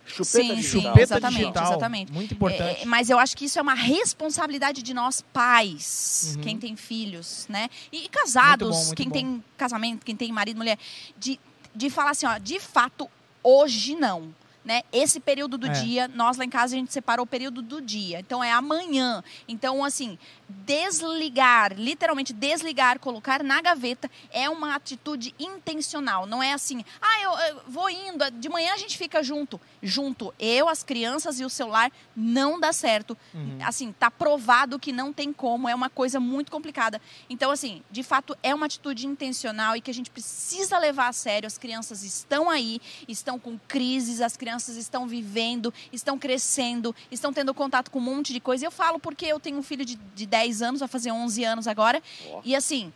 Chupeta 0.05 0.25
Sim, 0.25 0.55
digital. 0.55 0.61
sim, 0.63 0.81
Chupeta 0.87 1.01
exatamente, 1.01 1.39
digital. 1.41 1.65
exatamente. 1.71 2.11
Muito 2.11 2.33
importante. 2.33 2.81
É, 2.81 2.85
mas 2.85 3.09
eu 3.09 3.17
acho 3.19 3.35
que 3.35 3.45
isso 3.45 3.57
é 3.57 3.61
uma 3.61 3.73
responsabilidade 3.73 4.81
de 4.83 4.93
nós 4.93 5.21
pais, 5.33 6.33
Uhum. 6.35 6.41
quem 6.43 6.57
tem 6.57 6.75
filhos, 6.75 7.45
né? 7.49 7.69
E, 7.91 8.05
e 8.05 8.09
casados, 8.09 8.67
Muito 8.67 8.79
bom, 8.79 8.85
muito 8.85 8.97
quem 8.97 9.07
bom. 9.07 9.13
tem 9.13 9.43
casamento, 9.57 10.05
quem 10.05 10.15
tem 10.15 10.31
marido, 10.31 10.57
mulher, 10.57 10.77
de, 11.17 11.39
de 11.73 11.89
falar 11.89 12.11
assim, 12.11 12.25
ó, 12.25 12.37
de 12.37 12.59
fato, 12.59 13.09
hoje 13.43 13.95
não. 13.95 14.33
Né? 14.63 14.81
Esse 14.91 15.19
período 15.19 15.59
do 15.59 15.67
É. 15.67 15.69
dia, 15.69 16.07
nós 16.07 16.37
lá 16.37 16.43
em 16.43 16.49
casa 16.49 16.75
a 16.75 16.79
gente 16.79 16.91
separou 16.91 17.23
o 17.23 17.27
período 17.27 17.61
do 17.61 17.79
dia. 17.79 18.19
Então 18.19 18.43
é 18.43 18.51
amanhã. 18.51 19.23
Então, 19.47 19.83
assim, 19.85 20.17
desligar, 20.49 21.73
literalmente 21.77 22.33
desligar, 22.33 22.99
colocar 22.99 23.43
na 23.43 23.61
gaveta 23.61 24.09
é 24.31 24.49
uma 24.49 24.73
atitude 24.75 25.35
intencional. 25.39 26.25
Não 26.25 26.41
é 26.41 26.51
assim, 26.53 26.83
ah, 27.01 27.21
eu, 27.21 27.31
eu 27.55 27.61
vou 27.67 27.87
indo, 27.91 28.29
de 28.31 28.49
manhã 28.49 28.73
a 28.73 28.77
gente 28.77 28.97
fica 28.97 29.21
junto. 29.23 29.61
Junto, 29.85 30.33
eu, 30.39 30.67
as 30.67 30.81
crianças 30.81 31.39
e 31.39 31.45
o 31.45 31.49
celular, 31.49 31.91
não 32.15 32.59
dá 32.59 32.73
certo. 32.73 33.15
Uhum. 33.31 33.59
Assim, 33.61 33.91
tá 33.91 34.09
provado 34.09 34.79
que 34.79 34.91
não 34.91 35.13
tem 35.13 35.31
como, 35.31 35.69
é 35.69 35.75
uma 35.75 35.91
coisa 35.91 36.19
muito 36.19 36.51
complicada. 36.51 36.99
Então, 37.29 37.51
assim, 37.51 37.83
de 37.91 38.01
fato, 38.01 38.35
é 38.41 38.53
uma 38.55 38.65
atitude 38.65 39.05
intencional 39.05 39.75
e 39.75 39.81
que 39.81 39.91
a 39.91 39.93
gente 39.93 40.09
precisa 40.09 40.79
levar 40.79 41.09
a 41.09 41.13
sério. 41.13 41.45
As 41.45 41.59
crianças 41.59 42.03
estão 42.03 42.49
aí, 42.49 42.81
estão 43.07 43.37
com 43.37 43.59
crises, 43.67 44.21
as 44.21 44.35
crianças 44.35 44.75
estão 44.75 45.07
vivendo, 45.07 45.71
estão 45.93 46.17
crescendo, 46.17 46.95
estão 47.11 47.31
tendo 47.31 47.53
contato 47.53 47.91
com 47.91 47.99
um 47.99 48.01
monte 48.01 48.33
de 48.33 48.39
coisa. 48.39 48.65
Eu 48.65 48.71
falo 48.71 48.97
porque 48.99 49.27
eu 49.27 49.39
tenho 49.39 49.59
um 49.59 49.63
filho 49.63 49.85
de, 49.85 49.97
de 50.15 50.25
10 50.25 50.63
anos, 50.63 50.79
vai 50.79 50.89
fazer 50.89 51.11
11 51.11 51.43
anos 51.43 51.67
agora. 51.67 52.01
Ó. 52.31 52.41
E 52.43 52.55
assim, 52.55 52.91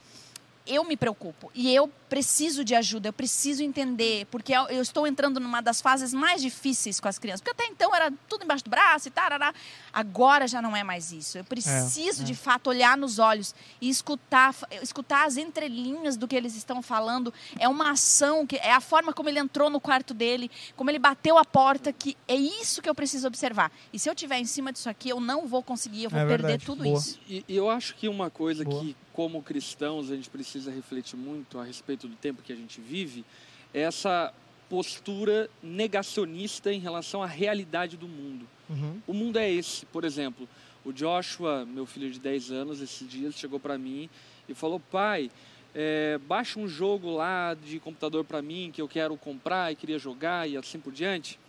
eu 0.65 0.84
me 0.84 0.97
preocupo. 0.97 1.52
E 1.54 1.73
eu 1.73 1.91
preciso 2.09 2.63
de 2.65 2.75
ajuda, 2.75 3.09
eu 3.09 3.13
preciso 3.13 3.63
entender. 3.63 4.25
Porque 4.31 4.51
eu, 4.53 4.81
estou 4.81 5.05
entrando 5.05 5.39
numa 5.39 5.61
das 5.61 5.79
fases 5.79 6.13
mais 6.13 6.41
difíceis 6.41 6.99
com 6.99 7.07
as 7.07 7.19
crianças. 7.19 7.41
Porque 7.41 7.61
até 7.61 7.71
então 7.71 7.95
era 7.95 8.11
tudo 8.27 8.43
embaixo 8.43 8.63
do 8.63 8.69
braço 8.69 9.07
e 9.07 9.11
tarará. 9.11 9.53
Agora 9.93 10.47
já 10.47 10.61
não 10.61 10.75
é 10.75 10.83
mais 10.83 11.11
isso. 11.11 11.37
Eu 11.37 11.43
preciso, 11.43 12.23
é. 12.23 12.25
de 12.25 12.35
fato, 12.35 12.69
olhar 12.69 12.97
nos 12.97 13.19
olhos 13.19 13.53
e 13.79 13.89
escutar, 13.89 14.55
escutar 14.81 15.25
as 15.25 15.37
entrelinhas 15.37 16.17
do 16.17 16.27
que 16.27 16.35
eles 16.35 16.55
estão 16.55 16.81
falando. 16.81 17.33
É 17.57 17.67
uma 17.67 17.91
ação, 17.91 18.45
que 18.45 18.55
é 18.57 18.71
a 18.71 18.81
forma 18.81 19.13
como 19.13 19.29
ele 19.29 19.39
entrou 19.39 19.69
no 19.69 19.79
quarto 19.79 20.13
dele, 20.13 20.49
como 20.75 20.89
ele 20.89 20.99
bateu 20.99 21.37
a 21.37 21.45
porta, 21.45 21.93
que 21.93 22.17
é 22.27 22.35
isso 22.35 22.81
que 22.81 22.89
eu 22.89 22.95
preciso 22.95 23.27
observar. 23.27 23.71
E 23.93 23.99
se 23.99 24.09
eu 24.09 24.13
estiver 24.13 24.39
em 24.39 24.45
cima 24.45 24.73
disso 24.73 24.89
aqui, 24.89 25.09
eu 25.09 25.19
não 25.19 25.47
vou 25.47 25.61
conseguir, 25.61 26.05
eu 26.05 26.09
vou 26.09 26.19
É 26.19 26.25
perder 26.25 26.47
verdade. 26.47 26.65
tudo 26.65 26.83
Boa. 26.83 26.97
isso. 26.97 27.19
E, 27.27 27.43
e 27.47 27.55
eu 27.55 27.69
acho 27.69 27.95
que 27.95 28.07
uma 28.07 28.29
coisa 28.29 28.63
Boa. 28.63 28.81
que, 28.81 28.95
como 29.13 29.41
cristãos, 29.43 30.09
a 30.09 30.15
gente 30.15 30.29
precisa 30.29 30.71
refletir 30.71 31.17
muito 31.17 31.59
a 31.59 31.63
respeito 31.63 31.98
do 32.07 32.15
tempo 32.15 32.41
que 32.41 32.53
a 32.53 32.55
gente 32.55 32.79
vive 32.81 33.25
é 33.73 33.81
essa 33.81 34.33
postura 34.69 35.49
negacionista 35.63 36.71
em 36.71 36.79
relação 36.79 37.23
à 37.23 37.25
realidade 37.25 37.97
do 37.97 38.07
mundo. 38.07 38.47
Uhum. 38.69 39.01
O 39.07 39.13
mundo 39.13 39.38
é 39.38 39.49
esse, 39.49 39.85
por 39.88 40.03
exemplo. 40.03 40.47
O 40.85 40.93
Joshua, 40.93 41.65
meu 41.65 41.85
filho 41.85 42.09
de 42.09 42.19
10 42.19 42.51
anos, 42.51 42.81
esses 42.81 43.07
dias 43.09 43.35
chegou 43.35 43.59
para 43.59 43.77
mim 43.77 44.09
e 44.47 44.53
falou: 44.53 44.79
pai, 44.79 45.29
é, 45.73 46.17
baixa 46.27 46.59
um 46.59 46.67
jogo 46.67 47.12
lá 47.12 47.53
de 47.53 47.79
computador 47.79 48.23
para 48.23 48.41
mim 48.41 48.71
que 48.73 48.81
eu 48.81 48.88
quero 48.88 49.15
comprar 49.17 49.71
e 49.71 49.75
queria 49.75 49.99
jogar 49.99 50.49
e 50.49 50.55
assim 50.55 50.79
por 50.79 50.93
diante. 50.93 51.39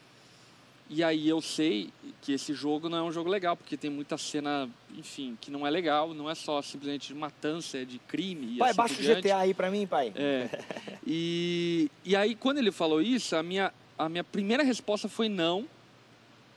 E 0.93 1.05
aí 1.05 1.29
eu 1.29 1.41
sei 1.41 1.89
que 2.21 2.33
esse 2.33 2.53
jogo 2.53 2.89
não 2.89 2.99
é 2.99 3.03
um 3.03 3.13
jogo 3.13 3.31
legal, 3.31 3.57
porque 3.57 3.77
tem 3.77 3.89
muita 3.89 4.19
cena, 4.19 4.69
enfim, 4.97 5.39
que 5.41 5.49
não 5.49 5.65
é 5.65 5.71
legal, 5.71 6.13
não 6.13 6.29
é 6.29 6.35
só 6.35 6.61
simplesmente 6.61 7.07
de 7.07 7.15
matança, 7.15 7.79
é 7.79 7.85
de 7.85 8.01
crime 8.01 8.55
e 8.55 8.59
Pai, 8.59 8.71
assim 8.71 8.77
baixa 8.77 8.95
o. 9.01 9.23
GTA 9.23 9.37
aí 9.39 9.55
pra 9.55 9.71
mim, 9.71 9.87
pai. 9.87 10.13
É. 10.17 10.49
E, 11.07 11.89
e 12.05 12.17
aí, 12.17 12.35
quando 12.35 12.59
ele 12.59 12.73
falou 12.73 13.01
isso, 13.01 13.37
a 13.37 13.43
minha, 13.43 13.73
a 13.97 14.09
minha 14.09 14.25
primeira 14.25 14.65
resposta 14.65 15.09
foi 15.09 15.29
não. 15.29 15.65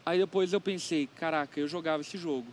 Aí 0.03 0.17
depois 0.17 0.51
eu 0.51 0.59
pensei, 0.59 1.07
caraca, 1.15 1.59
eu 1.59 1.67
jogava 1.67 2.01
esse 2.01 2.17
jogo. 2.17 2.47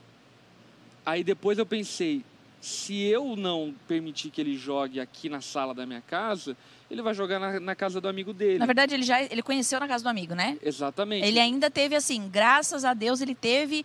Aí 1.05 1.25
depois 1.25 1.59
eu 1.59 1.65
pensei, 1.65 2.23
se 2.61 2.95
eu 3.05 3.35
não 3.37 3.75
permitir 3.89 4.31
que 4.31 4.41
ele 4.41 4.57
jogue 4.57 5.01
aqui 5.01 5.29
na 5.29 5.41
sala 5.41 5.75
da 5.75 5.87
minha 5.87 6.01
casa, 6.03 6.57
ele 6.91 7.01
vai 7.03 7.15
jogar 7.15 7.39
na, 7.39 7.59
na 7.61 7.75
casa 7.75 8.01
do 8.01 8.09
amigo 8.09 8.33
dele. 8.35 8.59
Na 8.59 8.67
verdade, 8.67 8.95
ele 8.95 9.03
já 9.03 9.23
ele 9.23 9.43
conheceu 9.43 9.81
na 9.81 9.89
casa 9.89 10.05
do 10.05 10.09
amigo, 10.09 10.35
né? 10.35 10.59
Exatamente. 10.63 11.27
Ele 11.27 11.39
ainda 11.41 11.71
teve 11.71 11.95
assim, 11.97 12.29
graças 12.29 12.85
a 12.85 12.93
Deus, 12.93 13.21
ele 13.21 13.35
teve 13.35 13.85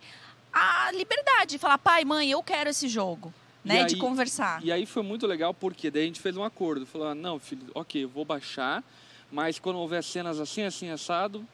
a 0.52 0.90
liberdade 0.92 1.52
de 1.52 1.58
falar, 1.58 1.78
pai, 1.78 2.04
mãe, 2.04 2.30
eu 2.30 2.42
quero 2.42 2.68
esse 2.70 2.88
jogo, 2.88 3.32
E 3.64 3.68
né? 3.68 3.84
de 3.84 3.94
aí- 3.94 4.00
conversar. 4.00 4.62
E 4.62 4.70
aí 4.72 4.84
foi 4.86 5.02
muito 5.02 5.26
legal, 5.26 5.54
porque 5.54 5.90
daí 5.90 6.02
a 6.02 6.06
gente 6.06 6.20
fez 6.20 6.36
um 6.36 6.44
acordo. 6.44 6.84
Falou, 6.86 7.08
ah, 7.08 7.14
não, 7.14 7.38
filho, 7.38 7.62
ok, 7.74 8.04
eu 8.04 8.08
vou 8.08 8.24
baixar, 8.24 8.82
mas 9.30 9.58
quando 9.58 9.78
houver 9.78 10.02
cenas 10.04 10.38
assim, 10.40 10.62
assim, 10.62 10.88
assado, 10.90 11.46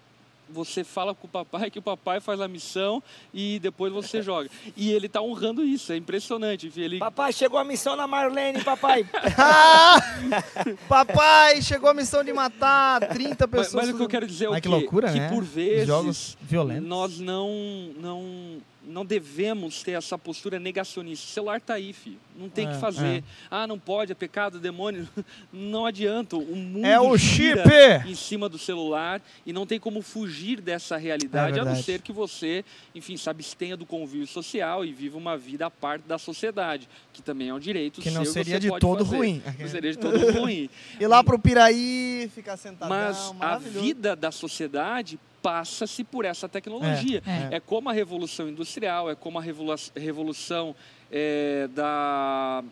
você 0.52 0.84
fala 0.84 1.14
com 1.14 1.26
o 1.26 1.30
papai 1.30 1.70
que 1.70 1.78
o 1.78 1.82
papai 1.82 2.20
faz 2.20 2.40
a 2.40 2.48
missão 2.48 3.02
e 3.32 3.58
depois 3.58 3.92
você 3.92 4.20
joga. 4.22 4.50
E 4.76 4.92
ele 4.92 5.08
tá 5.08 5.20
honrando 5.20 5.64
isso, 5.64 5.92
é 5.92 5.96
impressionante. 5.96 6.70
Ele, 6.76 6.98
Papai, 6.98 7.32
chegou 7.32 7.58
a 7.58 7.64
missão 7.64 7.96
na 7.96 8.06
Marlene, 8.06 8.62
papai. 8.62 9.06
Ah! 9.38 9.96
Papai, 10.88 11.62
chegou 11.62 11.90
a 11.90 11.94
missão 11.94 12.22
de 12.22 12.32
matar 12.32 13.00
30 13.08 13.46
mas, 13.46 13.66
pessoas. 13.66 13.84
mas 13.86 13.94
o 13.94 13.96
que 13.96 14.02
eu 14.02 14.08
quero 14.08 14.26
dizer 14.26 14.46
é 14.46 14.50
o 14.50 14.54
que 14.54 14.60
quê? 14.62 14.68
loucura, 14.68 15.12
que 15.12 15.18
né? 15.18 15.28
por 15.28 15.42
vezes 15.42 15.86
Jogos 15.86 16.36
violentos. 16.40 16.88
nós 16.88 17.18
não, 17.18 17.48
não 18.00 18.60
não 18.84 19.04
devemos 19.06 19.82
ter 19.82 19.92
essa 19.92 20.18
postura 20.18 20.58
negacionista. 20.58 21.24
O 21.26 21.28
celular 21.30 21.60
tá 21.60 21.74
aí, 21.74 21.92
filho. 21.92 22.18
Não 22.36 22.48
tem 22.48 22.66
o 22.66 22.70
É, 22.70 22.74
que 22.74 22.80
fazer. 22.80 23.22
Ah, 23.50 23.66
não 23.66 23.78
pode, 23.78 24.10
é 24.10 24.14
pecado, 24.14 24.58
demônio. 24.58 25.08
Não 25.52 25.86
adianta. 25.86 26.36
O 26.36 26.56
mundo 26.56 26.84
É 26.84 26.98
o 26.98 27.16
chip! 27.16 27.58
em 28.06 28.14
cima 28.14 28.48
do 28.48 28.58
celular 28.58 29.20
e 29.46 29.52
não 29.52 29.66
tem 29.66 29.78
como 29.78 30.02
fugir 30.02 30.60
dessa 30.60 30.96
realidade, 30.96 31.58
É 31.58 31.62
a 31.62 31.64
não 31.64 31.76
ser 31.76 32.00
que 32.00 32.12
você, 32.12 32.64
enfim, 32.94 33.16
se 33.16 33.28
abstenha 33.30 33.76
do 33.76 33.86
convívio 33.86 34.26
social 34.26 34.84
e 34.84 34.92
viva 34.92 35.16
uma 35.18 35.36
vida 35.36 35.66
à 35.66 35.70
parte 35.70 36.02
da 36.08 36.18
sociedade, 36.18 36.88
que 37.12 37.22
também 37.22 37.50
é 37.50 37.54
um 37.54 37.60
direito 37.60 38.00
Que 38.00 38.10
não 38.10 38.24
seu, 38.24 38.32
seria 38.32 38.54
você 38.60 38.60
de 38.70 38.78
todo 38.80 39.04
fazer. 39.04 39.16
ruim. 39.16 39.42
Não 39.58 39.68
seria 39.68 39.92
de 39.92 39.98
todo 39.98 40.32
ruim. 40.32 40.68
Ir 40.98 41.06
lá 41.06 41.22
pro 41.22 41.38
Piraí, 41.38 42.30
ficar 42.34 42.56
sentadão, 42.56 42.88
Mas 42.88 43.32
a 43.40 43.58
vida 43.58 44.16
da 44.16 44.30
sociedade 44.32 45.18
passa-se 45.42 46.04
por 46.04 46.24
essa 46.24 46.48
tecnologia. 46.48 47.22
É. 47.50 47.56
É. 47.56 47.60
como 47.60 47.90
a 47.90 47.92
revolução 47.92 48.48
industrial, 48.48 49.10
é 49.10 49.14
como 49.14 49.38
a 49.38 49.42
revolu- 49.42 49.74
revolução 49.96 50.74
eh, 51.10 51.68
da, 51.74 52.62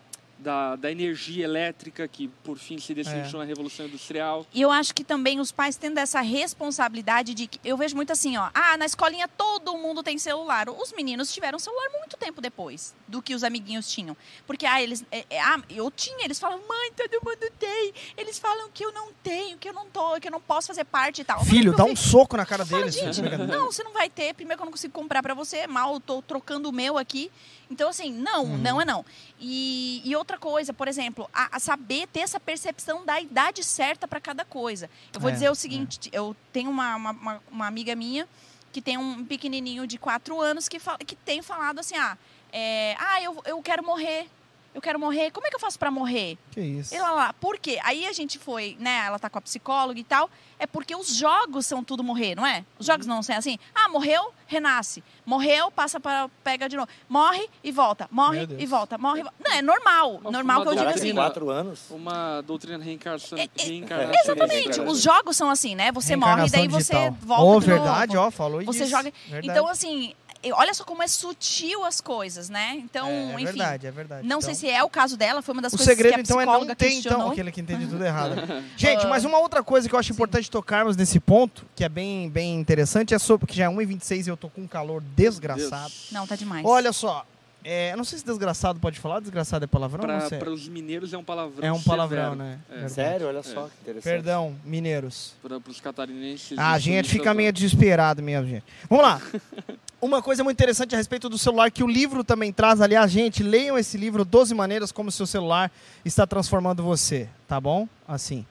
da, 0.41 0.75
da 0.75 0.91
energia 0.91 1.43
elétrica, 1.45 2.07
que 2.07 2.27
por 2.43 2.57
fim 2.57 2.77
se 2.79 2.93
decidiu 2.93 3.39
na 3.39 3.45
revolução 3.45 3.85
industrial. 3.85 4.45
E 4.53 4.61
eu 4.61 4.71
acho 4.71 4.93
que 4.93 5.03
também 5.03 5.39
os 5.39 5.51
pais 5.51 5.77
tendo 5.77 5.97
essa 5.99 6.19
responsabilidade 6.21 7.33
de 7.33 7.47
que 7.47 7.59
eu 7.63 7.77
vejo 7.77 7.95
muito 7.95 8.11
assim, 8.11 8.37
ó, 8.37 8.49
ah, 8.53 8.77
na 8.77 8.85
escolinha 8.85 9.27
todo 9.27 9.77
mundo 9.77 10.03
tem 10.03 10.17
celular. 10.17 10.69
Os 10.69 10.91
meninos 10.93 11.33
tiveram 11.33 11.59
celular 11.59 11.89
muito 11.99 12.17
tempo 12.17 12.41
depois 12.41 12.93
do 13.07 13.21
que 13.21 13.33
os 13.35 13.43
amiguinhos 13.43 13.89
tinham. 13.91 14.15
Porque 14.47 14.65
ah, 14.65 14.81
eles 14.81 15.03
é, 15.11 15.25
é, 15.29 15.41
ah, 15.41 15.61
eu 15.69 15.89
tinha, 15.91 16.25
eles 16.25 16.39
falam: 16.39 16.59
"Mãe, 16.67 16.91
todo 16.95 17.23
mundo 17.23 17.51
tem". 17.59 17.93
Eles 18.17 18.39
falam 18.39 18.69
que 18.73 18.83
eu 18.83 18.91
não 18.91 19.09
tenho, 19.23 19.57
que 19.57 19.69
eu 19.69 19.73
não 19.73 19.85
tô, 19.87 20.19
que 20.19 20.27
eu 20.27 20.31
não 20.31 20.41
posso 20.41 20.67
fazer 20.67 20.83
parte 20.85 21.21
e 21.21 21.23
tal. 21.23 21.43
Filho, 21.45 21.71
"Meu 21.71 21.75
dá 21.77 21.83
um 21.85 21.95
soco 21.95 22.35
na 22.37 22.45
cara 22.45 22.65
falo, 22.65 22.81
deles. 22.81 22.95
gente, 22.95 23.21
não, 23.47 23.71
você 23.71 23.83
não 23.83 23.93
vai 23.93 24.09
ter. 24.09 24.33
Primeiro 24.33 24.57
que 24.57 24.63
eu 24.63 24.65
não 24.65 24.71
consigo 24.71 24.93
comprar 24.93 25.21
pra 25.21 25.33
você, 25.33 25.67
mal, 25.67 25.93
eu 25.93 25.99
tô 25.99 26.21
trocando 26.21 26.69
o 26.69 26.71
meu 26.71 26.97
aqui. 26.97 27.31
Então, 27.69 27.87
assim, 27.89 28.11
não, 28.11 28.43
Uhum. 28.43 28.57
não 28.57 28.81
é 28.81 28.85
não. 28.85 29.05
E, 29.39 30.01
e 30.03 30.13
outra 30.15 30.30
coisa, 30.37 30.73
por 30.73 30.87
exemplo, 30.87 31.29
a, 31.33 31.55
a 31.57 31.59
saber 31.59 32.07
ter 32.07 32.21
essa 32.21 32.39
percepção 32.39 33.05
da 33.05 33.19
idade 33.19 33.63
certa 33.63 34.07
pra 34.07 34.19
cada 34.21 34.43
coisa. 34.45 34.89
Eu 35.13 35.19
vou 35.19 35.29
É, 35.29 35.33
dizer 35.33 35.49
o 35.49 35.55
seguinte, 35.55 36.09
eu 36.13 36.35
tenho 36.53 36.69
uma, 36.69 36.95
uma, 36.95 37.11
uma- 37.11 37.43
uma 37.51 37.67
amiga 37.67 37.95
minha 37.95 38.27
que 38.71 38.81
tem 38.81 38.97
um 38.97 39.25
pequenininho 39.25 39.85
de 39.85 39.97
quatro 39.97 40.39
anos 40.39 40.69
que, 40.69 40.79
fala, 40.79 40.97
que 40.99 41.15
tem 41.15 41.41
falado 41.41 41.79
assim, 41.79 41.95
ah, 41.97 42.17
é, 42.53 42.95
ah 42.99 43.21
eu, 43.21 43.41
eu 43.45 43.61
quero 43.61 43.83
morrer. 43.83 44.27
Eu 44.73 44.81
quero 44.81 44.97
morrer. 44.99 45.31
Como 45.31 45.45
é 45.45 45.49
que 45.49 45.55
eu 45.55 45.59
faço 45.59 45.77
pra 45.77 45.91
morrer? 45.91 46.37
Que 46.51 46.61
isso. 46.61 46.95
E 46.95 46.99
lá, 46.99 47.11
lá, 47.11 47.33
por 47.33 47.57
quê? 47.59 47.77
Aí 47.83 48.05
a 48.05 48.13
gente 48.13 48.39
foi, 48.39 48.77
né? 48.79 49.03
Ela 49.05 49.19
tá 49.19 49.29
com 49.29 49.37
a 49.37 49.41
psicóloga 49.41 49.99
e 49.99 50.03
tal. 50.03 50.29
É 50.57 50.65
porque 50.65 50.95
os 50.95 51.13
jogos 51.15 51.65
são 51.65 51.83
tudo 51.83 52.03
morrer, 52.03 52.35
não 52.35 52.45
é? 52.45 52.63
Os 52.79 52.85
jogos 52.85 53.05
não 53.05 53.21
são 53.21 53.35
assim. 53.35 53.57
Ah, 53.75 53.89
morreu, 53.89 54.31
renasce. 54.47 55.03
Morreu, 55.25 55.71
passa 55.71 55.99
para 55.99 56.29
pega 56.43 56.69
de 56.69 56.77
novo. 56.77 56.87
Morre 57.09 57.49
e 57.63 57.71
volta. 57.71 58.07
Morre 58.11 58.47
e 58.57 58.65
volta. 58.65 58.97
Morre 58.97 59.19
e 59.21 59.23
volta. 59.23 59.37
Não, 59.43 59.51
é 59.51 59.61
normal. 59.61 60.15
Uma- 60.21 60.31
normal 60.31 60.57
uma 60.61 60.65
que 60.65 60.71
eu 60.71 60.83
digo 60.85 60.89
assim. 60.97 61.13
quatro 61.15 61.49
anos. 61.49 61.81
Uma 61.89 62.41
doutrina 62.41 62.81
reencarnação. 62.83 63.37
É, 63.37 63.43
é, 63.43 63.63
reencarnação 63.63 64.21
Exatamente. 64.35 64.79
Os 64.81 65.01
jogos 65.01 65.35
são 65.35 65.49
assim, 65.49 65.75
né? 65.75 65.91
Você 65.91 66.15
morre 66.15 66.45
e 66.47 66.49
daí 66.49 66.67
você 66.67 66.93
digital. 66.93 67.17
volta 67.21 67.43
Oh, 67.43 67.59
de 67.59 67.65
verdade, 67.65 68.17
ó, 68.17 68.31
falou 68.31 68.63
Você 68.63 68.79
disso. 68.85 68.91
joga. 68.91 69.11
Verdade. 69.27 69.47
Então, 69.49 69.67
assim, 69.67 70.13
olha 70.53 70.73
só 70.73 70.83
como 70.83 71.03
é 71.03 71.07
sutil 71.07 71.83
as 71.83 72.01
coisas, 72.01 72.49
né? 72.49 72.73
Então, 72.77 73.07
é, 73.07 73.11
é 73.11 73.33
enfim. 73.35 73.45
verdade, 73.45 73.87
é 73.87 73.91
verdade. 73.91 74.27
Não 74.27 74.37
Então, 74.39 74.41
sei 74.41 74.55
se 74.55 74.69
é 74.69 74.83
o 74.83 74.89
caso 74.89 75.15
dela, 75.15 75.41
foi 75.41 75.53
uma 75.53 75.61
das 75.61 75.73
O 75.73 75.77
coisas 75.77 75.93
segredo, 75.95 76.13
que 76.15 76.19
a 76.19 76.23
então, 76.23 76.41
é 76.41 76.45
não 76.45 76.65
ter, 76.75 76.91
então, 76.93 77.29
aquele 77.29 77.51
que 77.51 77.61
entende 77.61 77.85
tudo 77.87 78.03
errado. 78.03 78.35
Gente, 78.75 79.05
mas 79.07 79.23
uma 79.25 79.37
outra 79.39 79.61
coisa 79.61 79.87
que 79.87 79.93
eu 79.93 79.99
acho 79.99 80.11
importante 80.11 80.49
tocarmos 80.49 80.97
nesse 80.97 81.19
ponto, 81.19 81.65
que 81.75 81.83
é 81.83 81.89
bem, 81.89 82.29
bem 82.29 82.59
interessante, 82.59 83.13
é 83.13 83.19
sobre, 83.19 83.45
porque 83.45 83.55
já 83.55 83.65
é 83.65 83.67
1h26 83.67 84.25
e 84.25 84.29
eu 84.29 84.37
tô 84.37 84.49
com 84.49 84.61
um 84.61 84.67
calor 84.67 85.01
desgraçado. 85.15 85.93
Não, 86.11 86.25
tá 86.25 86.35
demais. 86.35 86.65
Olha 86.65 86.91
só, 86.91 87.25
é, 87.63 87.91
eu 87.93 87.97
não 87.97 88.03
sei 88.03 88.17
se 88.17 88.25
desgraçado 88.25 88.79
pode 88.79 88.99
falar, 88.99 89.19
desgraçado 89.19 89.63
é 89.63 89.67
palavrão, 89.67 90.07
não 90.07 90.27
sei. 90.27 90.39
Para 90.39 90.49
os 90.49 90.67
mineiros 90.67 91.13
é 91.13 91.17
um 91.17 91.23
palavrão. 91.23 91.67
É 91.67 91.71
um 91.71 91.81
palavrão, 91.81 92.31
severo. 92.31 92.35
né? 92.35 92.59
É. 92.67 92.73
Verdade. 92.73 92.93
Sério, 92.93 93.27
olha 93.27 93.43
só 93.43 93.67
que 93.67 93.81
interessante. 93.81 94.03
Perdão, 94.03 94.55
mineiros. 94.65 95.33
Para 95.43 95.57
os 95.57 95.79
catarinenses. 95.79 96.57
Ah, 96.57 96.71
a 96.71 96.79
gente 96.79 97.09
fica 97.09 97.33
meio 97.33 97.53
desesperado 97.53 98.23
mesmo, 98.23 98.47
gente. 98.47 98.65
Vamos 98.89 99.05
lá. 99.05 99.21
Uma 100.01 100.19
coisa 100.19 100.43
muito 100.43 100.57
interessante 100.57 100.95
a 100.95 100.97
respeito 100.97 101.29
do 101.29 101.37
celular 101.37 101.69
que 101.69 101.83
o 101.83 101.87
livro 101.87 102.23
também 102.23 102.51
traz, 102.51 102.81
aliás, 102.81 103.11
gente, 103.11 103.43
leiam 103.43 103.77
esse 103.77 103.99
livro 103.99 104.25
12 104.25 104.55
maneiras 104.55 104.91
como 104.91 105.11
seu 105.11 105.27
celular 105.27 105.71
está 106.03 106.25
transformando 106.25 106.81
você, 106.81 107.29
tá 107.47 107.61
bom? 107.61 107.87
Assim. 108.07 108.43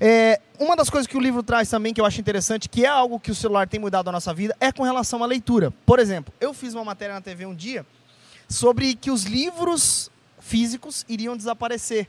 É, 0.00 0.40
uma 0.58 0.74
das 0.74 0.88
coisas 0.88 1.06
que 1.06 1.14
o 1.14 1.20
livro 1.20 1.42
traz 1.42 1.68
também 1.68 1.92
que 1.92 2.00
eu 2.00 2.06
acho 2.06 2.18
interessante, 2.18 2.70
que 2.70 2.86
é 2.86 2.88
algo 2.88 3.20
que 3.20 3.30
o 3.30 3.34
celular 3.34 3.68
tem 3.68 3.78
mudado 3.78 4.08
a 4.08 4.12
nossa 4.12 4.32
vida, 4.32 4.56
é 4.58 4.72
com 4.72 4.82
relação 4.82 5.22
à 5.22 5.26
leitura. 5.26 5.70
Por 5.84 5.98
exemplo, 5.98 6.32
eu 6.40 6.54
fiz 6.54 6.72
uma 6.72 6.86
matéria 6.86 7.14
na 7.14 7.20
TV 7.20 7.44
um 7.44 7.54
dia 7.54 7.84
sobre 8.48 8.94
que 8.94 9.10
os 9.10 9.24
livros 9.24 10.10
físicos 10.40 11.04
iriam 11.06 11.36
desaparecer. 11.36 12.08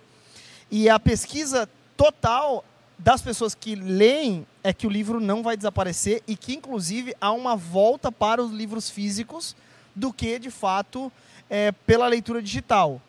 E 0.72 0.88
a 0.88 0.98
pesquisa 0.98 1.68
total 1.98 2.64
das 2.98 3.22
pessoas 3.22 3.54
que 3.54 3.76
leem 3.76 4.46
é 4.64 4.74
que 4.74 4.88
o 4.88 4.90
livro 4.90 5.20
não 5.20 5.44
vai 5.44 5.56
desaparecer 5.58 6.24
e 6.28 6.36
que, 6.36 6.54
inclusive, 6.56 7.14
há 7.20 7.32
uma 7.32 7.56
volta 7.56 8.12
para 8.12 8.42
os 8.42 8.52
livros 8.52 8.90
físicos 8.90 9.56
do 9.94 10.12
que, 10.14 10.40
de 10.40 10.50
fato, 10.50 11.12
é, 11.50 11.72
pela 11.72 12.08
leitura 12.08 12.42
digital. 12.42 13.02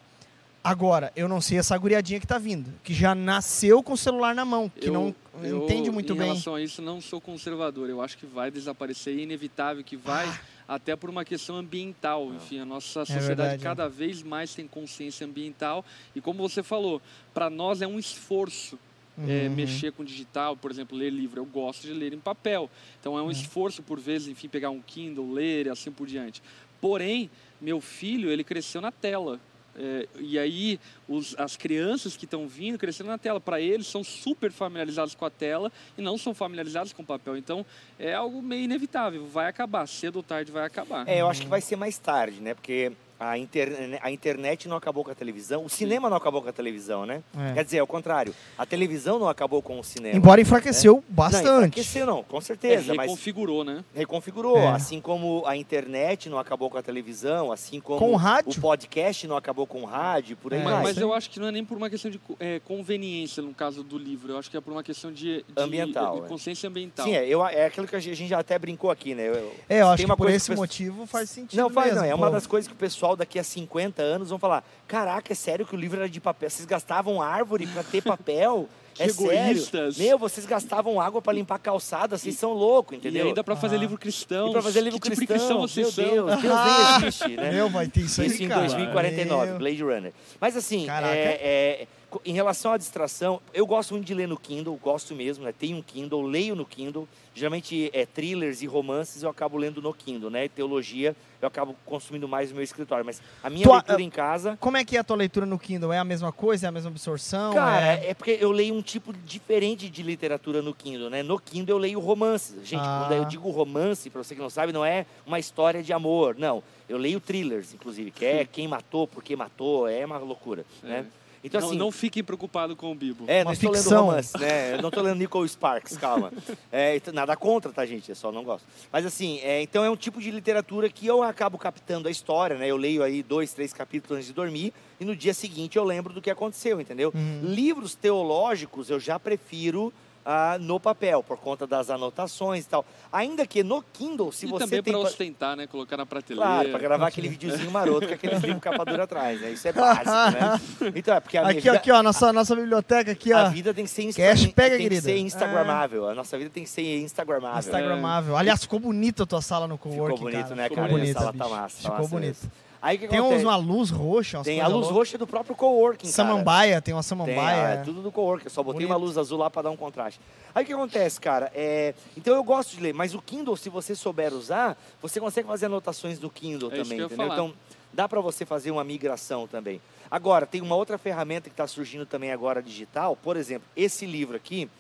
Agora, 0.62 1.12
eu 1.14 1.28
não 1.28 1.41
sei 1.41 1.59
essa 1.59 1.78
guriadinha 1.78 2.18
que 2.18 2.24
está 2.24 2.39
vindo, 2.39 2.72
que 2.82 2.93
já 2.93 3.14
nasceu 3.14 3.84
com 3.84 3.93
o 3.93 3.97
celular 3.97 4.34
na 4.34 4.45
mão, 4.45 4.68
que 4.68 4.89
Eu- 4.89 4.93
não 4.93 5.14
eu, 5.41 5.62
entende 5.64 5.93
muito 5.93 6.12
em 6.12 6.16
bem. 6.16 6.26
relação 6.26 6.57
a 6.57 6.61
isso, 6.61 6.82
não 6.82 7.01
sou 7.01 7.20
conservador. 7.20 7.89
Eu 7.89 8.03
acho 8.03 8.18
que 8.18 8.26
vai 8.26 8.51
desaparecer, 8.51 9.16
é 9.16 9.22
inevitável 9.22 9.84
que 9.84 9.97
vai, 9.97 10.28
até 10.66 10.97
por 10.97 11.09
uma 11.09 11.24
questão 11.24 11.55
ambiental. 11.57 12.34
Enfim, 12.34 12.59
a 12.59 12.64
nossa 12.64 12.87
sociedade 12.89 13.20
Ah. 13.20 13.24
É 13.24 13.26
verdade, 13.37 13.62
cada 13.62 13.89
vez 13.89 14.24
mais 14.24 14.55
tem 14.57 14.66
consciência 14.66 15.24
ambiental. 15.24 15.84
E 16.16 16.20
como 16.20 16.43
você 16.49 16.64
falou, 16.64 17.01
para 17.32 17.49
nós 17.49 17.80
é 17.80 17.87
um 17.87 17.97
esforço. 17.97 18.76
É, 19.19 19.47
Uhum. 19.49 19.55
mexer 19.55 19.93
com 19.93 20.05
digital, 20.05 20.57
por 20.57 20.71
exemplo, 20.71 20.97
ler 20.97 21.11
livro. 21.11 21.41
Eu 21.41 21.47
gosto 21.47 21.83
de 21.87 21.93
ler 21.93 22.12
em 22.12 22.19
papel. 22.21 22.69
Então 23.01 23.19
é 23.19 23.23
um 23.23 23.31
esforço, 23.31 23.83
por 23.83 23.99
vezes, 23.99 24.29
enfim, 24.29 24.49
pegar 24.49 24.71
um 24.71 24.81
Kindle, 24.83 25.33
ler 25.33 25.67
e 25.67 25.71
assim 25.71 25.91
por 25.91 26.07
diante. 26.07 26.43
Porém, 26.81 27.31
meu 27.61 27.81
filho, 27.81 28.31
ele 28.31 28.45
cresceu 28.45 28.81
na 28.81 28.93
tela. 28.93 29.41
É, 29.79 30.09
e 30.19 30.39
aí, 30.39 30.81
os- 31.07 31.35
as 31.39 31.55
crianças 31.55 32.17
que 32.17 32.25
estão 32.25 32.49
vindo 32.49 32.79
crescendo 32.79 33.09
na 33.09 33.19
tela, 33.19 33.39
para 33.39 33.61
eles 33.61 33.87
são 33.87 34.03
super 34.03 34.51
familiarizados 34.51 35.14
com 35.14 35.25
a 35.27 35.31
tela 35.31 35.71
e 35.99 36.01
não 36.03 36.17
são 36.17 36.33
familiarizados 36.35 36.95
com 36.95 37.03
o 37.03 37.05
papel. 37.05 37.37
Então, 37.37 37.64
é 37.99 38.14
algo 38.14 38.41
meio 38.41 38.62
inevitável, 38.64 39.27
vai 39.27 39.49
acabar, 39.49 39.87
cedo 39.87 40.17
ou 40.17 40.23
tarde 40.23 40.51
vai 40.51 40.64
acabar. 40.64 41.07
É, 41.07 41.21
eu 41.21 41.29
acho 41.29 41.43
que 41.43 41.49
vai 41.49 41.61
ser 41.61 41.77
mais 41.77 41.99
tarde, 41.99 42.41
né? 42.41 42.55
Porque 42.55 42.91
a, 43.19 43.39
interne- 43.39 43.99
a 44.03 44.11
internet 44.11 44.69
não 44.69 44.77
acabou 44.77 45.05
com 45.05 45.11
a 45.11 45.14
televisão, 45.14 45.64
o 45.64 45.69
cinema 45.69 46.09
não 46.11 46.17
acabou 46.17 46.43
com 46.43 46.49
a 46.49 46.53
televisão, 46.53 47.07
né? 47.07 47.23
É. 47.39 47.55
Quer 47.55 47.64
dizer, 47.64 47.79
ao 47.79 47.87
contrário, 47.87 48.35
a 48.59 48.67
televisão 48.67 49.19
não 49.19 49.29
acabou 49.29 49.62
com 49.62 49.79
o 49.79 49.85
cinema. 49.85 50.17
Embora 50.17 50.41
enfraqueceu 50.41 50.95
Não, 50.97 51.05
bastante. 51.09 51.47
enfraqueceu 51.47 52.07
não, 52.07 52.23
com 52.23 52.39
É, 52.39 52.41
certeza, 52.41 52.95
mas 52.95 53.07
reconfigurou, 53.07 53.64
né? 53.64 53.85
reconfigurou. 53.95 54.59
É. 54.59 54.69
Assim 54.69 55.01
como 55.01 55.43
a 55.47 55.57
internet 55.57 56.29
não 56.29 56.39
acabou 56.39 56.69
com 56.71 56.79
a 56.79 56.83
televisão, 56.83 57.51
assim 57.53 57.81
como 57.81 57.99
Com 57.99 58.12
o 58.12 58.17
rádio. 58.17 58.53
o 58.57 58.61
podcast 58.61 59.27
não 59.27 59.37
acabou 59.37 59.67
com 59.67 59.83
o 59.83 59.85
rádio, 59.85 60.37
por 60.37 60.53
aí 60.53 60.61
É, 60.61 60.64
vai. 60.64 60.73
Mas, 60.75 60.83
mas 60.85 60.99
eu 60.99 61.12
acho 61.12 61.31
que 61.31 61.41
não 61.41 61.49
é 61.49 61.53
nem 61.53 61.64
por 61.64 61.77
uma 61.77 61.89
questão 61.91 62.11
de 62.11 62.21
é, 62.41 62.61
conveniência 62.61 63.43
no 63.43 63.55
caso 63.55 63.83
do 63.83 63.97
livro, 63.99 64.33
eu 64.33 64.39
acho 64.39 64.51
que 64.51 64.57
é 64.57 64.61
por 64.61 64.73
uma 64.73 64.83
questão 64.83 65.12
de, 65.12 65.39
de- 65.39 65.45
Ambiental, 65.57 66.21
de 66.21 66.27
é. 66.27 66.29
consciência 66.29 66.69
ambiental. 66.69 67.07
Sim, 67.07 67.14
é, 67.14 67.27
eu, 67.27 67.45
é 67.47 67.67
aquilo 67.67 67.87
que 67.87 67.97
a 67.97 68.01
gente 68.01 68.27
já 68.27 68.39
até 68.41 68.59
brincou 68.59 68.91
aqui, 68.91 69.14
né? 69.14 69.29
Eu- 69.29 69.53
É, 69.69 69.81
eu 69.83 69.89
acho 69.89 69.99
que 70.03 70.05
uma 70.07 70.17
por 70.17 70.29
esse 70.31 70.47
que 70.47 70.51
pessoal- 70.53 70.57
motivo 70.62 71.07
faz 71.07 71.31
sentido 71.31 71.59
Não, 71.61 71.71
faz, 71.71 71.89
mesmo, 71.89 72.01
não. 72.03 72.09
É 72.11 72.14
uma 72.14 72.27
pô. 72.29 72.33
das 72.33 72.47
coisas 72.47 72.67
que 72.69 72.75
o 72.75 72.77
pessoal 72.77 73.06
daqui 73.15 73.39
a 73.39 73.45
50 73.45 74.03
anos 74.03 74.31
vão 74.31 74.39
falar: 74.39 74.65
caraca, 74.89 75.33
é 75.33 75.37
sério 75.37 75.67
que 75.67 75.75
o 75.77 75.79
livro 75.79 75.99
era 76.01 76.09
de 76.09 76.21
papel? 76.21 76.49
Vocês 76.51 76.67
gastavam 76.67 77.21
árvore 77.23 77.67
para 77.67 77.83
ter 77.85 78.03
papel? 78.03 78.69
Que 78.95 79.03
é 79.05 79.07
egoístas. 79.09 79.95
sério? 79.97 80.09
Meu, 80.11 80.19
vocês 80.19 80.47
gastavam 80.47 80.99
água 80.99 81.21
para 81.21 81.35
limpar 81.35 81.57
a 81.57 81.59
calçada, 81.59 82.17
vocês 82.17 82.35
são 82.37 82.55
loucos, 82.55 82.95
E 82.95 82.97
entendeu? 82.99 83.27
ainda 83.27 83.45
para 83.45 83.55
fazer 83.55 83.77
Ah. 83.77 83.81
livro 83.81 83.99
cristão. 83.99 84.49
E 84.49 84.53
pra 84.53 84.63
fazer 84.63 84.81
livro 84.81 84.99
que 84.99 85.11
tipo 85.11 85.17
cristão, 85.27 85.37
de 85.37 85.43
cristão 85.43 85.61
vocês 85.69 85.95
meu 85.97 86.07
são? 86.07 86.27
Deus, 86.27 86.41
Deus 86.43 86.55
nem 86.55 86.97
existe, 87.09 87.29
né? 87.37 87.51
Meu, 87.53 87.69
vai 87.69 87.87
ter 87.89 88.01
isso 88.01 88.23
aí, 88.23 88.29
Isso 88.29 88.43
em 88.43 88.49
cara. 88.49 88.63
2049, 88.63 89.47
Meu. 89.51 89.59
Blade 89.59 89.83
Runner. 89.83 90.13
Mas 90.41 90.57
assim, 90.57 90.87
Caraca. 90.87 91.15
é, 91.15 91.39
é, 91.83 91.87
em 92.25 92.33
relação 92.33 92.73
à 92.73 92.77
distração, 92.77 93.41
eu 93.53 93.67
gosto 93.67 93.93
muito 93.95 94.07
de 94.07 94.15
ler 94.15 94.27
no 94.29 94.39
Kindle, 94.39 94.77
gosto 94.83 95.15
mesmo, 95.15 95.45
né? 95.45 95.53
Tenho 95.53 95.77
um 95.77 95.83
Kindle, 95.83 96.23
leio 96.23 96.55
no 96.55 96.65
Kindle. 96.65 97.09
Geralmente 97.35 97.91
é 97.93 98.07
thrillers 98.07 98.63
e 98.63 98.67
romances 98.67 99.23
eu 99.23 99.29
acabo 99.29 99.59
lendo 99.59 99.83
no 99.83 99.93
Kindle, 99.93 100.31
né? 100.31 100.49
Teologia 100.49 101.15
eu 101.43 101.47
acabo 101.49 101.77
consumindo 101.85 102.27
mais 102.27 102.49
no 102.49 102.55
meu 102.57 102.65
escritório. 102.65 103.05
Mas 103.05 103.21
a 103.43 103.51
minha 103.51 103.63
Tu 103.65 103.71
a- 103.73 103.77
leitura 103.77 104.03
em 104.03 104.09
casa. 104.09 104.57
Como 104.59 104.77
é 104.79 104.85
que 104.85 104.97
é 104.97 105.01
a 105.01 105.05
tua 105.05 105.17
leitura 105.17 105.45
no 105.45 105.59
Kindle? 105.59 105.93
É 105.93 105.99
a 105.99 106.05
mesma 106.05 106.33
coisa? 106.33 106.67
É 106.67 106.69
a 106.69 106.73
mesma 106.73 106.89
absorção? 106.91 107.53
Cara, 107.53 107.99
é... 107.99 108.11
é 108.11 108.15
porque 108.15 108.39
eu 108.41 108.51
leio 108.51 108.75
um 108.75 108.81
tipo 108.81 109.13
diferente 109.13 109.91
de 109.91 110.03
literatura 110.03 110.63
no 110.63 110.73
Kindle, 110.75 111.11
né? 111.11 111.23
No 111.23 111.39
Kindle 111.39 111.75
eu 111.77 111.79
leio 111.79 112.01
romances. 112.01 112.67
Gente, 112.67 112.81
Ah. 112.83 113.05
quando 113.07 113.19
eu 113.19 113.25
digo 113.27 113.51
romance, 113.51 114.09
pra 114.09 114.23
você 114.23 114.35
que 114.35 114.41
não 114.41 114.49
sabe, 114.51 114.73
não 114.73 114.85
é 114.85 115.05
uma 115.27 115.39
história 115.39 115.83
de 115.83 115.93
amor, 115.93 116.37
não. 116.39 116.63
Eu 116.89 116.97
leio 116.97 117.21
thrillers, 117.21 117.75
inclusive, 117.75 118.11
que 118.13 118.25
é 118.25 118.45
quem 118.47 118.67
matou, 118.67 119.07
por 119.07 119.23
que 119.23 119.37
matou, 119.37 119.87
é 119.89 120.07
uma 120.07 120.17
loucura, 120.19 120.65
né? 120.83 121.05
Então, 121.47 121.61
não, 121.61 121.69
assim, 121.69 121.79
não 121.79 121.93
fiquem 121.93 122.23
preocupados 122.25 122.77
com 122.77 122.91
o 122.91 122.95
Bibo. 122.95 123.25
É, 123.27 123.39
Uma 123.39 123.45
não 123.45 123.53
estou 123.53 123.73
ficção. 123.73 123.93
lendo 123.93 124.07
romance, 124.07 124.39
né? 124.39 124.75
Eu 124.75 124.83
não 124.83 124.89
estou 124.89 125.03
lendo 125.03 125.19
Nicole 125.19 125.49
Sparks, 125.49 125.97
calma. 125.97 126.33
É, 126.73 126.97
então, 126.97 127.15
nada 127.15 127.37
contra, 127.37 127.73
tá, 127.73 127.87
gente? 127.87 128.09
Eu 128.09 128.17
só 128.17 128.33
não 128.33 128.43
gosto. 128.43 128.67
Mas 128.93 129.07
assim, 129.07 129.39
é, 129.41 129.63
então 129.63 129.85
é 129.85 129.91
um 129.91 129.97
tipo 129.97 130.21
de 130.21 130.31
literatura 130.31 130.89
que 130.91 131.07
eu 131.07 131.23
acabo 131.23 131.57
captando 131.57 132.09
a 132.09 132.11
história, 132.11 132.57
né? 132.59 132.67
Eu 132.67 132.77
leio 132.77 133.03
aí 133.03 133.23
dois, 133.23 133.53
três 133.53 133.73
capítulos 133.73 134.17
antes 134.17 134.27
de 134.27 134.33
dormir 134.35 134.73
e 134.99 135.05
no 135.05 135.15
dia 135.15 135.33
seguinte 135.33 135.77
eu 135.77 135.85
lembro 135.85 136.13
do 136.13 136.21
que 136.21 136.31
aconteceu, 136.31 136.81
entendeu? 136.81 137.13
Uhum. 137.15 137.41
Livros 137.45 137.95
teológicos 137.95 138.91
eu 138.91 138.99
já 138.99 139.19
prefiro 139.19 139.93
ah, 140.29 140.59
no 140.61 140.81
papel, 140.81 141.22
por 141.22 141.37
conta 141.39 141.68
das 141.68 141.89
anotações 141.89 142.64
e 142.64 142.68
tal. 142.68 142.85
Ainda 143.12 143.47
que 143.47 143.62
no 143.62 143.81
Kindle, 143.93 144.33
se 144.33 144.45
e 144.45 144.49
você 144.49 144.64
também 144.64 144.83
tem... 144.83 144.93
para 144.93 145.03
pa- 145.03 145.09
ostentar, 145.09 145.57
né? 145.57 145.68
Colocar 145.68 145.97
na 145.97 146.05
prateleira. 146.05 146.51
Claro, 146.51 146.68
para 146.70 146.79
gravar 146.81 147.07
aquele 147.07 147.29
videozinho 147.31 147.70
maroto 147.70 148.09
com 148.09 148.14
aquele 148.14 148.35
livro 148.41 148.59
capa 148.61 148.85
dura 148.85 149.05
atrás, 149.05 149.41
né? 149.41 149.53
Isso 149.53 149.68
é 149.68 149.72
básico, 149.72 150.11
né? 150.11 150.61
Então, 150.97 151.14
é 151.14 151.20
porque 151.20 151.39
a 151.39 151.43
minha 151.43 151.53
Aqui, 151.53 151.61
vida... 151.61 151.77
aqui, 151.77 151.93
ó, 151.93 152.03
nossa, 152.03 152.33
nossa 152.33 152.57
biblioteca 152.57 153.12
aqui, 153.12 153.33
A 153.33 153.45
ó. 153.45 153.51
vida 153.51 153.72
tem 153.72 153.85
que 153.85 153.91
ser, 153.91 154.03
insta 154.03 154.20
Cash 154.20 154.47
pega, 154.49 154.77
tem 154.77 154.89
que 154.89 155.01
ser 155.01 155.16
instagramável. 155.18 156.09
A 156.09 156.14
nossa 156.16 156.37
vida 156.37 156.51
tem 156.51 156.64
que 156.64 156.70
ser 156.70 156.99
instagramável. 156.99 157.59
Instagramável. 157.61 158.37
Aliás, 158.37 158.62
ficou 158.62 158.81
bonita 158.81 159.22
a 159.22 159.27
tua 159.27 159.41
sala 159.41 159.68
no 159.68 159.79
coworking, 159.79 160.16
Ficou 160.16 160.31
bonito, 160.33 160.43
cara. 160.43 160.55
né, 160.57 160.62
Ficou 160.64 160.77
cara? 160.77 160.89
bonita, 160.89 161.18
a 161.18 161.22
sala 161.22 161.33
bicho. 161.33 161.45
tá 161.45 161.51
massa. 161.51 161.77
tá 161.77 161.83
Ficou 161.83 161.99
massa 161.99 162.09
bonito. 162.11 162.27
mesmo. 162.43 162.51
Aí 162.87 162.99
que 162.99 163.09
Tem 163.09 163.18
acontece? 163.18 163.45
uma 163.45 163.57
luz 163.57 163.91
roxa, 163.91 164.43
Tem 164.45 164.61
a 164.61 164.68
luz 164.68 164.82
louca. 164.82 164.95
roxa 164.95 165.18
do 165.18 165.26
próprio 165.26 165.57
coworking, 165.57 166.05
cara. 166.05 166.12
Samambaia, 166.12 166.80
tem 166.80 166.95
uma 166.95 167.01
Tem, 167.03 167.09
samambaia. 167.09 167.57
é, 167.72 167.76
tudo 167.78 168.01
do 168.01 168.12
coworking. 168.12 168.45
Eu 168.45 168.51
só 168.51 168.62
botei 168.62 168.87
Bonito. 168.87 168.91
uma 168.93 168.97
luz 168.97 169.18
azul 169.18 169.39
lá 169.39 169.51
para 169.51 169.62
dar 169.62 169.70
um 169.72 169.76
contraste. 169.76 170.20
Aí 170.55 170.62
o 170.62 170.66
que 170.68 170.72
acontece, 170.72 171.20
cara? 171.20 171.51
É, 171.53 171.95
Então 172.16 172.32
eu 172.32 172.45
gosto 172.45 172.76
de 172.76 172.80
ler, 172.80 172.95
mas 172.95 173.12
o 173.12 173.20
Kindle, 173.20 173.57
se 173.57 173.68
você 173.68 173.97
souber 173.97 174.32
usar, 174.32 174.76
você 175.03 175.18
consegue 175.18 175.49
fazer 175.49 175.66
anotações 175.66 176.20
do 176.20 176.30
Kindle 176.30 176.70
É 176.70 176.74
isso 176.74 176.82
também, 176.84 176.99
que 176.99 177.03
eu 177.03 177.09
ia 177.09 177.14
entendeu? 177.14 177.26
falar. 177.26 177.34
Então 177.49 177.55
dá 177.93 178.09
para 178.09 178.20
você 178.20 178.47
fazer 178.47 178.70
uma 178.70 178.84
migração 178.84 179.49
também. 179.49 179.80
Agora, 180.09 180.47
tem 180.47 180.61
uma 180.61 180.76
outra 180.76 180.97
ferramenta 180.97 181.51
que 181.51 181.55
está 181.55 181.66
surgindo 181.66 182.07
também 182.07 182.30
agora 182.30 182.62
digital. 182.62 183.16
Por 183.16 183.37
exemplo, 183.37 183.66
esse 183.76 184.07
livro 184.07 184.37
aqui, 184.37 184.70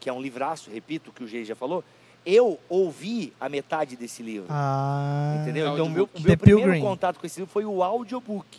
que 0.00 0.08
é 0.08 0.12
um 0.14 0.22
livraço, 0.22 0.70
repito 0.70 1.10
o 1.10 1.12
que 1.12 1.22
o 1.22 1.28
Gei 1.28 1.44
já 1.44 1.54
falou, 1.54 1.84
eu 2.24 2.58
ouvi 2.68 3.32
a 3.40 3.48
metade 3.48 3.96
desse 3.96 4.22
livro. 4.22 4.46
Ah. 4.50 5.38
Entendeu? 5.42 5.68
É 5.68 5.72
Então, 5.72 5.86
o 5.86 5.90
meu, 5.90 6.08
o 6.14 6.20
meu 6.20 6.36
primeiro 6.36 6.70
Pilgrim. 6.70 6.80
contato 6.80 7.18
com 7.18 7.26
esse 7.26 7.40
livro 7.40 7.52
foi 7.52 7.64
o 7.64 7.82
audiobook. 7.82 8.58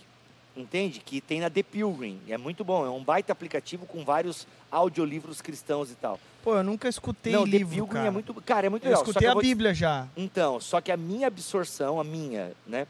Entende? 0.56 1.00
Que 1.00 1.22
tem 1.22 1.40
na 1.40 1.50
The 1.50 1.64
Pilgrim. 1.64 2.20
É 2.28 2.38
muito 2.38 2.64
bom. 2.64 2.86
É 2.86 2.90
um 2.90 3.04
baita 3.04 3.32
aplicativo 3.32 3.86
com 3.86 4.04
vários 4.04 4.46
audiolivros 4.70 5.42
cristãos 5.42 5.90
e 5.90 5.96
tal. 5.96 6.20
Pô, 6.44 6.56
eu 6.56 6.64
nunca 6.64 6.90
escutei 6.90 7.32
Não, 7.32 7.46
livro, 7.46 7.70
The 7.70 7.76
Pilgrim 7.76 7.94
cara. 7.94 8.08
é 8.08 8.12
muito. 8.12 8.34
Cara, 8.42 8.68
é 8.68 8.70
muito 8.70 8.84
Eu 8.84 8.90
legal. 8.90 9.06
Só 9.06 9.10
escutei 9.12 9.28
eu 9.28 9.32
a 9.32 9.34
vou 9.36 9.42
Bíblia 9.44 9.74
já. 9.74 10.08
Então, 10.18 10.60
só 10.60 10.82
que 10.82 10.92
a 10.92 10.98
minha 10.98 11.28
absorção, 11.28 12.00
a 12.00 12.04
minha, 12.04 12.52
né? 12.68 12.86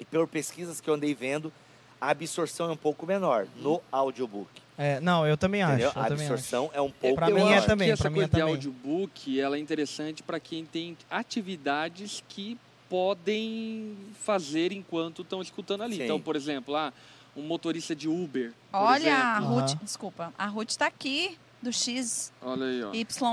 E 0.00 0.04
por 0.04 0.26
pesquisas 0.26 0.80
que 0.80 0.88
eu 0.90 0.94
andei 0.94 1.14
vendo, 1.14 1.52
a 2.00 2.10
absorção 2.10 2.68
é 2.68 2.72
um 2.72 2.76
pouco 2.76 3.06
menor 3.06 3.46
no 3.56 3.80
audiobook. 3.90 4.48
É, 4.76 5.00
não, 5.00 5.26
eu 5.26 5.36
também 5.36 5.62
acho. 5.62 5.82
Eu 5.84 5.88
A 5.90 5.92
também 5.92 6.24
acho. 6.26 6.32
absorção 6.34 6.70
é 6.72 6.80
um 6.80 6.90
pouco 6.90 7.16
pra 7.16 7.26
mim 7.28 7.34
menor. 7.34 7.52
é 7.52 7.56
acho 7.58 7.66
também, 7.66 7.90
essa 7.90 8.02
pra 8.04 8.10
mim 8.10 8.20
é 8.20 8.24
de 8.24 8.30
também. 8.30 8.54
audiobook, 8.54 9.40
ela 9.40 9.56
é 9.56 9.58
interessante 9.60 10.22
para 10.22 10.38
quem 10.38 10.64
tem 10.64 10.96
atividades 11.10 12.22
que 12.28 12.56
podem 12.88 13.96
fazer 14.22 14.72
enquanto 14.72 15.22
estão 15.22 15.42
escutando 15.42 15.82
ali. 15.82 15.96
Sim. 15.96 16.04
Então, 16.04 16.20
por 16.20 16.36
exemplo, 16.36 16.76
ah, 16.76 16.92
um 17.36 17.42
motorista 17.42 17.94
de 17.94 18.08
Uber, 18.08 18.52
por 18.70 18.78
Olha, 18.78 19.14
a. 19.14 19.38
Ruth, 19.40 19.70
Aham. 19.70 19.78
desculpa, 19.82 20.32
a 20.38 20.46
Ruth 20.46 20.74
tá 20.76 20.86
aqui, 20.86 21.36
do 21.60 21.72
XYZ 21.72 22.32
Olha 22.40 22.66
aí, 22.66 22.82
ó. 22.82 22.90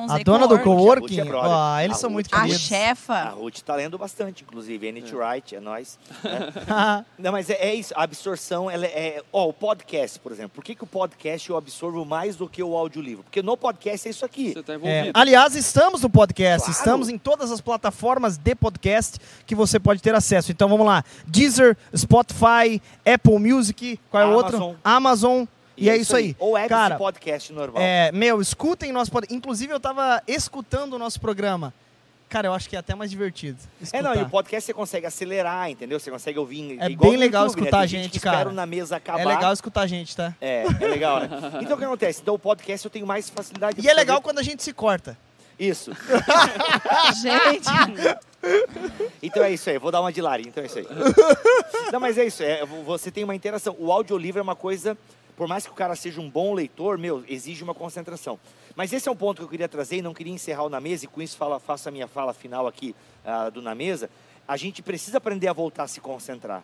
A 0.10 0.18
dona 0.24 0.48
do 0.48 0.56
Ruth 0.56 0.64
coworking, 0.64 1.20
é 1.20 1.26
brother. 1.26 1.50
ó, 1.50 1.80
eles 1.80 1.98
A 1.98 2.00
são 2.00 2.10
Ruth 2.10 2.14
muito 2.16 2.34
é 2.36 2.38
A 2.38 2.42
queridos. 2.42 2.66
A 2.66 2.68
chefa. 2.68 3.24
Ruth 3.30 3.60
tá 3.60 3.76
lendo 3.76 3.98
bastante, 3.98 4.44
inclusive. 4.44 4.88
N.T. 4.88 5.16
Wright, 5.16 5.56
é 5.56 5.60
nóis. 5.60 6.00
né? 6.24 7.06
Não, 7.18 7.32
mas 7.32 7.50
é, 7.50 7.54
é 7.54 7.76
isso. 7.76 7.94
A 7.96 8.04
absorção, 8.04 8.70
ela 8.70 8.86
é. 8.86 9.22
Ó, 9.32 9.50
o 9.50 9.54
podcast, 9.54 10.20
por 10.20 10.32
exemplo. 10.32 10.52
Por 10.56 10.64
que, 10.64 10.76
que 10.76 10.84
o 10.84 10.88
podcast 10.88 11.50
eu 11.50 11.56
absorvo 11.56 12.04
mais 12.04 12.36
do 12.36 12.50
que 12.50 12.64
o 12.64 12.76
audiolivro? 12.76 13.24
Porque 13.24 13.42
no 13.42 13.56
podcast 13.56 14.08
é 14.08 14.12
isso 14.12 14.26
aqui. 14.26 14.54
Você 14.54 14.60
está 14.60 14.74
é. 14.74 14.76
envolvido. 14.76 15.12
Aliás, 15.14 15.56
estamos 15.56 16.02
no 16.02 16.10
podcast, 16.10 16.66
Claro. 16.66 16.80
estamos 16.80 17.10
em 17.10 17.18
todas 17.18 17.52
as 17.52 17.62
plataformas 17.62 18.38
de 18.38 18.56
podcast 18.56 19.20
que 19.46 19.54
você 19.54 19.80
pode 19.80 20.02
ter 20.02 20.16
acesso. 20.16 20.52
Então 20.52 20.68
vamos 20.68 20.86
lá: 20.86 21.04
Deezer, 21.28 21.78
Spotify, 21.96 22.82
Apple 23.06 23.40
Music, 23.40 24.00
qual 24.10 24.24
é 24.24 24.26
o 24.26 24.40
Amazon. 24.40 24.62
outro? 24.62 24.80
Amazon. 24.84 25.46
E, 25.78 25.90
é 25.90 25.98
isso 25.98 26.16
aí. 26.16 26.36
Ou 26.40 26.58
apps 26.58 26.70
Cara, 26.70 26.98
podcast 26.98 27.52
normal. 27.52 27.82
É, 27.82 28.12
meu, 28.12 28.42
escutem 28.42 28.92
nosso 28.92 29.12
podcast. 29.12 29.36
Inclusive, 29.36 29.74
eu 29.74 29.80
tava 29.80 30.22
escutando 30.28 30.94
o 30.94 31.00
nosso 31.00 31.20
programa. 31.20 31.74
Cara, 32.28 32.48
eu 32.48 32.54
acho 32.54 32.68
que 32.68 32.76
é 32.76 32.80
até 32.80 32.96
mais 32.96 33.12
divertido. 33.12 33.60
É, 33.94 34.02
não, 34.02 34.10
e 34.10 34.14
o 34.14 34.16
escutar. 34.16 34.30
podcast 34.32 34.66
você 34.66 34.74
consegue 34.74 35.06
acelerar, 35.06 35.70
entendeu? 35.70 36.00
Você 36.00 36.10
consegue 36.10 36.40
ouvir. 36.40 36.78
É 36.80 36.90
igual 36.90 37.12
bem 37.12 37.20
legal 37.20 37.44
YouTube, 37.44 37.60
escutar 37.60 37.78
né? 37.78 37.84
a 37.84 37.88
gente, 37.88 38.10
que 38.10 38.20
cara. 38.20 38.52
na 38.52 38.66
mesa 38.66 38.96
acabar. 38.96 39.22
É 39.22 39.26
legal 39.26 39.54
escutar 39.54 39.82
a 39.82 39.88
gente, 39.88 40.16
tá? 40.16 40.34
É, 40.42 40.66
é 40.82 40.88
legal, 40.88 41.20
né? 41.20 41.30
Então 41.62 41.76
o 41.76 41.78
que 41.78 41.86
acontece? 41.86 42.22
Então 42.22 42.34
o 42.34 42.40
podcast 42.40 42.84
eu 42.84 42.92
tenho 42.92 43.06
mais 43.06 43.30
facilidade 43.30 43.80
de 43.80 43.88
E 43.88 43.90
é 43.90 43.94
legal 43.94 44.22
quando 44.22 44.40
a 44.40 44.44
gente 44.44 44.64
se 44.64 44.74
corta. 44.74 45.18
Isso. 45.58 45.92
Gente, 47.22 47.70
Então 49.24 49.44
é 49.44 49.52
isso 49.52 49.70
aí, 49.70 49.78
vou 49.78 49.92
dar 49.92 50.02
uma 50.02 50.12
de 50.12 50.22
Lari, 50.22 50.48
então 50.48 50.64
é 50.64 50.68
isso 50.68 50.80
aí. 50.80 50.88
Não, 51.92 52.00
mas 52.00 52.18
é 52.18 52.26
isso, 52.26 52.44
é, 52.44 52.66
você 52.86 53.12
tem 53.12 53.24
uma 53.24 53.36
interação. 53.36 53.76
O 53.80 53.92
audiolivro 53.92 54.40
é 54.40 54.44
uma 54.44 54.56
coisa, 54.56 54.98
por 55.36 55.48
mais 55.48 55.66
que 55.66 55.72
o 55.72 55.76
cara 55.76 55.96
seja 55.96 56.22
um 56.22 56.30
bom 56.30 56.54
leitor, 56.54 56.98
meu, 56.98 57.24
exige 57.28 57.64
uma 57.64 57.74
concentração. 57.74 58.40
Mas 58.76 58.92
esse 58.94 59.08
é 59.08 59.12
um 59.12 59.16
ponto 59.16 59.38
que 59.40 59.44
eu 59.44 59.50
queria 59.50 59.68
trazer 59.68 59.98
e 59.98 60.02
não 60.02 60.14
queria 60.14 60.34
encerrar 60.34 60.64
o 60.64 60.70
Na 60.70 60.80
Mesa, 60.82 61.06
e 61.06 61.08
com 61.08 61.22
isso 61.22 61.38
fala, 61.38 61.60
faço 61.60 61.88
a 61.88 61.92
minha 61.92 62.08
fala 62.08 62.34
final 62.34 62.68
aqui 62.68 62.96
ah, 63.24 63.50
do 63.50 63.62
Na 63.62 63.74
Mesa. 63.76 64.10
A 64.48 64.58
gente 64.58 64.82
precisa 64.82 65.18
aprender 65.18 65.48
a 65.48 65.54
voltar 65.54 65.84
a 65.84 65.88
se 65.88 66.00
concentrar. 66.00 66.64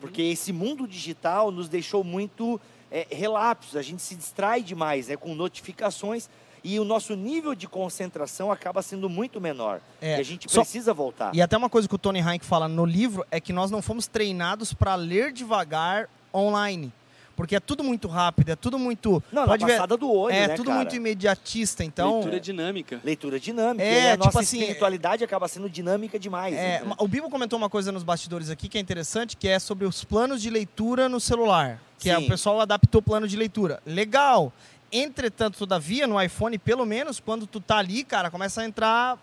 Porque 0.00 0.22
esse 0.22 0.52
mundo 0.52 0.86
digital 0.86 1.50
nos 1.50 1.68
deixou 1.68 2.04
muito 2.04 2.60
é, 2.90 3.06
relapsos, 3.10 3.76
a 3.76 3.82
gente 3.82 4.02
se 4.02 4.14
distrai 4.14 4.62
demais 4.62 5.08
né, 5.08 5.16
com 5.16 5.34
notificações 5.34 6.28
e 6.62 6.78
o 6.78 6.84
nosso 6.84 7.14
nível 7.14 7.54
de 7.54 7.68
concentração 7.68 8.50
acaba 8.50 8.82
sendo 8.82 9.08
muito 9.08 9.40
menor. 9.40 9.80
É, 10.00 10.16
e 10.16 10.20
a 10.20 10.22
gente 10.22 10.50
só- 10.50 10.60
precisa 10.60 10.92
voltar. 10.92 11.34
E 11.34 11.40
até 11.40 11.56
uma 11.56 11.68
coisa 11.70 11.88
que 11.88 11.94
o 11.94 11.98
Tony 11.98 12.20
Hank 12.20 12.44
fala 12.44 12.68
no 12.68 12.84
livro 12.84 13.24
é 13.30 13.40
que 13.40 13.52
nós 13.52 13.70
não 13.70 13.80
fomos 13.82 14.06
treinados 14.06 14.72
para 14.72 14.94
ler 14.94 15.32
devagar 15.32 16.08
online. 16.34 16.92
Porque 17.38 17.54
é 17.54 17.60
tudo 17.60 17.84
muito 17.84 18.08
rápido, 18.08 18.48
é 18.48 18.56
tudo 18.56 18.80
muito. 18.80 19.22
Não, 19.30 19.46
pode 19.46 19.60
na 19.60 19.68
ver, 19.68 19.74
passada 19.74 19.96
do 19.96 20.12
olho, 20.12 20.34
é 20.34 20.48
né, 20.48 20.54
tudo 20.56 20.66
cara? 20.66 20.78
muito 20.78 20.96
imediatista. 20.96 21.84
Então, 21.84 22.14
Leitura 22.14 22.40
dinâmica. 22.40 23.00
Leitura 23.04 23.38
dinâmica. 23.38 23.84
É, 23.84 23.92
e 23.92 24.08
a 24.08 24.10
tipo 24.14 24.24
nossa 24.24 24.40
assim, 24.40 24.58
espiritualidade 24.58 25.22
acaba 25.22 25.46
sendo 25.46 25.70
dinâmica 25.70 26.18
demais. 26.18 26.56
É, 26.56 26.78
entendeu? 26.78 26.96
o 26.98 27.06
Bibo 27.06 27.30
comentou 27.30 27.56
uma 27.56 27.70
coisa 27.70 27.92
nos 27.92 28.02
bastidores 28.02 28.50
aqui 28.50 28.68
que 28.68 28.76
é 28.76 28.80
interessante, 28.80 29.36
que 29.36 29.46
é 29.46 29.60
sobre 29.60 29.86
os 29.86 30.02
planos 30.02 30.42
de 30.42 30.50
leitura 30.50 31.08
no 31.08 31.20
celular. 31.20 31.80
Que 31.96 32.10
é, 32.10 32.18
o 32.18 32.26
pessoal 32.26 32.60
adaptou 32.60 32.98
o 32.98 33.02
plano 33.02 33.28
de 33.28 33.36
leitura. 33.36 33.80
Legal. 33.86 34.52
Entretanto, 34.90 35.58
todavia, 35.58 36.06
no 36.06 36.20
iPhone, 36.20 36.56
pelo 36.58 36.86
menos, 36.86 37.20
quando 37.20 37.46
tu 37.46 37.60
tá 37.60 37.76
ali, 37.76 38.02
cara, 38.04 38.30
começa 38.30 38.62
a 38.62 38.64
entrar 38.64 39.18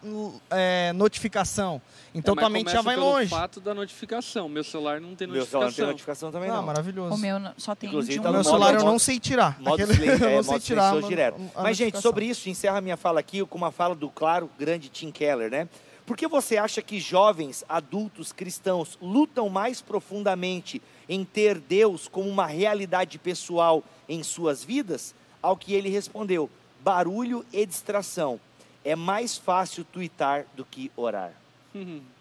é, 0.52 0.94
notificação. 0.94 1.82
Então 2.14 2.34
É, 2.34 2.36
mas 2.36 2.44
tua 2.44 2.50
mente 2.52 2.72
já 2.72 2.82
vai 2.84 2.96
pelo 2.96 3.08
longe. 3.10 3.30
fato 3.30 3.60
da 3.60 3.74
notificação. 3.74 4.48
Meu 4.48 4.64
celular 4.64 5.02
não 5.02 5.16
tem 5.16 5.28
Meu 5.28 5.44
celular 5.44 5.66
não 5.68 5.74
tem 5.74 5.86
notificação. 5.86 5.88
notificação 5.88 6.32
também, 6.32 6.50
Não, 6.50 6.58
não. 6.58 6.64
maravilhoso. 6.64 7.16
o 7.16 7.18
meu 7.18 7.40
não- 7.40 7.54
só 7.58 7.74
tem 7.74 7.90
Inclusive, 7.90 8.14
de 8.14 8.20
um 8.20 8.24
tá 8.24 8.30
meu 8.30 8.38
modo- 8.40 8.46
celular 8.46 8.74
eu 8.76 8.80
modo- 8.82 8.92
não 8.92 9.00
sei 9.00 9.20
tirar. 9.20 9.60
Modo, 9.60 9.82
Aquele- 9.84 10.06
eu 10.08 10.14
é, 10.14 10.36
não 10.36 10.44
sei 10.44 10.52
modo 10.54 10.64
tirar. 10.64 10.90
a 10.90 10.94
Mas, 10.94 11.02
gente, 11.02 11.16
notificação. 11.64 12.02
sobre 12.02 12.26
isso, 12.26 12.48
encerra 12.48 12.78
a 12.78 12.82
minha 12.82 12.96
fala 12.98 13.20
aqui 13.20 13.44
com 13.46 13.58
uma 13.58 13.72
fala 13.72 13.96
do 13.96 14.10
claro, 14.10 14.48
grande 14.60 14.88
Tim 14.90 15.10
Keller, 15.12 15.50
né? 15.50 15.68
Por 16.06 16.16
que 16.16 16.28
você 16.28 16.58
acha 16.58 16.84
que 16.84 17.00
jovens, 17.00 17.66
adultos, 17.68 18.32
cristãos 18.32 19.00
lutam 19.02 19.50
mais 19.50 19.82
profundamente 19.82 20.80
em 21.10 21.26
ter 21.26 21.58
Deus 21.60 22.08
como 22.08 22.30
uma 22.30 22.46
realidade 22.46 23.18
pessoal 23.18 23.84
em 24.08 24.22
suas 24.22 24.64
vidas? 24.64 25.16
Ao 25.46 25.56
que 25.56 25.74
ele 25.74 25.90
respondeu: 25.90 26.50
barulho 26.84 27.46
e 27.54 27.66
distração. 27.66 28.40
É 28.84 28.96
mais 28.96 29.38
fácil 29.38 29.84
twittar 29.84 30.46
do 30.56 30.64
que 30.66 30.92
orar. 30.96 31.32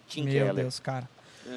Tim 0.08 0.24
Meu 0.24 0.32
Keller. 0.32 0.54
Deus, 0.54 0.78
cara. 0.80 1.08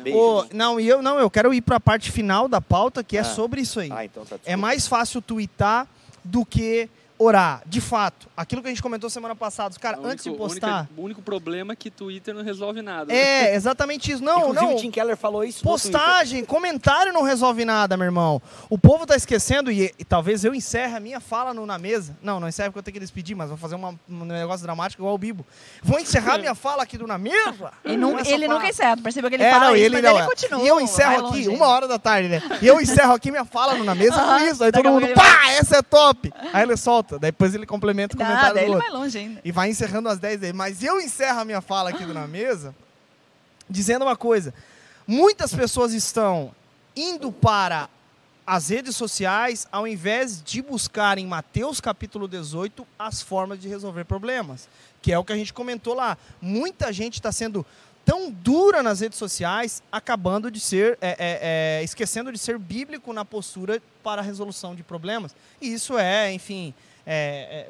Beijo. 0.04 0.18
Ô, 0.18 0.46
não, 0.54 0.80
e 0.80 0.88
eu 0.88 1.02
não, 1.02 1.18
eu 1.20 1.30
quero 1.30 1.54
ir 1.54 1.62
para 1.62 1.78
a 1.78 1.80
parte 1.80 2.12
final 2.12 2.48
da 2.48 2.60
pauta, 2.62 3.04
que 3.04 3.16
é 3.18 3.22
Ah. 3.22 3.24
sobre 3.24 3.62
isso 3.62 3.80
aí. 3.80 3.90
Ah, 3.92 4.04
então 4.06 4.26
tá. 4.26 4.38
É 4.46 4.56
mais 4.56 4.88
fácil 4.88 5.22
twittar 5.22 5.88
do 6.24 6.46
que 6.46 6.90
orar. 7.20 7.62
De 7.66 7.82
fato, 7.82 8.28
aquilo 8.38 8.62
que 8.62 8.68
a 8.68 8.72
gente 8.72 8.82
comentou 8.82 9.10
semana 9.10 9.36
passada, 9.36 9.70
os 9.72 9.78
cara, 9.78 10.00
O 10.00 10.06
antes 10.06 10.24
de 10.24 10.30
único- 10.30 10.44
postar. 10.48 10.68
única- 10.82 10.90
O 10.98 11.02
único 11.04 11.22
problema 11.22 11.74
é 11.74 11.76
que 11.76 11.90
Twitter 11.90 12.34
não 12.34 12.44
resolve 12.44 12.82
nada. 12.82 13.06
né? 13.12 13.16
É, 13.18 13.56
exatamente 13.56 14.12
isso. 14.12 14.24
Não, 14.24 14.40
Inclusive, 14.50 14.66
não. 14.66 14.76
o 14.76 14.78
Tim 14.80 14.92
Keller 14.92 15.18
falou 15.18 15.44
isso. 15.44 15.64
Postagem, 15.64 16.46
comentário 16.46 17.12
não 17.12 17.24
resolve 17.24 17.66
nada, 17.66 17.98
meu 17.98 18.06
irmão. 18.06 18.42
O 18.70 18.78
povo 18.78 19.06
tá 19.06 19.16
esquecendo, 19.16 19.72
e, 19.72 19.94
e 19.98 20.06
talvez 20.06 20.44
eu 20.46 20.54
encerre 20.54 20.96
a 20.96 21.00
minha 21.00 21.20
fala 21.20 21.54
no, 21.54 21.66
na 21.66 21.78
mesa. 21.78 22.16
Não, 22.22 22.40
não 22.40 22.48
encerre 22.48 22.70
porque 22.70 22.80
eu 22.80 22.84
tenho 22.84 22.94
que 22.94 23.00
despedir, 23.00 23.36
mas 23.36 23.50
vou 23.50 23.58
fazer 23.58 23.76
uma- 23.76 23.96
um 24.10 24.26
negócio 24.26 24.64
dramático 24.66 25.02
igual 25.02 25.16
o 25.16 25.18
Bibo. 25.18 25.46
Vou 25.84 26.00
encerrar 26.00 26.38
minha 26.40 26.54
fala 26.56 26.84
aqui 26.84 26.98
do 26.98 27.08
na 27.08 27.18
mesa. 27.18 27.72
Ele, 27.84 27.98
não, 27.98 28.20
ele 28.20 28.48
nunca 28.48 28.68
encerra, 28.70 28.98
percebeu 28.98 29.30
que 29.30 29.36
ele 29.36 29.44
é, 29.44 29.52
fala 29.52 29.66
não, 29.68 29.76
isso, 29.76 29.86
ele 29.86 29.96
mas 29.96 30.04
não. 30.04 30.12
ele 30.12 30.20
é. 30.20 30.26
continua. 30.26 30.62
E 30.64 30.68
eu 30.68 30.80
encerro 30.82 31.14
aqui, 31.28 31.46
longe. 31.46 31.50
uma 31.50 31.68
hora 31.68 31.88
da 31.88 31.98
tarde, 31.98 32.30
né? 32.30 32.42
E 32.62 32.68
eu 32.68 32.80
encerro 32.80 33.14
aqui 33.14 33.32
minha 33.32 33.46
fala 33.46 33.76
no 33.76 33.84
na 33.84 33.96
mesa 33.96 34.16
com 34.22 34.38
isso. 34.46 34.64
Aí 34.64 34.72
todo 34.72 34.90
mundo, 34.92 35.08
pá, 35.14 35.50
essa 35.52 35.78
é 35.78 35.82
top. 35.82 36.32
Aí 36.54 36.64
ele 36.64 36.76
solta. 36.78 37.07
Depois 37.20 37.56
ele 37.56 37.66
complementa 37.66 38.16
o 38.16 38.18
comentário 38.18 38.56
daí 38.56 38.66
do 38.66 38.70
ele 38.70 38.76
outro. 38.76 38.92
vai 38.92 39.02
longe 39.02 39.18
ainda. 39.18 39.42
E 39.44 39.52
vai 39.52 39.70
encerrando 39.70 40.10
às 40.10 40.20
10 40.20 40.44
aí. 40.44 40.54
Mas 40.54 40.84
eu 40.84 41.00
encerro 41.00 41.40
a 41.40 41.46
minha 41.46 41.62
fala 41.62 41.90
aqui 41.90 42.06
na 42.06 42.28
mesa 42.28 42.76
dizendo 43.70 44.04
uma 44.04 44.16
coisa. 44.16 44.54
Muitas 45.06 45.54
pessoas 45.54 45.94
estão 45.94 46.52
indo 46.96 47.32
para 47.32 47.90
as 48.46 48.70
redes 48.70 48.96
sociais, 48.96 49.68
ao 49.72 49.86
invés 49.86 50.42
de 50.42 50.62
buscar 50.62 51.18
em 51.18 51.28
Mateus 51.28 51.82
capítulo 51.82 52.28
18 52.28 52.88
as 52.98 53.22
formas 53.22 53.60
de 53.60 53.68
resolver 53.68 54.06
problemas, 54.06 54.70
que 55.02 55.12
é 55.12 55.20
o 55.20 55.24
que 55.24 55.34
a 55.34 55.36
gente 55.36 55.54
comentou 55.54 55.94
lá. 55.94 56.18
Muita 56.42 56.94
gente 56.94 57.16
está 57.16 57.32
sendo 57.32 57.66
tão 58.06 58.32
dura 58.32 58.82
nas 58.82 59.02
redes 59.02 59.18
sociais, 59.18 59.84
acabando 59.92 60.50
de 60.50 60.62
ser, 60.62 60.98
é, 61.02 61.10
é, 61.10 61.80
é, 61.80 61.84
esquecendo 61.84 62.32
de 62.32 62.38
ser 62.38 62.58
bíblico 62.58 63.12
na 63.12 63.26
postura 63.26 63.82
para 64.02 64.22
a 64.22 64.24
resolução 64.24 64.74
de 64.74 64.82
problemas. 64.82 65.36
E 65.60 65.74
isso 65.74 65.98
é, 65.98 66.32
enfim, 66.32 66.74
é, 67.08 67.70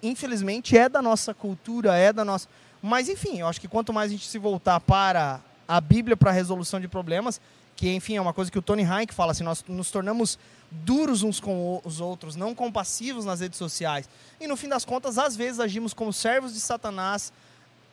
infelizmente 0.00 0.78
é 0.78 0.88
da 0.88 1.02
nossa 1.02 1.34
cultura, 1.34 1.96
é 1.96 2.12
da 2.12 2.24
nossa. 2.24 2.48
Mas 2.80 3.08
enfim, 3.08 3.40
eu 3.40 3.48
acho 3.48 3.60
que 3.60 3.66
quanto 3.66 3.92
mais 3.92 4.10
a 4.10 4.12
gente 4.14 4.26
se 4.26 4.38
voltar 4.38 4.78
para 4.78 5.40
a 5.66 5.80
Bíblia 5.80 6.16
para 6.16 6.30
a 6.30 6.32
resolução 6.32 6.80
de 6.80 6.86
problemas, 6.86 7.40
que 7.74 7.92
enfim 7.92 8.16
é 8.16 8.20
uma 8.20 8.32
coisa 8.32 8.50
que 8.50 8.58
o 8.58 8.62
Tony 8.62 8.84
Heinck 8.84 9.12
fala 9.12 9.32
assim, 9.32 9.42
nós 9.42 9.64
nos 9.66 9.90
tornamos 9.90 10.38
duros 10.70 11.24
uns 11.24 11.40
com 11.40 11.80
os 11.84 12.00
outros, 12.00 12.36
não 12.36 12.54
compassivos 12.54 13.24
nas 13.24 13.40
redes 13.40 13.58
sociais. 13.58 14.08
E 14.40 14.46
no 14.46 14.56
fim 14.56 14.68
das 14.68 14.84
contas, 14.84 15.18
às 15.18 15.34
vezes 15.34 15.58
agimos 15.58 15.92
como 15.92 16.12
servos 16.12 16.54
de 16.54 16.60
Satanás 16.60 17.32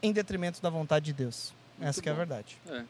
em 0.04 0.14
detrimento 0.14 0.62
da 0.62 0.70
vontade 0.70 1.06
de 1.06 1.14
Deus. 1.14 1.52
Muito 1.78 1.90
Essa 1.90 2.02
que 2.02 2.10
é 2.10 2.12
a 2.12 2.16
verdade. 2.16 2.58
É 2.68 2.84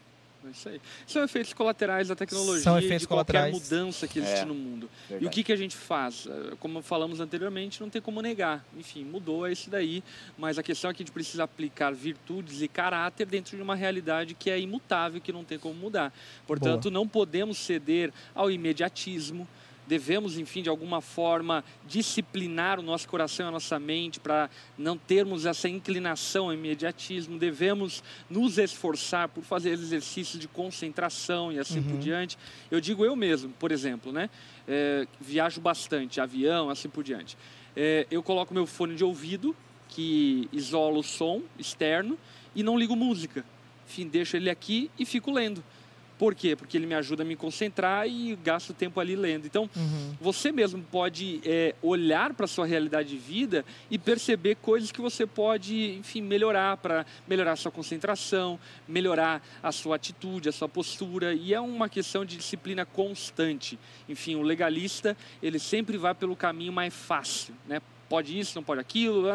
isso 0.51 0.69
aí. 0.69 0.81
São 1.07 1.23
efeitos 1.23 1.53
colaterais 1.53 2.07
da 2.07 2.15
tecnologia 2.15 2.61
São 2.63 2.75
e 2.79 2.85
efeitos 2.85 3.01
de 3.01 3.07
qualquer 3.07 3.33
colaterais. 3.49 3.53
mudança 3.69 4.07
que 4.07 4.19
existe 4.19 4.41
É, 4.41 4.45
no 4.45 4.53
mundo. 4.53 4.89
E 5.05 5.09
verdade. 5.09 5.25
o 5.25 5.29
que, 5.29 5.43
que 5.43 5.51
a 5.51 5.55
gente 5.55 5.75
faz? 5.75 6.27
Eh, 6.27 6.55
Como 6.59 6.81
falamos 6.81 7.19
anteriormente, 7.19 7.81
não 7.81 7.89
tem 7.89 8.01
como 8.01 8.21
negar. 8.21 8.65
Enfim, 8.77 9.03
mudou, 9.03 9.45
é 9.47 9.51
isso 9.51 9.69
daí. 9.69 10.03
Mas 10.37 10.57
a 10.57 10.63
questão 10.63 10.89
é 10.89 10.93
que 10.93 11.01
a 11.01 11.05
gente 11.05 11.13
precisa 11.13 11.43
aplicar 11.43 11.93
virtudes 11.93 12.61
e 12.61 12.67
caráter 12.67 13.25
dentro 13.25 13.55
de 13.55 13.61
uma 13.63 13.75
realidade 13.75 14.33
que 14.33 14.49
é 14.49 14.59
imutável, 14.59 15.19
que 15.21 15.31
não 15.31 15.43
tem 15.43 15.57
como 15.59 15.75
mudar. 15.75 16.13
Portanto, 16.47 16.89
não 16.91 17.07
podemos 17.07 17.57
ceder 17.57 18.11
ao 18.33 18.49
imediatismo. 18.51 19.47
Devemos, 19.87 20.37
enfim, 20.37 20.61
de 20.61 20.69
alguma 20.69 20.99
forma, 21.01 21.63
disciplinar 21.87 22.79
o 22.79 22.83
nosso 22.83 23.07
coração 23.07 23.45
e 23.45 23.49
a 23.49 23.51
nossa 23.51 23.79
mente 23.79 24.19
para 24.19 24.49
não 24.77 24.97
termos 24.97 25.45
essa 25.45 25.69
inclinação 25.69 26.45
ao 26.45 26.53
imediatismo. 26.53 27.37
Devemos 27.37 28.03
nos 28.29 28.57
esforçar 28.57 29.29
por 29.29 29.43
fazer 29.43 29.71
exercícios 29.71 30.39
de 30.39 30.47
concentração 30.47 31.51
e 31.51 31.59
assim 31.59 31.81
por 31.83 31.99
diante. 31.99 32.37
Eu 32.71 32.81
digo 32.81 33.05
eu 33.05 33.15
mesmo, 33.15 33.51
por 33.59 33.71
exemplo, 33.71 34.11
né? 34.11 34.29
É, 34.67 35.07
viajo 35.21 35.61
bastante, 35.61 36.19
avião, 36.19 36.69
assim 36.69 36.89
por 36.89 37.03
diante. 37.03 37.37
É, 37.75 38.07
eu 38.09 38.23
coloco 38.23 38.53
meu 38.53 38.65
fone 38.65 38.95
de 38.95 39.03
ouvido, 39.03 39.55
que 39.89 40.49
isola 40.51 40.97
o 40.97 41.03
som 41.03 41.43
externo, 41.59 42.17
e 42.55 42.63
não 42.63 42.77
ligo 42.77 42.95
música. 42.95 43.45
Enfim, 43.87 44.07
deixo 44.07 44.35
ele 44.35 44.49
aqui 44.49 44.89
e 44.97 45.05
fico 45.05 45.31
lendo. 45.31 45.63
Por 46.17 46.33
quê? 46.33 46.55
Porque 46.55 46.77
ele 46.77 46.85
me 46.85 46.95
ajuda 46.95 47.23
a 47.23 47.25
me 47.25 47.35
concentrar 47.35 48.07
e 48.07 48.35
gasto 48.37 48.73
tempo 48.73 48.99
ali 48.99 49.15
lendo. 49.15 49.45
Então, 49.45 49.69
você 50.19 50.51
mesmo 50.51 50.81
pode 50.83 51.41
é, 51.43 51.75
olhar 51.81 52.33
para 52.33 52.45
a 52.45 52.47
sua 52.47 52.65
realidade 52.65 53.09
de 53.09 53.17
vida 53.17 53.65
e 53.91 53.97
perceber 53.97 54.55
coisas 54.55 54.91
que 54.91 55.01
você 55.01 55.25
pode, 55.25 55.97
enfim, 55.97 56.21
melhorar 56.21 56.77
para 56.77 57.05
melhorar 57.27 57.53
a 57.53 57.55
sua 57.55 57.71
concentração, 57.71 58.59
melhorar 58.87 59.45
a 59.61 59.71
sua 59.71 59.97
atitude, 59.97 60.47
a 60.47 60.51
sua 60.51 60.69
postura. 60.69 61.33
E 61.33 61.53
é 61.53 61.59
uma 61.59 61.89
questão 61.89 62.23
de 62.23 62.37
disciplina 62.37 62.85
constante. 62.85 63.77
Enfim, 64.07 64.35
o 64.35 64.41
legalista, 64.41 65.17
ele 65.43 65.59
sempre 65.59 65.97
vai 65.97 66.13
pelo 66.13 66.35
caminho 66.35 66.71
mais 66.71 66.93
fácil, 66.93 67.53
né? 67.67 67.81
Pode 68.07 68.37
isso, 68.37 68.55
não 68.55 68.63
pode 68.63 68.79
aquilo, 68.79 69.25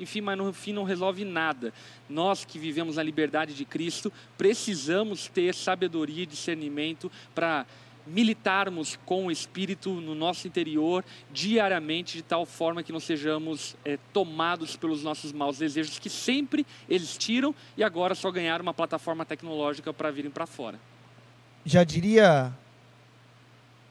enfim, 0.00 0.20
mas 0.20 0.36
no 0.36 0.52
fim 0.52 0.72
não 0.72 0.82
resolve 0.82 1.24
nada. 1.24 1.72
Nós 2.08 2.44
que 2.44 2.58
vivemos 2.58 2.96
na 2.96 3.02
liberdade 3.02 3.54
de 3.54 3.64
Cristo 3.64 4.12
precisamos 4.36 5.28
ter 5.28 5.54
sabedoria 5.54 6.24
e 6.24 6.26
discernimento 6.26 7.10
para 7.34 7.66
militarmos 8.08 8.98
com 9.04 9.26
o 9.26 9.30
Espírito 9.30 9.90
no 9.92 10.14
nosso 10.14 10.46
interior 10.46 11.04
diariamente, 11.30 12.16
de 12.16 12.22
tal 12.22 12.46
forma 12.46 12.82
que 12.82 12.92
não 12.92 13.00
sejamos 13.00 13.76
eh, 13.84 13.98
tomados 14.12 14.76
pelos 14.76 15.02
nossos 15.02 15.32
maus 15.32 15.58
desejos, 15.58 15.98
que 15.98 16.10
sempre 16.10 16.66
existiram 16.88 17.54
e 17.76 17.84
agora 17.84 18.14
só 18.14 18.30
ganharam 18.30 18.62
uma 18.62 18.74
plataforma 18.74 19.24
tecnológica 19.24 19.92
para 19.92 20.10
virem 20.10 20.30
para 20.30 20.46
fora. 20.46 20.80
Já 21.64 21.84
diria. 21.84 22.52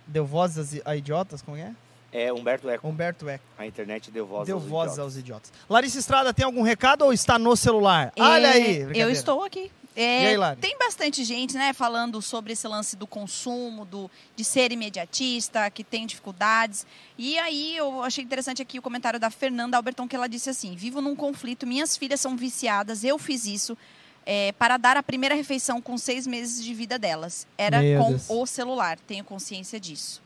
Deu 0.07 0.25
voz 0.25 0.81
a 0.85 0.95
idiotas? 0.95 1.41
Como 1.41 1.57
é? 1.57 1.75
É, 2.11 2.31
Humberto 2.31 2.69
Eco. 2.69 2.87
Humberto 2.87 3.27
Eco. 3.27 3.43
A 3.57 3.65
internet 3.65 4.09
deu 4.09 4.25
voz 4.25 4.47
Deu 4.47 4.55
aos 4.57 4.65
voz 4.65 4.91
idiotas. 4.91 4.99
aos 4.99 5.17
idiotas. 5.17 5.51
Larissa 5.69 5.99
Estrada, 5.99 6.33
tem 6.33 6.45
algum 6.45 6.61
recado 6.61 7.03
ou 7.03 7.11
está 7.11 7.37
no 7.37 7.55
celular? 7.55 8.13
Olha 8.17 8.47
É, 8.47 8.51
aí. 8.51 8.87
Eu 8.93 9.09
estou 9.09 9.43
aqui. 9.43 9.71
É, 9.95 10.35
E 10.35 10.35
aí, 10.43 10.55
tem 10.57 10.77
bastante 10.77 11.23
gente, 11.23 11.55
né, 11.55 11.73
falando 11.73 12.21
sobre 12.21 12.53
esse 12.53 12.67
lance 12.67 12.95
do 12.95 13.07
consumo, 13.07 13.83
do, 13.83 14.09
de 14.35 14.43
ser 14.43 14.71
imediatista, 14.71 15.69
que 15.71 15.83
tem 15.83 16.05
dificuldades. 16.05 16.85
E 17.17 17.37
aí 17.39 17.75
eu 17.75 18.03
achei 18.03 18.23
interessante 18.23 18.61
aqui 18.61 18.77
o 18.77 18.81
comentário 18.81 19.19
da 19.19 19.31
Fernanda 19.31 19.75
Alberton, 19.75 20.07
que 20.07 20.15
ela 20.15 20.27
disse 20.29 20.51
assim: 20.51 20.75
Vivo 20.75 21.01
num 21.01 21.15
conflito, 21.15 21.65
minhas 21.65 21.97
filhas 21.97 22.21
são 22.21 22.37
viciadas, 22.37 23.03
eu 23.03 23.17
fiz 23.17 23.47
isso 23.47 23.75
é, 24.23 24.51
para 24.51 24.77
dar 24.77 24.97
a 24.97 25.03
primeira 25.03 25.33
refeição 25.33 25.81
com 25.81 25.97
seis 25.97 26.27
meses 26.27 26.63
de 26.63 26.73
vida 26.75 26.99
delas. 26.99 27.47
Era 27.57 27.81
Meu 27.81 27.99
com 28.03 28.09
Deus. 28.09 28.29
o 28.29 28.45
celular, 28.45 28.99
tenho 28.99 29.23
consciência 29.23 29.79
disso. 29.79 30.21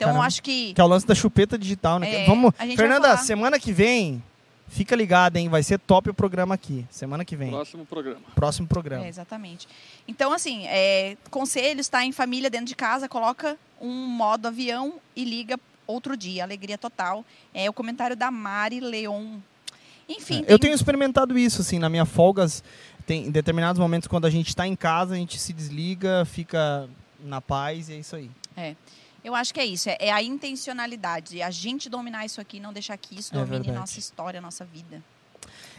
Então 0.00 0.08
eu 0.08 0.12
Caramba. 0.14 0.26
acho 0.26 0.42
que. 0.42 0.72
Que 0.72 0.80
é 0.80 0.84
o 0.84 0.86
lance 0.86 1.06
da 1.06 1.14
chupeta 1.14 1.58
digital, 1.58 1.98
né? 1.98 2.22
É, 2.22 2.26
Vamos. 2.26 2.54
Fernanda, 2.74 3.16
semana 3.18 3.60
que 3.60 3.70
vem, 3.70 4.22
fica 4.66 4.96
ligada, 4.96 5.38
hein? 5.38 5.48
Vai 5.50 5.62
ser 5.62 5.78
top 5.78 6.08
o 6.08 6.14
programa 6.14 6.54
aqui. 6.54 6.86
Semana 6.90 7.22
que 7.22 7.36
vem. 7.36 7.50
Próximo 7.50 7.84
programa. 7.84 8.20
Próximo 8.34 8.66
programa. 8.66 9.04
É, 9.04 9.08
exatamente. 9.08 9.68
Então, 10.08 10.32
assim, 10.32 10.66
é, 10.68 11.18
conselhos, 11.30 11.86
tá 11.88 12.02
em 12.02 12.12
família 12.12 12.48
dentro 12.48 12.66
de 12.66 12.74
casa, 12.74 13.08
coloca 13.10 13.58
um 13.78 13.92
modo 14.06 14.48
avião 14.48 14.94
e 15.14 15.22
liga 15.22 15.60
outro 15.86 16.16
dia. 16.16 16.44
Alegria 16.44 16.78
total. 16.78 17.22
É 17.52 17.68
o 17.68 17.72
comentário 17.74 18.16
da 18.16 18.30
Mari 18.30 18.80
Leon. 18.80 19.36
Enfim, 20.08 20.38
É, 20.38 20.42
tem- 20.44 20.46
Eu 20.48 20.58
tenho 20.58 20.74
experimentado 20.74 21.36
isso, 21.36 21.60
assim, 21.60 21.78
na 21.78 21.90
minha 21.90 22.06
folgas. 22.06 22.64
Tem 23.06 23.26
em 23.26 23.30
determinados 23.30 23.78
momentos, 23.78 24.08
quando 24.08 24.24
a 24.26 24.30
gente 24.30 24.48
está 24.48 24.66
em 24.66 24.74
casa, 24.74 25.14
a 25.14 25.16
gente 25.18 25.38
se 25.38 25.52
desliga, 25.52 26.24
fica 26.24 26.88
na 27.22 27.40
paz 27.40 27.88
e 27.90 27.92
é 27.92 27.96
isso 27.98 28.16
aí. 28.16 28.30
Eu 29.24 29.34
acho 29.34 29.52
que 29.52 29.60
é 29.60 29.64
isso. 29.64 29.88
É, 29.88 29.96
é 30.00 30.12
a 30.12 30.22
intencionalidade. 30.22 31.42
A 31.42 31.50
gente 31.50 31.88
dominar 31.88 32.24
isso 32.24 32.40
aqui, 32.40 32.60
não 32.60 32.72
deixar 32.72 32.96
que 32.96 33.18
isso 33.18 33.34
É 33.34 33.38
domine 33.38 33.58
verdade. 33.58 33.78
nossa 33.78 33.98
história, 33.98 34.40
nossa 34.40 34.64
vida. 34.64 35.02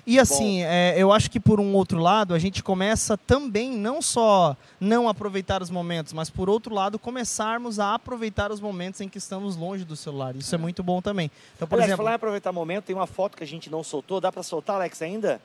E 0.05 0.19
assim, 0.19 0.63
é, 0.63 0.95
eu 0.97 1.11
acho 1.11 1.29
que 1.29 1.39
por 1.39 1.59
um 1.59 1.75
outro 1.75 1.99
lado, 1.99 2.33
a 2.33 2.39
gente 2.39 2.63
começa 2.63 3.15
também 3.15 3.69
não 3.69 4.01
só 4.01 4.57
não 4.79 5.07
aproveitar 5.07 5.61
os 5.61 5.69
momentos, 5.69 6.11
mas 6.11 6.27
por 6.27 6.49
outro 6.49 6.73
lado, 6.73 6.97
começarmos 6.97 7.79
a 7.79 7.93
aproveitar 7.93 8.51
os 8.51 8.59
momentos 8.59 8.99
em 9.01 9.07
que 9.07 9.19
estamos 9.19 9.55
longe 9.55 9.85
do 9.85 9.95
celular. 9.95 10.35
Isso 10.35 10.55
é, 10.55 10.57
muito 10.57 10.81
bom 10.81 11.01
também. 11.01 11.29
Então, 11.55 11.67
por 11.67 11.75
Aliás, 11.75 11.89
exemplo, 11.89 12.03
falar 12.03 12.13
em 12.13 12.15
aproveitar 12.15 12.49
o 12.49 12.53
momento, 12.53 12.85
tem 12.85 12.95
uma 12.95 13.05
foto 13.05 13.37
que 13.37 13.43
a 13.43 13.47
gente 13.47 13.69
não 13.69 13.83
soltou. 13.83 14.19
Dá 14.19 14.31
pra 14.31 14.41
soltar, 14.41 14.77
Alex, 14.77 15.01
ainda? 15.03 15.39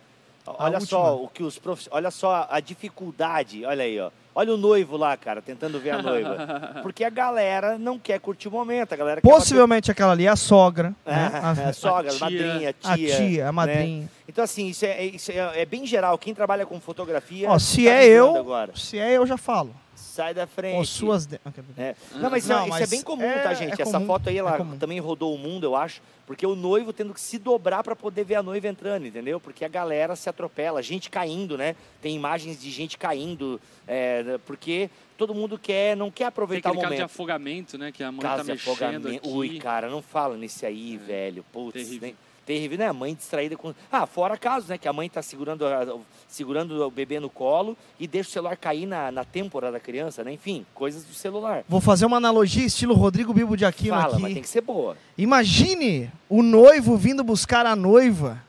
Olha 0.59 0.78
última. 0.78 0.86
só 0.86 1.16
o 1.16 1.28
que 1.28 1.42
os 1.42 1.59
prof... 1.59 1.86
olha 1.90 2.11
só 2.11 2.47
a 2.51 2.61
dificuldade, 2.61 3.64
olha 3.64 3.84
aí, 3.84 3.99
ó. 4.01 4.11
Olha 4.34 4.53
o 4.53 4.57
noivo 4.59 4.99
lá, 4.99 5.16
cara, 5.16 5.40
tentando 5.40 5.80
ver 5.80 5.90
a 5.90 6.03
noiva. 6.03 6.76
Porque 6.82 7.03
a 7.03 7.09
galera 7.09 7.78
não 7.78 7.99
quer 7.99 8.20
curtir 8.20 8.49
o 8.49 8.51
momento, 8.51 8.92
a 8.92 8.97
galera 8.97 9.20
quer 9.22 9.26
possivelmente 9.28 9.90
aquela 9.90 10.12
ali 10.12 10.26
é 10.26 10.28
a 10.28 10.36
sogra, 10.36 10.94
né? 11.07 11.30
bater... 11.32 11.62
a, 11.64 11.68
É, 11.68 11.72
sogra, 11.72 12.11
a 12.11 12.14
tia. 12.14 12.20
madrinha, 12.20 12.72
tia. 12.74 12.92
a 12.92 12.97
tia, 12.97 13.42
a 13.44 13.47
né? 13.47 13.51
madrinha. 13.51 14.11
Então, 14.28 14.44
assim, 14.44 14.66
isso, 14.66 14.84
é, 14.84 15.05
isso 15.07 15.32
é, 15.32 15.62
é 15.62 15.64
bem 15.64 15.86
geral. 15.86 16.18
Quem 16.18 16.34
trabalha 16.34 16.66
com 16.66 16.78
fotografia. 16.78 17.51
Ó, 17.51 17.59
se 17.59 17.84
tá 17.86 17.90
é 17.92 18.07
eu, 18.07 18.36
Agora. 18.36 18.72
se 18.76 18.99
é 18.99 19.12
eu 19.12 19.26
já 19.26 19.38
falo. 19.38 19.74
Sai 20.16 20.32
da 20.32 20.46
frente. 20.46 20.76
Ou 20.76 20.84
suas. 20.84 21.26
De... 21.26 21.38
Ok, 21.44 21.62
É. 21.76 21.94
Não, 22.14 22.30
mas, 22.30 22.44
isso, 22.44 22.52
Não, 22.52 22.60
é- 22.60 22.68
isso 22.68 22.76
é 22.76 22.80
mas 22.80 22.90
bem 22.90 23.02
comum, 23.02 23.22
é- 23.22 23.38
tá, 23.42 23.50
é 23.50 23.54
gente? 23.54 23.82
Essa 23.82 23.92
comum, 23.92 24.06
foto 24.06 24.28
aí, 24.30 24.36
é 24.36 24.38
ela 24.38 24.58
também 24.80 24.98
rodou 24.98 25.34
o 25.34 25.38
mundo, 25.38 25.64
eu 25.64 25.76
acho. 25.76 26.00
Porque 26.26 26.46
o 26.46 26.56
noivo 26.56 26.90
tendo 26.92 27.12
que 27.12 27.20
se 27.20 27.38
dobrar 27.38 27.84
para 27.84 27.94
poder 27.94 28.24
ver 28.24 28.36
a 28.36 28.42
noiva 28.42 28.66
entrando, 28.66 29.06
entendeu? 29.06 29.38
Porque 29.38 29.62
a 29.64 29.68
galera 29.68 30.16
se 30.16 30.28
atropela, 30.28 30.82
gente 30.82 31.10
caindo, 31.10 31.56
né? 31.58 31.76
Tem 32.00 32.16
imagens 32.16 32.60
de 32.60 32.70
gente 32.70 32.96
caindo, 32.96 33.60
é, 33.86 34.38
porque 34.46 34.88
todo 35.18 35.34
mundo 35.34 35.58
quer, 35.58 35.94
não 35.96 36.10
quer 36.10 36.16
Tem 36.24 36.26
aproveitar 36.28 36.70
o 36.70 36.72
aquele 36.72 36.82
caso 36.82 36.94
de 36.94 37.00
momento. 37.00 37.10
afogamento, 37.12 37.78
né? 37.78 37.92
Que 37.92 38.02
a 38.02 38.10
mãe 38.10 38.20
Caso 38.22 38.36
tá 38.38 38.42
de 38.42 38.48
mexendo 38.52 38.72
afogamento. 38.72 39.08
aqui. 39.08 39.28
Ui, 39.28 39.58
cara, 39.58 39.88
não 39.90 40.00
fala 40.02 40.36
nesse 40.36 40.64
aí, 40.66 40.96
velho. 40.96 41.44
Putz, 41.52 41.74
terrível. 41.74 42.00
nem- 42.08 42.16
terrível, 42.47 42.78
né? 42.78 42.86
A 42.86 42.92
mãe 42.92 43.14
distraída 43.14 43.57
com. 43.57 43.74
Ah, 43.90 44.07
fora 44.07 44.36
casos, 44.38 44.68
né? 44.68 44.78
Que 44.78 44.86
a 44.88 44.92
mãe 44.92 45.11
tá 45.11 45.20
segurando, 45.20 45.66
a- 45.66 45.99
segurando 46.28 46.86
o 46.86 46.90
bebê 46.90 47.18
no 47.20 47.28
colo 47.28 47.76
e 48.01 48.07
deixa 48.07 48.30
o 48.30 48.32
celular 48.32 48.57
cair 48.57 48.86
na, 48.86 49.11
na 49.11 49.24
têmpora 49.24 49.70
da 49.72 49.80
criança, 49.80 50.22
né? 50.24 50.32
Enfim, 50.32 50.64
coisas 50.74 51.05
do 51.05 51.12
celular. 51.12 51.64
Vou 51.68 51.80
fazer 51.80 52.07
uma 52.07 52.16
analogia 52.18 52.64
estilo 52.64 52.94
Rodrigo 52.94 53.34
Bibo 53.34 53.57
de 53.57 53.64
Aquino 53.64 53.97
Fala, 53.97 54.12
aqui. 54.14 54.22
mas 54.22 54.32
tem 54.34 54.42
que 54.42 54.49
ser 54.49 54.61
boa. 54.62 54.97
Imagine 55.18 56.11
o 56.28 56.42
noivo 56.42 56.97
vindo 56.97 57.22
buscar 57.24 57.66
a 57.66 57.74
noiva 57.76 58.40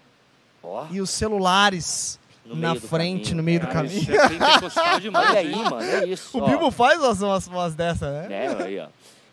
Ó, 0.64 0.86
e 0.92 1.02
os 1.02 1.10
celulares 1.10 2.20
na 2.46 2.76
frente, 2.76 3.32
caminho. 3.32 3.38
no 3.38 3.44
meio 3.44 3.60
do 3.60 3.68
caminho. 3.68 4.00
isso 4.00 4.80
é 4.80 5.00
demais, 5.00 5.30
Olha 5.32 5.40
aí, 5.40 5.52
mano, 5.56 5.82
é 5.82 6.06
isso. 6.06 6.38
O 6.38 6.42
ó. 6.44 6.48
Bibo 6.48 6.72
faz 6.72 7.00
umas, 7.02 7.22
umas, 7.22 7.48
umas 7.48 7.76
dessas, 7.76 8.10
né? 8.30 8.46
É, 8.46 8.64
aí, 8.64 8.80
ó. 8.80 8.88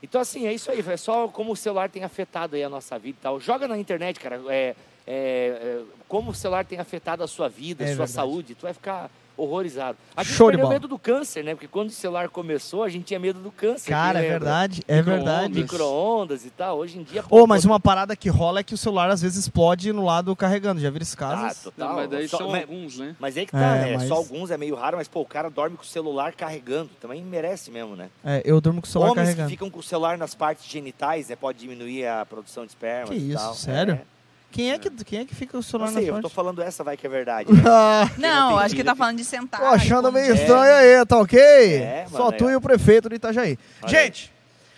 Então, 0.04 0.20
assim, 0.20 0.46
é 0.46 0.52
isso 0.52 0.70
aí. 0.70 0.84
É 0.86 0.96
só 0.96 1.26
como 1.28 1.52
o 1.52 1.56
celular 1.56 1.88
tem 1.90 2.04
afetado 2.04 2.54
aí 2.56 2.62
a 2.62 2.68
nossa 2.68 2.98
vida 2.98 3.16
e 3.18 3.22
tal. 3.22 3.40
Joga 3.40 3.66
na 3.66 3.78
internet, 3.78 4.20
cara. 4.20 4.40
É, 4.48 4.52
é, 4.52 4.76
é, 5.06 5.82
como 6.06 6.30
o 6.30 6.34
celular 6.34 6.64
tem 6.64 6.78
afetado 6.78 7.22
a 7.22 7.26
sua 7.26 7.48
vida, 7.48 7.82
a 7.82 7.86
É 7.86 7.88
sua 7.88 8.04
verdade. 8.06 8.12
saúde. 8.12 8.54
Tu 8.54 8.62
vai 8.62 8.72
ficar 8.74 9.10
horrorizado. 9.36 9.98
A 10.16 10.22
gente 10.22 10.34
Show 10.34 10.50
de 10.50 10.56
perdeu 10.56 10.70
medo 10.72 10.88
do 10.88 10.98
câncer, 10.98 11.42
né? 11.44 11.54
Porque 11.54 11.68
quando 11.68 11.88
o 11.88 11.92
celular 11.92 12.28
começou, 12.28 12.82
a 12.82 12.88
gente 12.88 13.04
tinha 13.04 13.18
medo 13.20 13.40
do 13.40 13.50
câncer. 13.50 13.90
Cara, 13.90 14.18
é 14.18 14.22
lembra? 14.22 14.38
verdade, 14.38 14.82
é 14.86 15.02
verdade. 15.02 15.54
Micro-ondas 15.54 16.44
e 16.44 16.50
tal. 16.50 16.78
Hoje 16.78 16.98
em 16.98 17.02
dia... 17.02 17.24
Ô, 17.30 17.46
mas 17.46 17.64
uma 17.64 17.78
parada 17.80 18.14
que 18.16 18.28
rola 18.28 18.60
é 18.60 18.62
que 18.62 18.74
o 18.74 18.78
celular 18.78 19.10
às 19.10 19.22
vezes 19.22 19.38
explode 19.38 19.92
no 19.92 20.04
lado 20.04 20.34
carregando. 20.36 20.80
Já 20.80 20.90
viram 20.90 21.02
esses 21.02 21.14
Ah, 21.14 21.18
casos? 21.18 21.62
total. 21.64 21.88
Não, 21.88 21.96
mas 21.96 22.10
daí 22.10 22.28
Só- 22.28 22.38
são 22.38 22.50
mas- 22.50 22.62
alguns, 22.62 22.98
né? 22.98 23.16
Mas 23.18 23.36
aí 23.36 23.46
que 23.46 23.52
tá, 23.52 23.58
É, 23.76 23.84
né? 23.90 23.96
mas- 23.96 24.08
Só 24.08 24.14
alguns 24.14 24.50
é 24.50 24.56
meio 24.56 24.74
raro, 24.74 24.96
mas 24.96 25.08
pô, 25.08 25.20
o 25.20 25.26
cara 25.26 25.48
dorme 25.50 25.76
com 25.76 25.82
o 25.82 25.86
celular 25.86 26.32
carregando. 26.34 26.90
Também 27.00 27.22
merece 27.22 27.70
mesmo, 27.70 27.96
né? 27.96 28.08
É, 28.24 28.42
eu 28.44 28.60
durmo 28.60 28.80
com 28.80 28.86
o 28.86 28.90
celular 28.90 29.10
Homens 29.10 29.24
carregando. 29.28 29.48
que 29.48 29.54
ficam 29.54 29.70
com 29.70 29.80
o 29.80 29.82
celular 29.82 30.16
nas 30.18 30.34
partes 30.34 30.64
genitais, 30.66 31.28
né? 31.28 31.36
Pode 31.36 31.58
diminuir 31.58 32.06
a 32.06 32.24
produção 32.24 32.64
de 32.64 32.70
esperma 32.70 33.08
Que 33.12 33.18
e 33.18 33.30
isso, 33.32 33.38
tal. 33.42 33.54
sério? 33.54 33.94
É. 33.94 34.13
Quem, 34.54 34.70
é 34.70 34.78
que, 34.78 34.88
quem 34.88 35.18
é 35.18 35.24
que 35.24 35.34
fica 35.34 35.50
com 35.50 35.58
o 35.58 35.62
celular 35.64 35.90
Não 35.90 35.94
sei, 36.00 36.08
na 36.12 36.18
eu 36.18 36.22
tô 36.22 36.28
falando 36.28 36.62
essa, 36.62 36.84
vai 36.84 36.96
que 36.96 37.04
é 37.04 37.10
verdade. 37.10 37.52
né? 37.52 37.60
Ah, 37.66 38.08
Não, 38.16 38.56
acho 38.56 38.68
que 38.70 38.76
filho, 38.76 38.84
tá 38.84 38.94
falando 38.94 39.16
de 39.16 39.24
sentar. 39.24 39.60
Tô 39.60 39.66
achando 39.66 40.12
meio 40.12 40.26
escondido. 40.32 40.44
estranho 40.44 40.74
aí, 41.00 41.04
tá 41.06 41.18
ok? 41.18 41.40
É, 41.40 42.06
Só 42.08 42.30
tu 42.30 42.48
é. 42.48 42.52
e 42.52 42.56
o 42.56 42.60
prefeito 42.60 43.08
de 43.08 43.16
Itajaí. 43.16 43.58
Olha 43.82 43.90
Gente, 43.90 44.32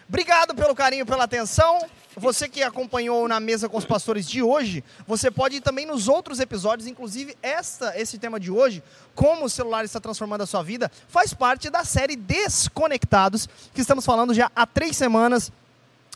obrigado 0.08 0.54
pelo 0.54 0.74
carinho, 0.74 1.04
pela 1.04 1.24
atenção. 1.24 1.78
Você 2.16 2.48
que 2.48 2.62
acompanhou 2.62 3.28
na 3.28 3.38
mesa 3.38 3.68
com 3.68 3.76
os 3.76 3.84
pastores 3.84 4.26
de 4.26 4.40
hoje, 4.42 4.82
você 5.06 5.30
pode 5.30 5.56
ir 5.56 5.60
também 5.60 5.84
nos 5.84 6.08
outros 6.08 6.40
episódios, 6.40 6.88
inclusive 6.88 7.36
esta, 7.42 7.92
esse 8.00 8.16
tema 8.16 8.40
de 8.40 8.50
hoje, 8.50 8.82
como 9.14 9.44
o 9.44 9.50
celular 9.50 9.84
está 9.84 10.00
transformando 10.00 10.40
a 10.40 10.46
sua 10.46 10.62
vida, 10.62 10.90
faz 11.06 11.34
parte 11.34 11.68
da 11.68 11.84
série 11.84 12.16
Desconectados, 12.16 13.46
que 13.74 13.82
estamos 13.82 14.06
falando 14.06 14.32
já 14.32 14.50
há 14.56 14.64
três 14.66 14.96
semanas 14.96 15.52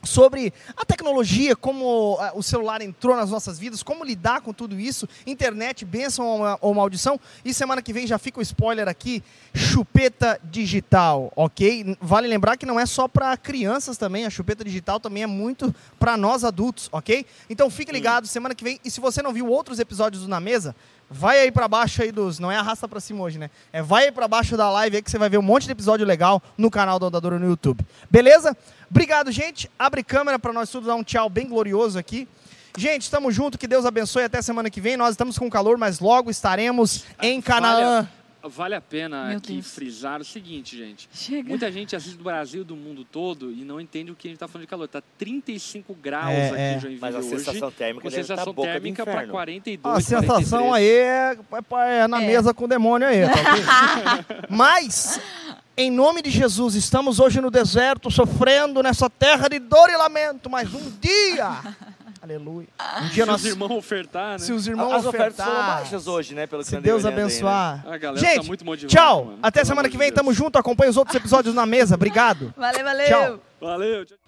sobre 0.02 0.52
a 0.76 0.84
tecnologia, 0.84 1.54
como 1.54 2.16
ah, 2.20 2.32
o 2.34 2.42
celular 2.42 2.80
entrou 2.80 3.14
nas 3.14 3.30
nossas 3.30 3.58
vidas, 3.58 3.82
como 3.82 4.04
lidar 4.04 4.40
com 4.40 4.52
tudo 4.52 4.78
isso, 4.80 5.08
internet, 5.26 5.84
bênção 5.84 6.26
ou, 6.26 6.38
ma- 6.38 6.58
ou 6.60 6.74
maldição. 6.74 7.20
E 7.44 7.52
semana 7.52 7.82
que 7.82 7.92
vem 7.92 8.06
já 8.06 8.18
fica 8.18 8.38
o 8.38 8.42
spoiler 8.42 8.88
aqui, 8.88 9.22
chupeta 9.54 10.40
digital, 10.44 11.32
ok? 11.36 11.96
Vale 12.00 12.26
lembrar 12.28 12.56
que 12.56 12.66
não 12.66 12.80
é 12.80 12.86
só 12.86 13.06
para 13.06 13.36
crianças 13.36 13.96
também, 13.98 14.24
a 14.24 14.30
chupeta 14.30 14.64
digital 14.64 14.98
também 14.98 15.22
é 15.22 15.26
muito 15.26 15.74
para 15.98 16.16
nós 16.16 16.44
adultos, 16.44 16.88
ok? 16.92 17.26
Então 17.48 17.68
fique 17.70 17.92
ligado, 17.92 18.26
semana 18.26 18.54
que 18.54 18.64
vem. 18.64 18.80
E 18.84 18.90
se 18.90 19.00
você 19.00 19.22
não 19.22 19.32
viu 19.32 19.46
outros 19.48 19.78
episódios 19.78 20.22
do 20.22 20.28
Na 20.28 20.40
Mesa, 20.40 20.74
vai 21.10 21.40
aí 21.40 21.50
para 21.50 21.66
baixo 21.66 22.02
aí 22.02 22.12
dos, 22.12 22.38
não 22.38 22.52
é 22.52 22.56
arrasta 22.56 22.86
para 22.86 23.00
cima 23.00 23.22
hoje, 23.22 23.38
né? 23.38 23.50
É 23.72 23.82
vai 23.82 24.04
aí 24.04 24.12
para 24.12 24.28
baixo 24.28 24.56
da 24.56 24.70
live 24.70 24.96
aí 24.96 25.02
que 25.02 25.10
você 25.10 25.18
vai 25.18 25.28
ver 25.28 25.38
um 25.38 25.42
monte 25.42 25.66
de 25.66 25.72
episódio 25.72 26.06
legal 26.06 26.40
no 26.56 26.70
canal 26.70 26.98
do 26.98 27.06
Odadora 27.06 27.38
no 27.38 27.46
YouTube. 27.46 27.84
Beleza? 28.08 28.56
Obrigado, 28.88 29.32
gente. 29.32 29.68
Abre 29.78 30.04
câmera 30.04 30.38
para 30.38 30.52
nós 30.52 30.70
tudo 30.70 30.86
dar 30.86 30.94
um 30.94 31.02
tchau 31.02 31.28
bem 31.28 31.48
glorioso 31.48 31.98
aqui. 31.98 32.28
Gente, 32.78 33.02
estamos 33.02 33.34
junto, 33.34 33.58
que 33.58 33.66
Deus 33.66 33.84
abençoe 33.84 34.22
até 34.22 34.40
semana 34.40 34.70
que 34.70 34.80
vem. 34.80 34.96
Nós 34.96 35.10
estamos 35.10 35.36
com 35.36 35.50
calor, 35.50 35.76
mas 35.76 35.98
logo 35.98 36.30
estaremos 36.30 37.04
em 37.20 37.40
Canaã. 37.40 38.08
Vale 38.42 38.74
a 38.74 38.80
pena 38.80 39.26
Meu 39.28 39.36
aqui 39.38 39.52
Deus. 39.54 39.74
frisar 39.74 40.20
o 40.20 40.24
seguinte, 40.24 40.76
gente. 40.76 41.08
Chega. 41.12 41.48
Muita 41.48 41.70
gente 41.70 41.94
assiste 41.94 42.16
do 42.16 42.24
Brasil, 42.24 42.64
do 42.64 42.74
mundo 42.74 43.04
todo, 43.04 43.52
e 43.52 43.64
não 43.64 43.80
entende 43.80 44.10
o 44.10 44.14
que 44.14 44.28
a 44.28 44.30
gente 44.30 44.36
está 44.36 44.48
falando 44.48 44.62
de 44.62 44.66
calor. 44.70 44.88
Tá 44.88 45.02
35 45.18 45.94
graus 45.94 46.30
É, 46.32 46.46
aqui 46.50 46.56
é. 46.58 46.74
em 46.76 46.80
Joinville 46.80 47.00
Mas 47.00 47.14
a 47.14 47.18
hoje. 47.18 47.28
sensação 47.28 47.70
térmica 47.70 48.08
deve 48.08 48.20
estar 48.22 48.34
sensação 48.36 48.52
boca 48.54 48.68
do 48.68 48.72
térmica 48.72 49.04
para 49.04 49.12
inferno. 49.14 49.32
42, 49.32 49.96
A 49.96 50.00
sensação 50.00 50.68
43. 50.68 50.72
aí 50.74 50.88
é, 50.88 51.38
é- 51.98 52.02
é 52.04 52.08
na 52.08 52.22
É. 52.22 52.26
mesa 52.26 52.54
com 52.54 52.64
o 52.64 52.68
demônio 52.68 53.06
aí, 53.06 53.20
tá? 53.28 54.24
Mas, 54.48 55.20
em 55.76 55.90
nome 55.90 56.22
de 56.22 56.30
Jesus, 56.30 56.74
estamos 56.74 57.20
hoje 57.20 57.40
no 57.40 57.50
deserto, 57.50 58.10
sofrendo 58.10 58.82
nessa 58.82 59.08
terra 59.10 59.48
de 59.48 59.58
dor 59.58 59.88
e 59.90 59.96
lamento, 59.96 60.48
mas 60.50 60.72
um 60.74 60.90
dia, 61.00 61.50
aleluia, 62.34 62.68
um 63.02 63.08
dia 63.08 63.24
Se 63.24 63.30
nós, 63.30 63.40
os 63.40 63.46
irmãos 63.46 63.70
ofertar, 63.72 64.32
né? 64.32 64.38
se 64.38 64.52
os 64.52 64.66
irmãos 64.66 64.92
As 64.92 65.06
ofertas 65.06 65.44
foram 65.44 65.60
baixas 65.66 66.06
hoje, 66.06 66.34
né? 66.34 66.46
Pelo 66.46 66.62
que 66.62 66.68
se 66.68 66.80
Deus 66.80 67.04
olhando 67.04 67.08
aí, 67.08 67.16
né? 67.16 67.22
abençoar. 67.22 67.84
A 67.86 67.98
galera 67.98 68.26
Gente, 68.26 68.40
tá 68.42 68.46
muito 68.46 68.64
motivada. 68.64 68.88
tchau, 68.94 69.24
mano. 69.24 69.38
até 69.42 69.60
Pelo 69.60 69.66
semana 69.66 69.88
que 69.88 69.96
vem, 69.98 70.08
Deus. 70.08 70.16
tamo 70.16 70.32
junto, 70.32 70.58
acompanha 70.58 70.90
os 70.90 70.96
outros 70.96 71.14
episódios 71.16 71.54
na 71.54 71.66
mesa, 71.66 71.94
obrigado. 71.94 72.54
Valeu, 72.56 72.84
valeu. 72.84 73.06
Tchau. 73.08 73.40
Valeu. 73.60 74.04
tchau. 74.06 74.19